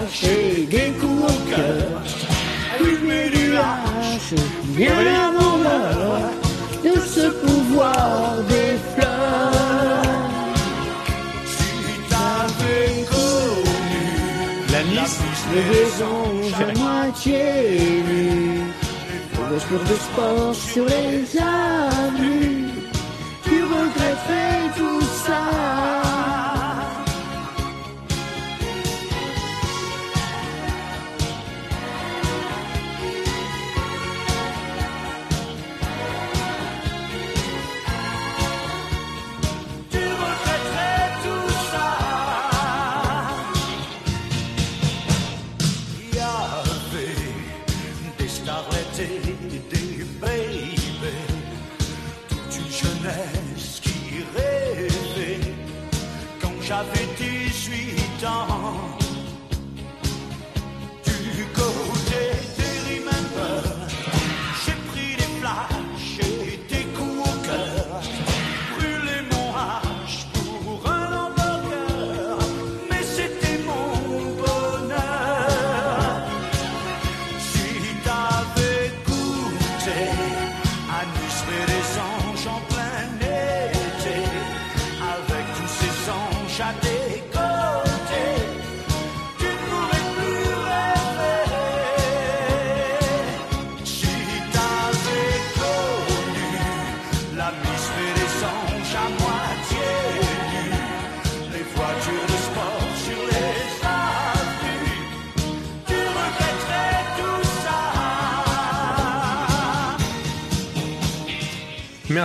[0.05, 2.01] lâcher des coups au cœur.
[2.73, 4.33] Allumer du hache,
[4.77, 6.31] bien avant l'heure
[6.83, 10.11] de ce pouvoir des fleurs.
[11.45, 14.05] Si t'avais connu
[14.73, 15.19] la nice
[15.53, 17.43] des anges à moitié
[18.07, 18.61] nus,
[19.51, 22.69] le jour de sport sur les avenues,
[23.43, 26.04] tu regretterais tout ça.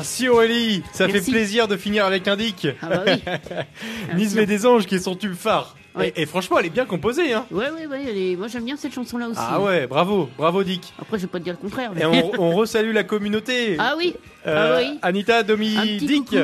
[0.00, 1.24] Merci Aurélie, ça Merci.
[1.26, 2.66] fait plaisir de finir avec un dick.
[2.82, 3.22] Ah bah oui.
[4.16, 5.76] Nice des anges qui est son tube phare.
[5.94, 6.12] Ouais.
[6.16, 7.32] Et, et franchement, elle est bien composée.
[7.34, 7.44] Hein.
[7.50, 8.04] Ouais, ouais, ouais.
[8.16, 9.40] est- Moi, j'aime bien cette chanson-là aussi.
[9.42, 10.94] Ah ouais, bravo, bravo Dick.
[11.00, 11.90] Après, je vais pas te dire le contraire.
[11.94, 13.76] mais- Et on, on resalue la communauté.
[13.78, 14.14] Ah oui.
[14.46, 14.98] Euh, ah oui.
[15.02, 16.24] Anita, Domi, Dick.
[16.26, 16.36] coucou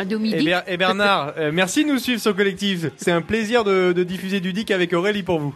[0.00, 0.44] Et, Dick.
[0.44, 2.86] Ber- et Bernard, euh, merci de nous suivre sur Collectif.
[2.96, 5.54] C'est un plaisir de, de diffuser du Dick avec Aurélie pour vous.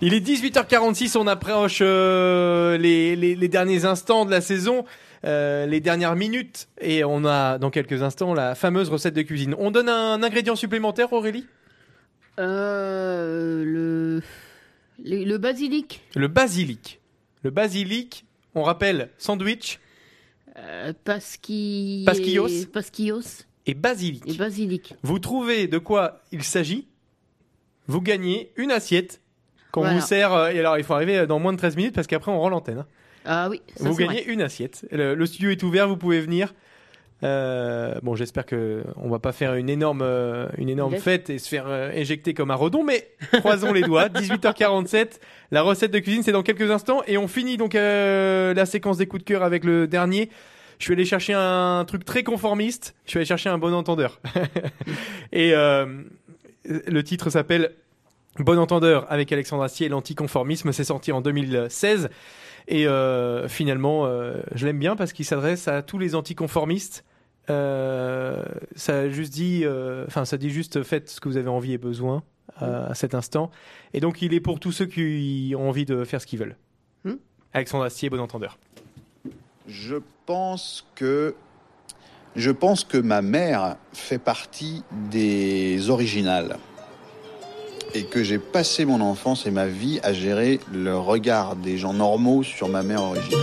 [0.00, 4.84] Il est 18h46, on approche euh, les, les, les derniers instants de la saison,
[5.26, 9.54] euh, les dernières minutes, et on a dans quelques instants la fameuse recette de cuisine.
[9.58, 11.46] On donne un ingrédient supplémentaire, Aurélie?
[12.38, 14.22] Euh, le...
[15.04, 16.02] le le basilic.
[16.14, 17.00] Le basilic.
[17.42, 18.24] Le basilic,
[18.54, 19.80] on rappelle sandwich
[20.58, 22.02] Euh, pasqui...
[22.06, 22.48] Pasquillos.
[22.72, 23.44] Pasquillos.
[23.66, 24.22] et basilic.
[24.28, 24.94] Et basilic.
[25.02, 26.86] Vous trouvez de quoi il s'agit,
[27.88, 29.20] vous gagnez une assiette
[29.72, 29.98] qu'on Voilà.
[29.98, 30.32] vous sert.
[30.32, 32.48] euh, Et alors, il faut arriver dans moins de 13 minutes parce qu'après, on rend
[32.48, 32.78] l'antenne.
[32.78, 32.86] hein.
[33.26, 33.60] Ah oui.
[33.76, 34.32] ça, Vous gagnez vrai.
[34.32, 34.86] une assiette.
[34.90, 36.54] Le, le studio est ouvert, vous pouvez venir.
[37.22, 41.38] Euh, bon, j'espère que on va pas faire une énorme, euh, une énorme fête et
[41.38, 43.08] se faire euh, éjecter comme un redon, mais
[43.38, 44.08] croisons les doigts.
[44.08, 45.18] 18h47,
[45.50, 48.98] la recette de cuisine, c'est dans quelques instants, et on finit donc euh, la séquence
[48.98, 50.28] des coups de cœur avec le dernier.
[50.78, 52.94] Je suis allé chercher un truc très conformiste.
[53.06, 54.20] Je suis allé chercher un bon entendeur.
[55.32, 55.86] et euh,
[56.64, 57.72] le titre s'appelle
[58.38, 60.70] Bon entendeur avec Alexandre Astier et l'anticonformisme.
[60.72, 62.10] C'est sorti en 2016.
[62.68, 67.04] Et euh, finalement, euh, je l'aime bien parce qu'il s'adresse à tous les anticonformistes.
[67.48, 68.42] Euh,
[68.74, 71.78] ça juste dit, euh, enfin, ça dit juste faites ce que vous avez envie et
[71.78, 72.24] besoin
[72.62, 73.50] euh, à cet instant.
[73.94, 76.56] Et donc, il est pour tous ceux qui ont envie de faire ce qu'ils veulent.
[77.04, 77.14] Hmm.
[77.52, 78.58] Alexandre Astier, bon entendeur.
[79.68, 81.34] Je pense que
[82.34, 86.58] je pense que ma mère fait partie des originales
[87.96, 91.94] et que j'ai passé mon enfance et ma vie à gérer le regard des gens
[91.94, 93.40] normaux sur ma mère originale.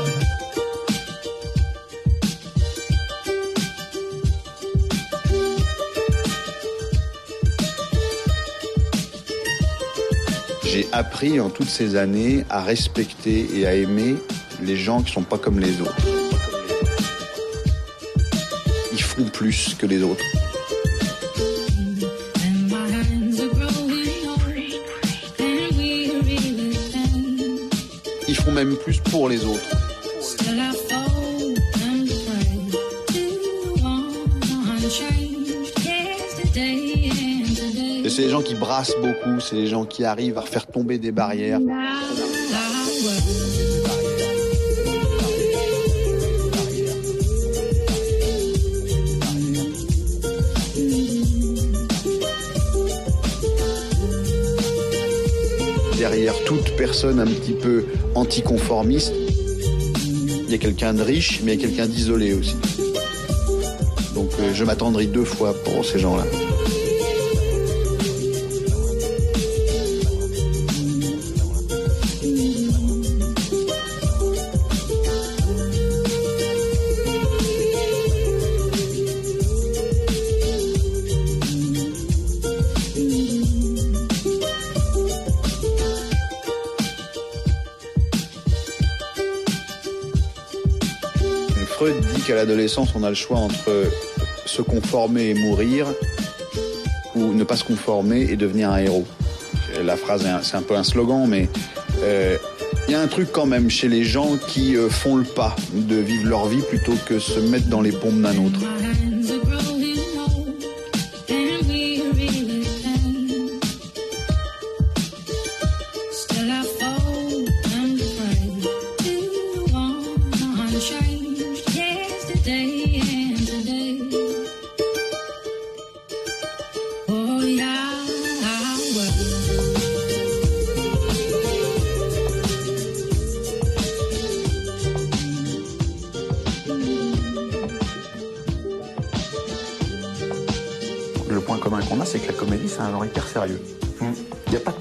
[10.63, 14.15] J'ai appris en toutes ces années à respecter et à aimer
[14.61, 15.95] les gens qui sont pas comme les autres.
[18.91, 20.23] Ils font plus que les autres.
[28.51, 29.61] Même plus pour les autres.
[38.05, 40.97] Et c'est les gens qui brassent beaucoup, c'est les gens qui arrivent à faire tomber
[40.97, 41.59] des barrières.
[56.83, 59.13] Personne un petit peu anticonformiste,
[60.45, 62.57] il y a quelqu'un de riche, mais il y a quelqu'un d'isolé aussi.
[64.13, 66.25] Donc euh, je m'attendrai deux fois pour ces gens-là.
[92.23, 93.89] Qu'à l'adolescence, on a le choix entre
[94.45, 95.87] se conformer et mourir,
[97.15, 99.05] ou ne pas se conformer et devenir un héros.
[99.83, 101.49] La phrase, c'est un peu un slogan, mais
[102.01, 102.37] euh,
[102.87, 105.55] il y a un truc quand même chez les gens qui euh, font le pas
[105.73, 108.59] de vivre leur vie plutôt que se mettre dans les pompes d'un autre.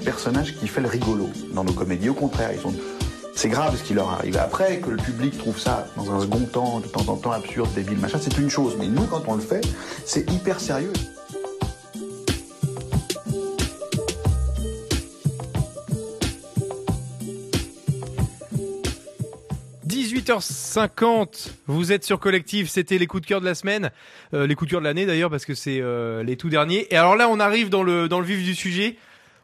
[0.03, 2.09] Personnage qui fait le rigolo dans nos comédies.
[2.09, 2.59] Au contraire, ils
[3.35, 4.37] c'est grave ce qui leur arrive.
[4.37, 7.69] Après, que le public trouve ça dans un second temps, de temps en temps absurde,
[7.73, 8.75] débile, machin, c'est une chose.
[8.79, 9.65] Mais nous, quand on le fait,
[10.05, 10.93] c'est hyper sérieux.
[19.87, 23.91] 18h50, vous êtes sur Collectif, c'était les coups de cœur de la semaine,
[24.33, 26.87] euh, les coups de cœur de l'année d'ailleurs parce que c'est euh, les tout derniers.
[26.93, 28.97] Et alors là, on arrive dans le dans le vif du sujet.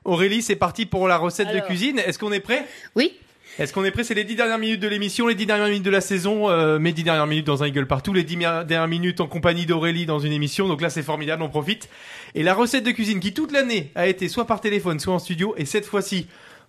[0.05, 1.99] Aurélie, c'est parti pour la recette de cuisine.
[1.99, 2.65] Est-ce qu'on est prêt?
[2.95, 3.13] Oui.
[3.57, 4.05] Est-ce qu'on est prêt?
[4.05, 6.79] C'est les dix dernières minutes de l'émission, les dix dernières minutes de la saison, euh,
[6.79, 10.05] mes dix dernières minutes dans un Eagle partout, les dix dernières minutes en compagnie d'Aurélie
[10.05, 10.67] dans une émission.
[10.69, 11.89] Donc là, c'est formidable, on profite.
[12.35, 15.19] Et la recette de cuisine qui toute l'année a été soit par téléphone, soit en
[15.19, 16.27] studio, et cette fois-ci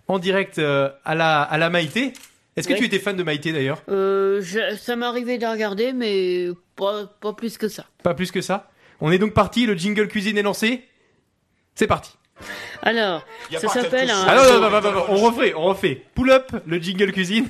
[0.09, 2.11] en direct euh, à la à la Maïté.
[2.57, 2.79] Est-ce que Oui.
[2.79, 3.81] tu étais fan de Maïté d'ailleurs?
[3.87, 7.85] Euh, je- ça m'est arrivé de regarder, mais pas, pas plus que ça.
[8.03, 8.69] Pas plus que ça?
[8.99, 10.83] On est donc parti, le jingle cuisine est lancé?
[11.75, 12.11] C'est parti.
[12.81, 13.25] Alors,
[13.59, 14.25] ça s'appelle un.
[14.27, 16.03] Ah non, non, non, non, non, non, on refait, on refait.
[16.15, 17.49] Pull up, le jingle cuisine.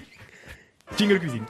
[0.97, 1.45] Jingle cuisine.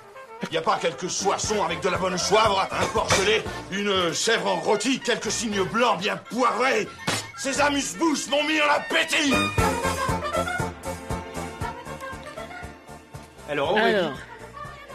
[0.51, 4.47] Y a pas quelques soissons avec de la bonne soivre, un porc gelé, une chèvre
[4.47, 6.87] en rôti, quelques signes blancs bien poivrés
[7.37, 9.33] Ces amuse-bouches m'ont mis en appétit
[13.49, 14.13] Alors, Aurélie, Alors,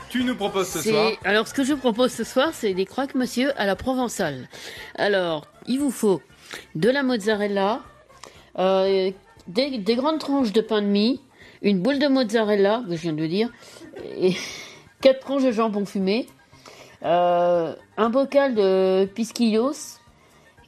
[0.08, 1.12] tu nous proposes ce c'est- soir.
[1.24, 4.48] alors, ce que je propose ce soir, c'est des croque-monsieur à la provençale.
[4.96, 6.22] Alors, il vous faut
[6.74, 7.80] de la mozzarella,
[8.58, 9.10] euh,
[9.48, 11.20] des, des grandes tranches de pain de mie,
[11.62, 13.50] une boule de mozzarella, que je viens de le dire,
[14.18, 14.34] et
[15.00, 16.26] quatre tranches de jambon fumé,
[17.04, 19.72] euh, un bocal de pisquillos,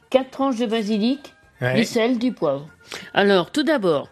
[0.09, 1.75] quatre tranches de basilic, Ouais.
[1.75, 2.69] du sel, du poivre.
[3.13, 4.07] Alors, tout d'abord,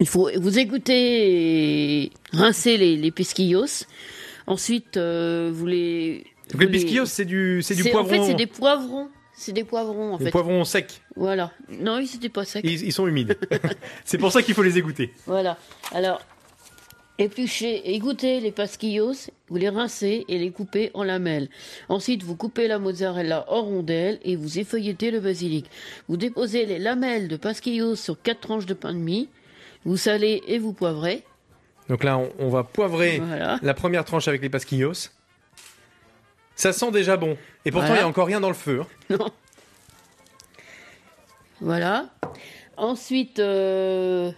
[0.00, 3.84] il faut vous égoutter et rincer les, les pisquillos.
[4.46, 6.24] Ensuite, euh, vous les.
[6.50, 8.08] Donc les vous les- pisquillos, c'est du, c'est du En poivron.
[8.08, 9.08] fait, c'est des poivrons.
[9.42, 10.30] C'est des poivrons, en des fait.
[10.30, 11.00] poivrons secs.
[11.16, 11.50] Voilà.
[11.68, 12.60] Non, ils n'étaient pas secs.
[12.64, 13.36] Ils, ils sont humides.
[14.04, 15.12] c'est pour ça qu'il faut les égoutter.
[15.26, 15.58] Voilà.
[15.92, 16.20] Alors,
[17.18, 19.14] épluchez, égouttez les pasquillos,
[19.48, 21.48] vous les rincez et les coupez en lamelles.
[21.88, 25.66] Ensuite, vous coupez la mozzarella en rondelles et vous effeuilletez le basilic.
[26.08, 29.28] Vous déposez les lamelles de pasquillos sur quatre tranches de pain de mie.
[29.84, 31.24] Vous salez et vous poivrez.
[31.88, 33.58] Donc là, on, on va poivrer Voilà.
[33.60, 34.92] la première tranche avec les pasquillos.
[36.56, 37.36] Ça sent déjà bon.
[37.64, 38.00] Et pourtant, il Voilà.
[38.02, 38.80] n'y a encore rien dans le feu.
[38.82, 38.86] hein.
[39.18, 39.30] Non.
[41.60, 42.06] Voilà.
[42.76, 44.32] Ensuite, euh,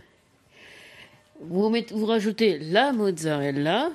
[1.40, 3.90] vous, mettez, vous rajoutez la mozzarella.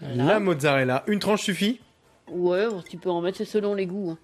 [0.00, 0.24] Voilà.
[0.24, 1.04] La mozzarella.
[1.06, 1.80] Une tranche suffit.
[2.28, 4.10] Ouais, tu peux en mettre, c'est selon les goûts.
[4.10, 4.18] hein.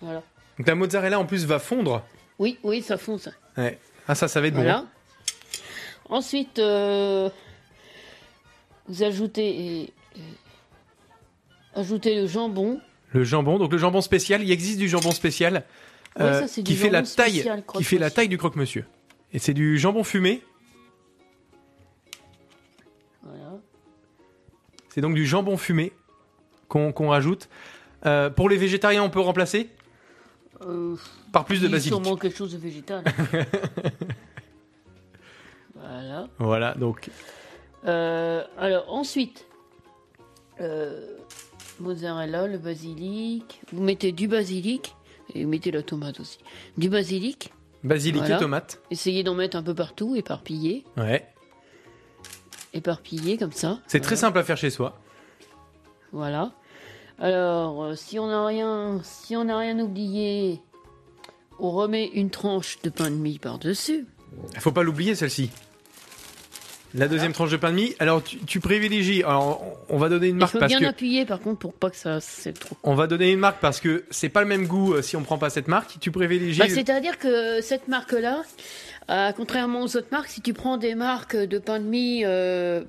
[0.00, 0.22] Voilà.
[0.58, 2.02] Donc la mozzarella, en plus, va fondre.
[2.38, 3.30] Oui, oui, ça fond ça.
[3.56, 3.78] Ouais.
[4.08, 4.62] Ah, ça, ça va être bon.
[4.62, 4.84] Voilà.
[6.08, 7.30] Ensuite, euh,
[8.88, 9.92] vous ajoutez,
[11.74, 12.80] ajoutez le jambon.
[13.12, 15.64] Le jambon, donc le jambon spécial, il existe du jambon spécial
[16.18, 18.84] Ouais, euh, ça, qui fait la taille, spécial, qui fait la taille du croque-monsieur.
[19.32, 20.42] Et c'est du jambon fumé.
[23.22, 23.52] Voilà.
[24.90, 25.92] C'est donc du jambon fumé
[26.68, 27.48] qu'on rajoute.
[28.04, 29.70] Euh, pour les végétariens, on peut remplacer
[30.66, 30.96] Euh,
[31.32, 31.94] par plus de basilic.
[31.94, 33.04] Sûrement quelque chose de végétal.
[35.74, 36.28] voilà.
[36.38, 37.08] Voilà, donc
[37.84, 39.46] alors ensuite,
[40.60, 41.16] euh,
[41.82, 43.60] mozzarella, le basilic.
[43.72, 44.94] Vous mettez du basilic
[45.34, 46.38] et vous mettez la tomate aussi.
[46.78, 47.52] Du basilic.
[47.84, 48.36] basilic Voilà.
[48.36, 48.80] et tomate.
[48.90, 51.28] Essayez d'en mettre un peu partout, éparpillé, Ouais.
[52.72, 53.80] éparpillé comme ça.
[53.86, 54.98] C'est très simple à faire chez soi.
[56.12, 56.52] Voilà.
[57.18, 60.60] Alors, euh, si on n'a rien, si on n'a rien oublié,
[61.58, 64.06] on remet une tranche de pain de mie par dessus.
[64.54, 65.50] Il faut pas l'oublier celle-ci.
[66.94, 67.94] La deuxième tranche de pain de mie.
[67.98, 69.22] Alors tu, tu privilégies.
[69.22, 71.58] Alors on on va donner une Il marque faut parce bien que appuyer par contre
[71.58, 72.76] pour pas que ça c'est trop.
[72.82, 75.22] on va donner une marque parce que c'est pas le même goût euh, si on
[75.22, 75.98] prend pas cette marque.
[76.00, 76.58] Tu privilégies.
[76.58, 78.42] Bah, C'est-à-dire que cette marque-là,
[79.10, 82.84] euh, contrairement aux autres marques, si tu prends des marques de pain de mie euh,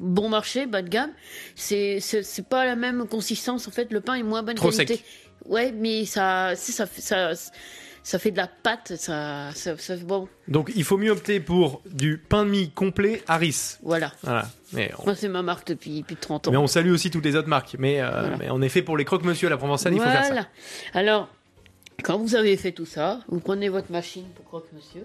[0.00, 1.10] bon marché, bas de gamme.
[1.54, 3.92] C'est c'est pas la même consistance en fait.
[3.92, 4.96] Le pain est moins bonne Trop qualité.
[4.96, 5.04] sec.
[5.46, 7.32] Ouais, mais ça ça ça
[8.08, 8.94] ça fait de la pâte.
[8.96, 10.28] Ça ça, ça bon.
[10.48, 13.76] Donc il faut mieux opter pour du pain de mie complet Harris.
[13.82, 14.12] Voilà.
[14.22, 14.48] Voilà.
[14.72, 16.50] Mais on, Moi, c'est ma marque depuis plus de 30 ans.
[16.50, 17.76] mais on salue aussi toutes les autres marques.
[17.78, 18.36] Mais, euh, Voilà.
[18.38, 20.28] mais en effet, pour les croque-monsieur à la provençale, il faut faire ça.
[20.28, 20.46] Voilà.
[20.94, 21.28] Alors,
[22.02, 25.04] quand vous avez fait tout ça, vous prenez votre machine pour croque-monsieur.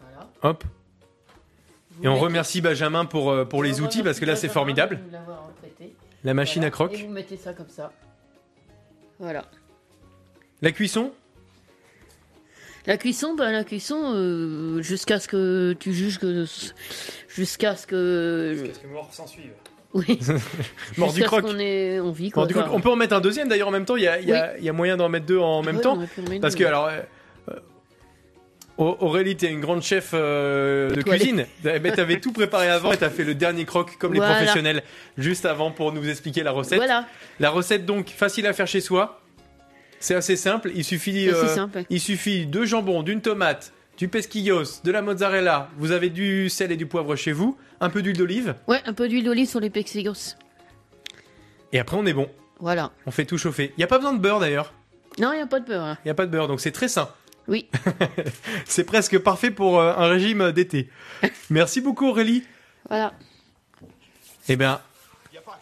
[0.00, 0.28] Voilà.
[0.42, 0.64] Hop.
[2.02, 4.98] Et on remercie Benjamin pour, euh, pour les outils parce que là c'est formidable.
[6.24, 6.66] La machine Voilà.
[6.66, 6.94] à croque.
[6.94, 7.92] Et vous mettez ça comme ça.
[9.20, 9.44] Voilà.
[10.62, 11.12] La cuisson?
[12.86, 16.44] La cuisson, bah, la cuisson, euh, jusqu'à ce que tu juges que.
[17.28, 18.56] Jusqu'à ce que.
[18.66, 19.50] Parce que mort s'en suive.
[19.94, 20.18] Oui.
[20.98, 21.42] Mort du Jusqu'à ce croc.
[21.42, 22.44] qu'on ait envie, quoi.
[22.46, 23.96] Du on peut en mettre un deuxième d'ailleurs en même temps.
[23.96, 25.98] Il y a, y a- y a moyen d'en mettre deux en même Ouais, temps.
[26.18, 26.68] on Parce deux, que, ouais.
[26.68, 26.86] alors.
[26.88, 27.00] euh,
[28.78, 31.46] Au- Aurélie, t'es une grande chef euh, de cuisine.
[31.64, 34.82] Eh ben, T'avais tout préparé avant et t'as fait le dernier croc comme les professionnels
[35.16, 36.76] juste avant pour nous expliquer la recette.
[36.76, 37.06] Voilà.
[37.40, 39.22] La recette donc facile à faire chez soi.
[40.00, 40.70] C'est assez simple.
[40.74, 41.84] Il suffit, euh, simple.
[41.90, 45.70] il suffit deux jambons, d'une tomate, du pesquillos, de la mozzarella.
[45.78, 48.92] Vous avez du sel et du poivre chez vous, un peu d'huile d'olive Ouais, un
[48.92, 50.36] peu d'huile d'olive sur les pexigos.
[51.72, 52.28] et après on est bon.
[52.60, 52.92] Voilà.
[53.06, 53.72] On fait tout chauffer.
[53.76, 54.72] Il y a pas besoin de beurre d'ailleurs.
[55.18, 55.84] Non, il n'y a pas de beurre.
[55.84, 55.98] hein.
[56.04, 57.08] Il y a pas de beurre donc c'est très sain.
[57.48, 57.68] Oui.
[58.64, 60.88] c'est presque parfait pour euh, un régime d'été.
[61.50, 62.44] Merci beaucoup Aurélie.
[62.88, 63.12] Voilà.
[64.48, 64.80] Eh bien,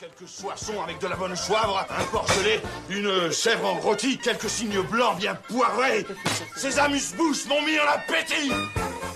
[0.04, 2.60] quelques soissons avec de la bonne soivre, un porcelet,
[2.90, 6.04] une chèvre en rôti, quelques signes blancs bien poivrés
[6.56, 8.50] Ces amuse-bouches m'ont mis en appétit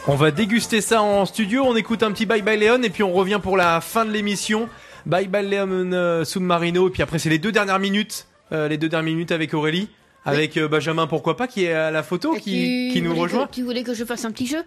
[0.07, 3.03] On va déguster ça en studio, on écoute un petit Bye Bye Léon et puis
[3.03, 4.69] on revient pour la fin de l'émission.
[5.05, 8.79] Bye Bye Léon euh, Submarino et puis après c'est les deux dernières minutes, euh, les
[8.79, 9.91] deux dernières minutes avec Aurélie,
[10.25, 13.47] avec euh, Benjamin pourquoi pas qui est à la photo, qui, qui nous rejoint.
[13.47, 14.63] Que, tu voulais que je fasse un petit jeu?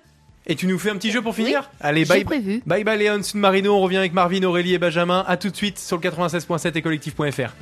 [0.47, 2.61] Et tu nous fais un petit jeu pour finir Oui, Allez, bye, prévu.
[2.65, 5.23] bye bye Léon Submarino, on revient avec Marvin, Aurélie et Benjamin.
[5.27, 7.53] À tout de suite sur le 96.7 et collectif.fr.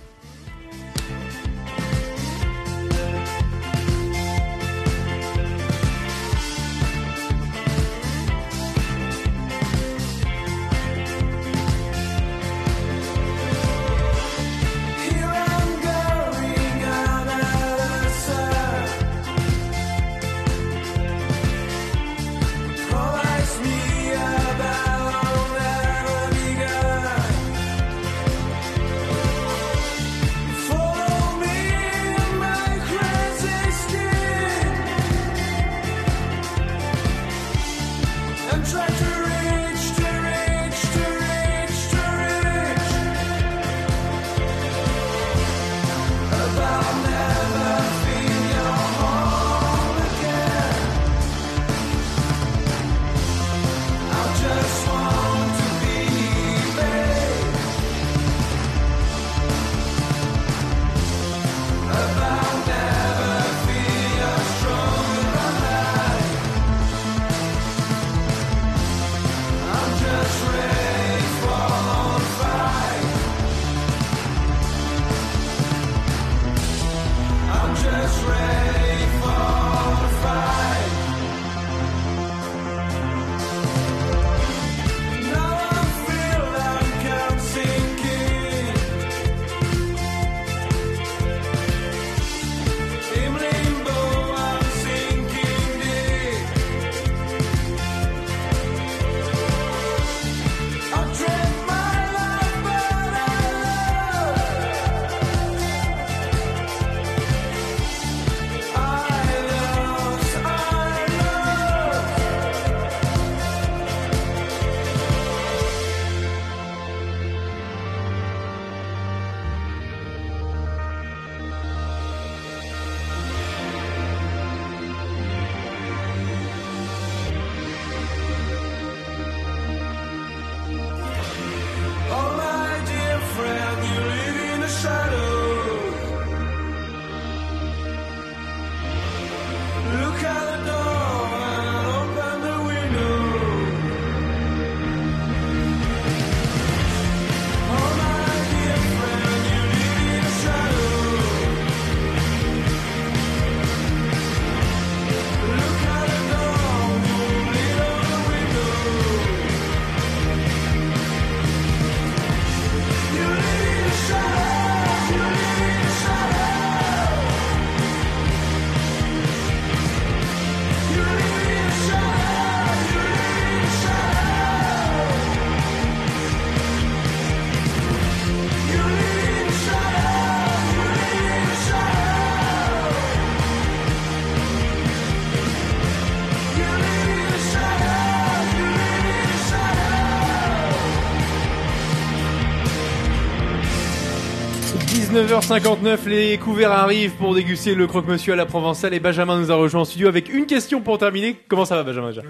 [195.23, 199.55] 19h59, les couverts arrivent pour déguster le croque-monsieur à la provençale et Benjamin nous a
[199.55, 201.35] rejoint en studio avec une question pour terminer.
[201.49, 202.21] Comment ça va Benjamin déjà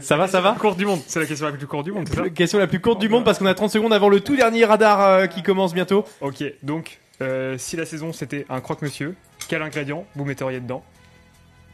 [0.00, 2.08] ça va, ça va Courte du monde, c'est la question la plus courte du monde,
[2.08, 2.22] c'est ça?
[2.24, 4.34] La question la plus courte du monde parce qu'on a 30 secondes avant le tout
[4.34, 6.04] dernier radar euh, qui commence bientôt.
[6.20, 9.14] Ok, donc euh, si la saison c'était un croque-monsieur,
[9.48, 10.82] quel ingrédient vous metteriez dedans?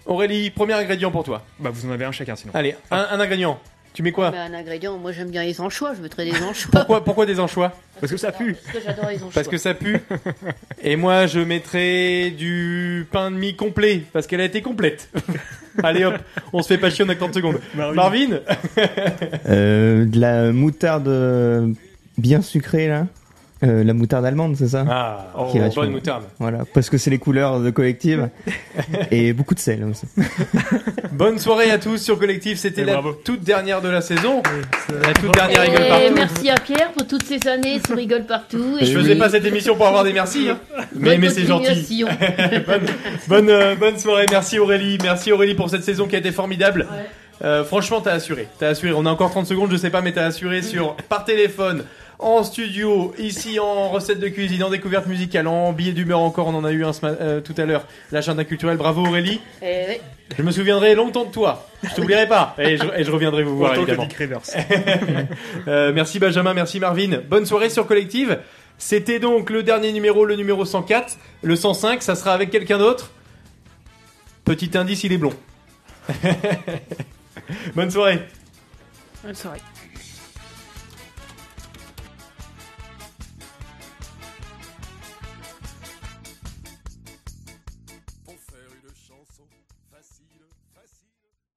[0.05, 1.43] Aurélie, premier ingrédient pour toi.
[1.61, 2.53] Bah vous en avez un chacun sinon.
[2.55, 3.59] Allez, un, un ingrédient.
[3.95, 6.71] Tu mets quoi Bah, un ingrédient, moi j'aime bien les anchois, je mettrais des anchois.
[6.73, 8.55] Pourquoi, pourquoi des anchois Parce que ça pue.
[8.55, 9.31] Parce que j'adore les anchois.
[9.35, 9.99] Parce que ça pue.
[10.83, 15.11] Et moi, je mettrais du pain de mie complet, parce qu'elle a été complète.
[15.83, 16.15] Allez hop,
[16.53, 17.61] on se fait pas chier, on a 30 secondes.
[17.75, 18.41] Marvin,
[19.49, 21.69] Euh, de la moutarde euh,
[22.19, 23.07] bien sucrée là?
[23.65, 26.25] Euh, la moutarde allemande, c'est ça Ah, oh, bonne sur- moutarde.
[26.41, 28.29] Voilà, parce que c'est les couleurs de collective.
[29.13, 30.07] et beaucoup de sel aussi.
[31.13, 33.13] Bonne soirée à tous sur Collectif, c'était la bravo.
[33.13, 34.43] toute dernière de la saison.
[34.89, 36.15] La toute dernière Et rigole partout.
[36.15, 38.79] merci à Pierre pour toutes ces années sur Rigole Partout.
[38.81, 40.59] Je faisais pas cette émission pour avoir des merci, hein.
[40.95, 42.05] mais, Bonne mais c'est gentil.
[42.67, 42.81] bonne,
[43.29, 46.87] bonne, euh, bonne soirée, merci Aurélie, merci Aurélie pour cette saison qui a été formidable.
[47.45, 48.93] Euh, franchement, t'as assuré, t'as assuré.
[48.97, 51.85] On a encore 30 secondes, je sais pas, mais t'as assuré sur par téléphone,
[52.23, 56.47] en studio, ici en recette de cuisine, en découverte musicale, en billet d'humeur encore.
[56.47, 57.87] On en a eu un euh, tout à l'heure.
[58.11, 59.41] L'agenda culturel, bravo Aurélie.
[59.63, 60.01] Eh.
[60.37, 61.69] Je me souviendrai longtemps de toi.
[61.83, 62.55] Je t'oublierai pas.
[62.59, 64.43] Et je, et je reviendrai vous voir Autant que évidemment.
[65.69, 67.21] Euh, merci Benjamin, merci Marvin.
[67.29, 68.39] Bonne soirée sur Collective.
[68.79, 71.17] C'était donc le dernier numéro, le numéro 104.
[71.43, 73.11] Le 105, ça sera avec quelqu'un d'autre?
[74.45, 75.33] Petit indice, il est blond.
[77.75, 78.23] Bonne soirée.
[79.23, 79.61] Bonne soirée.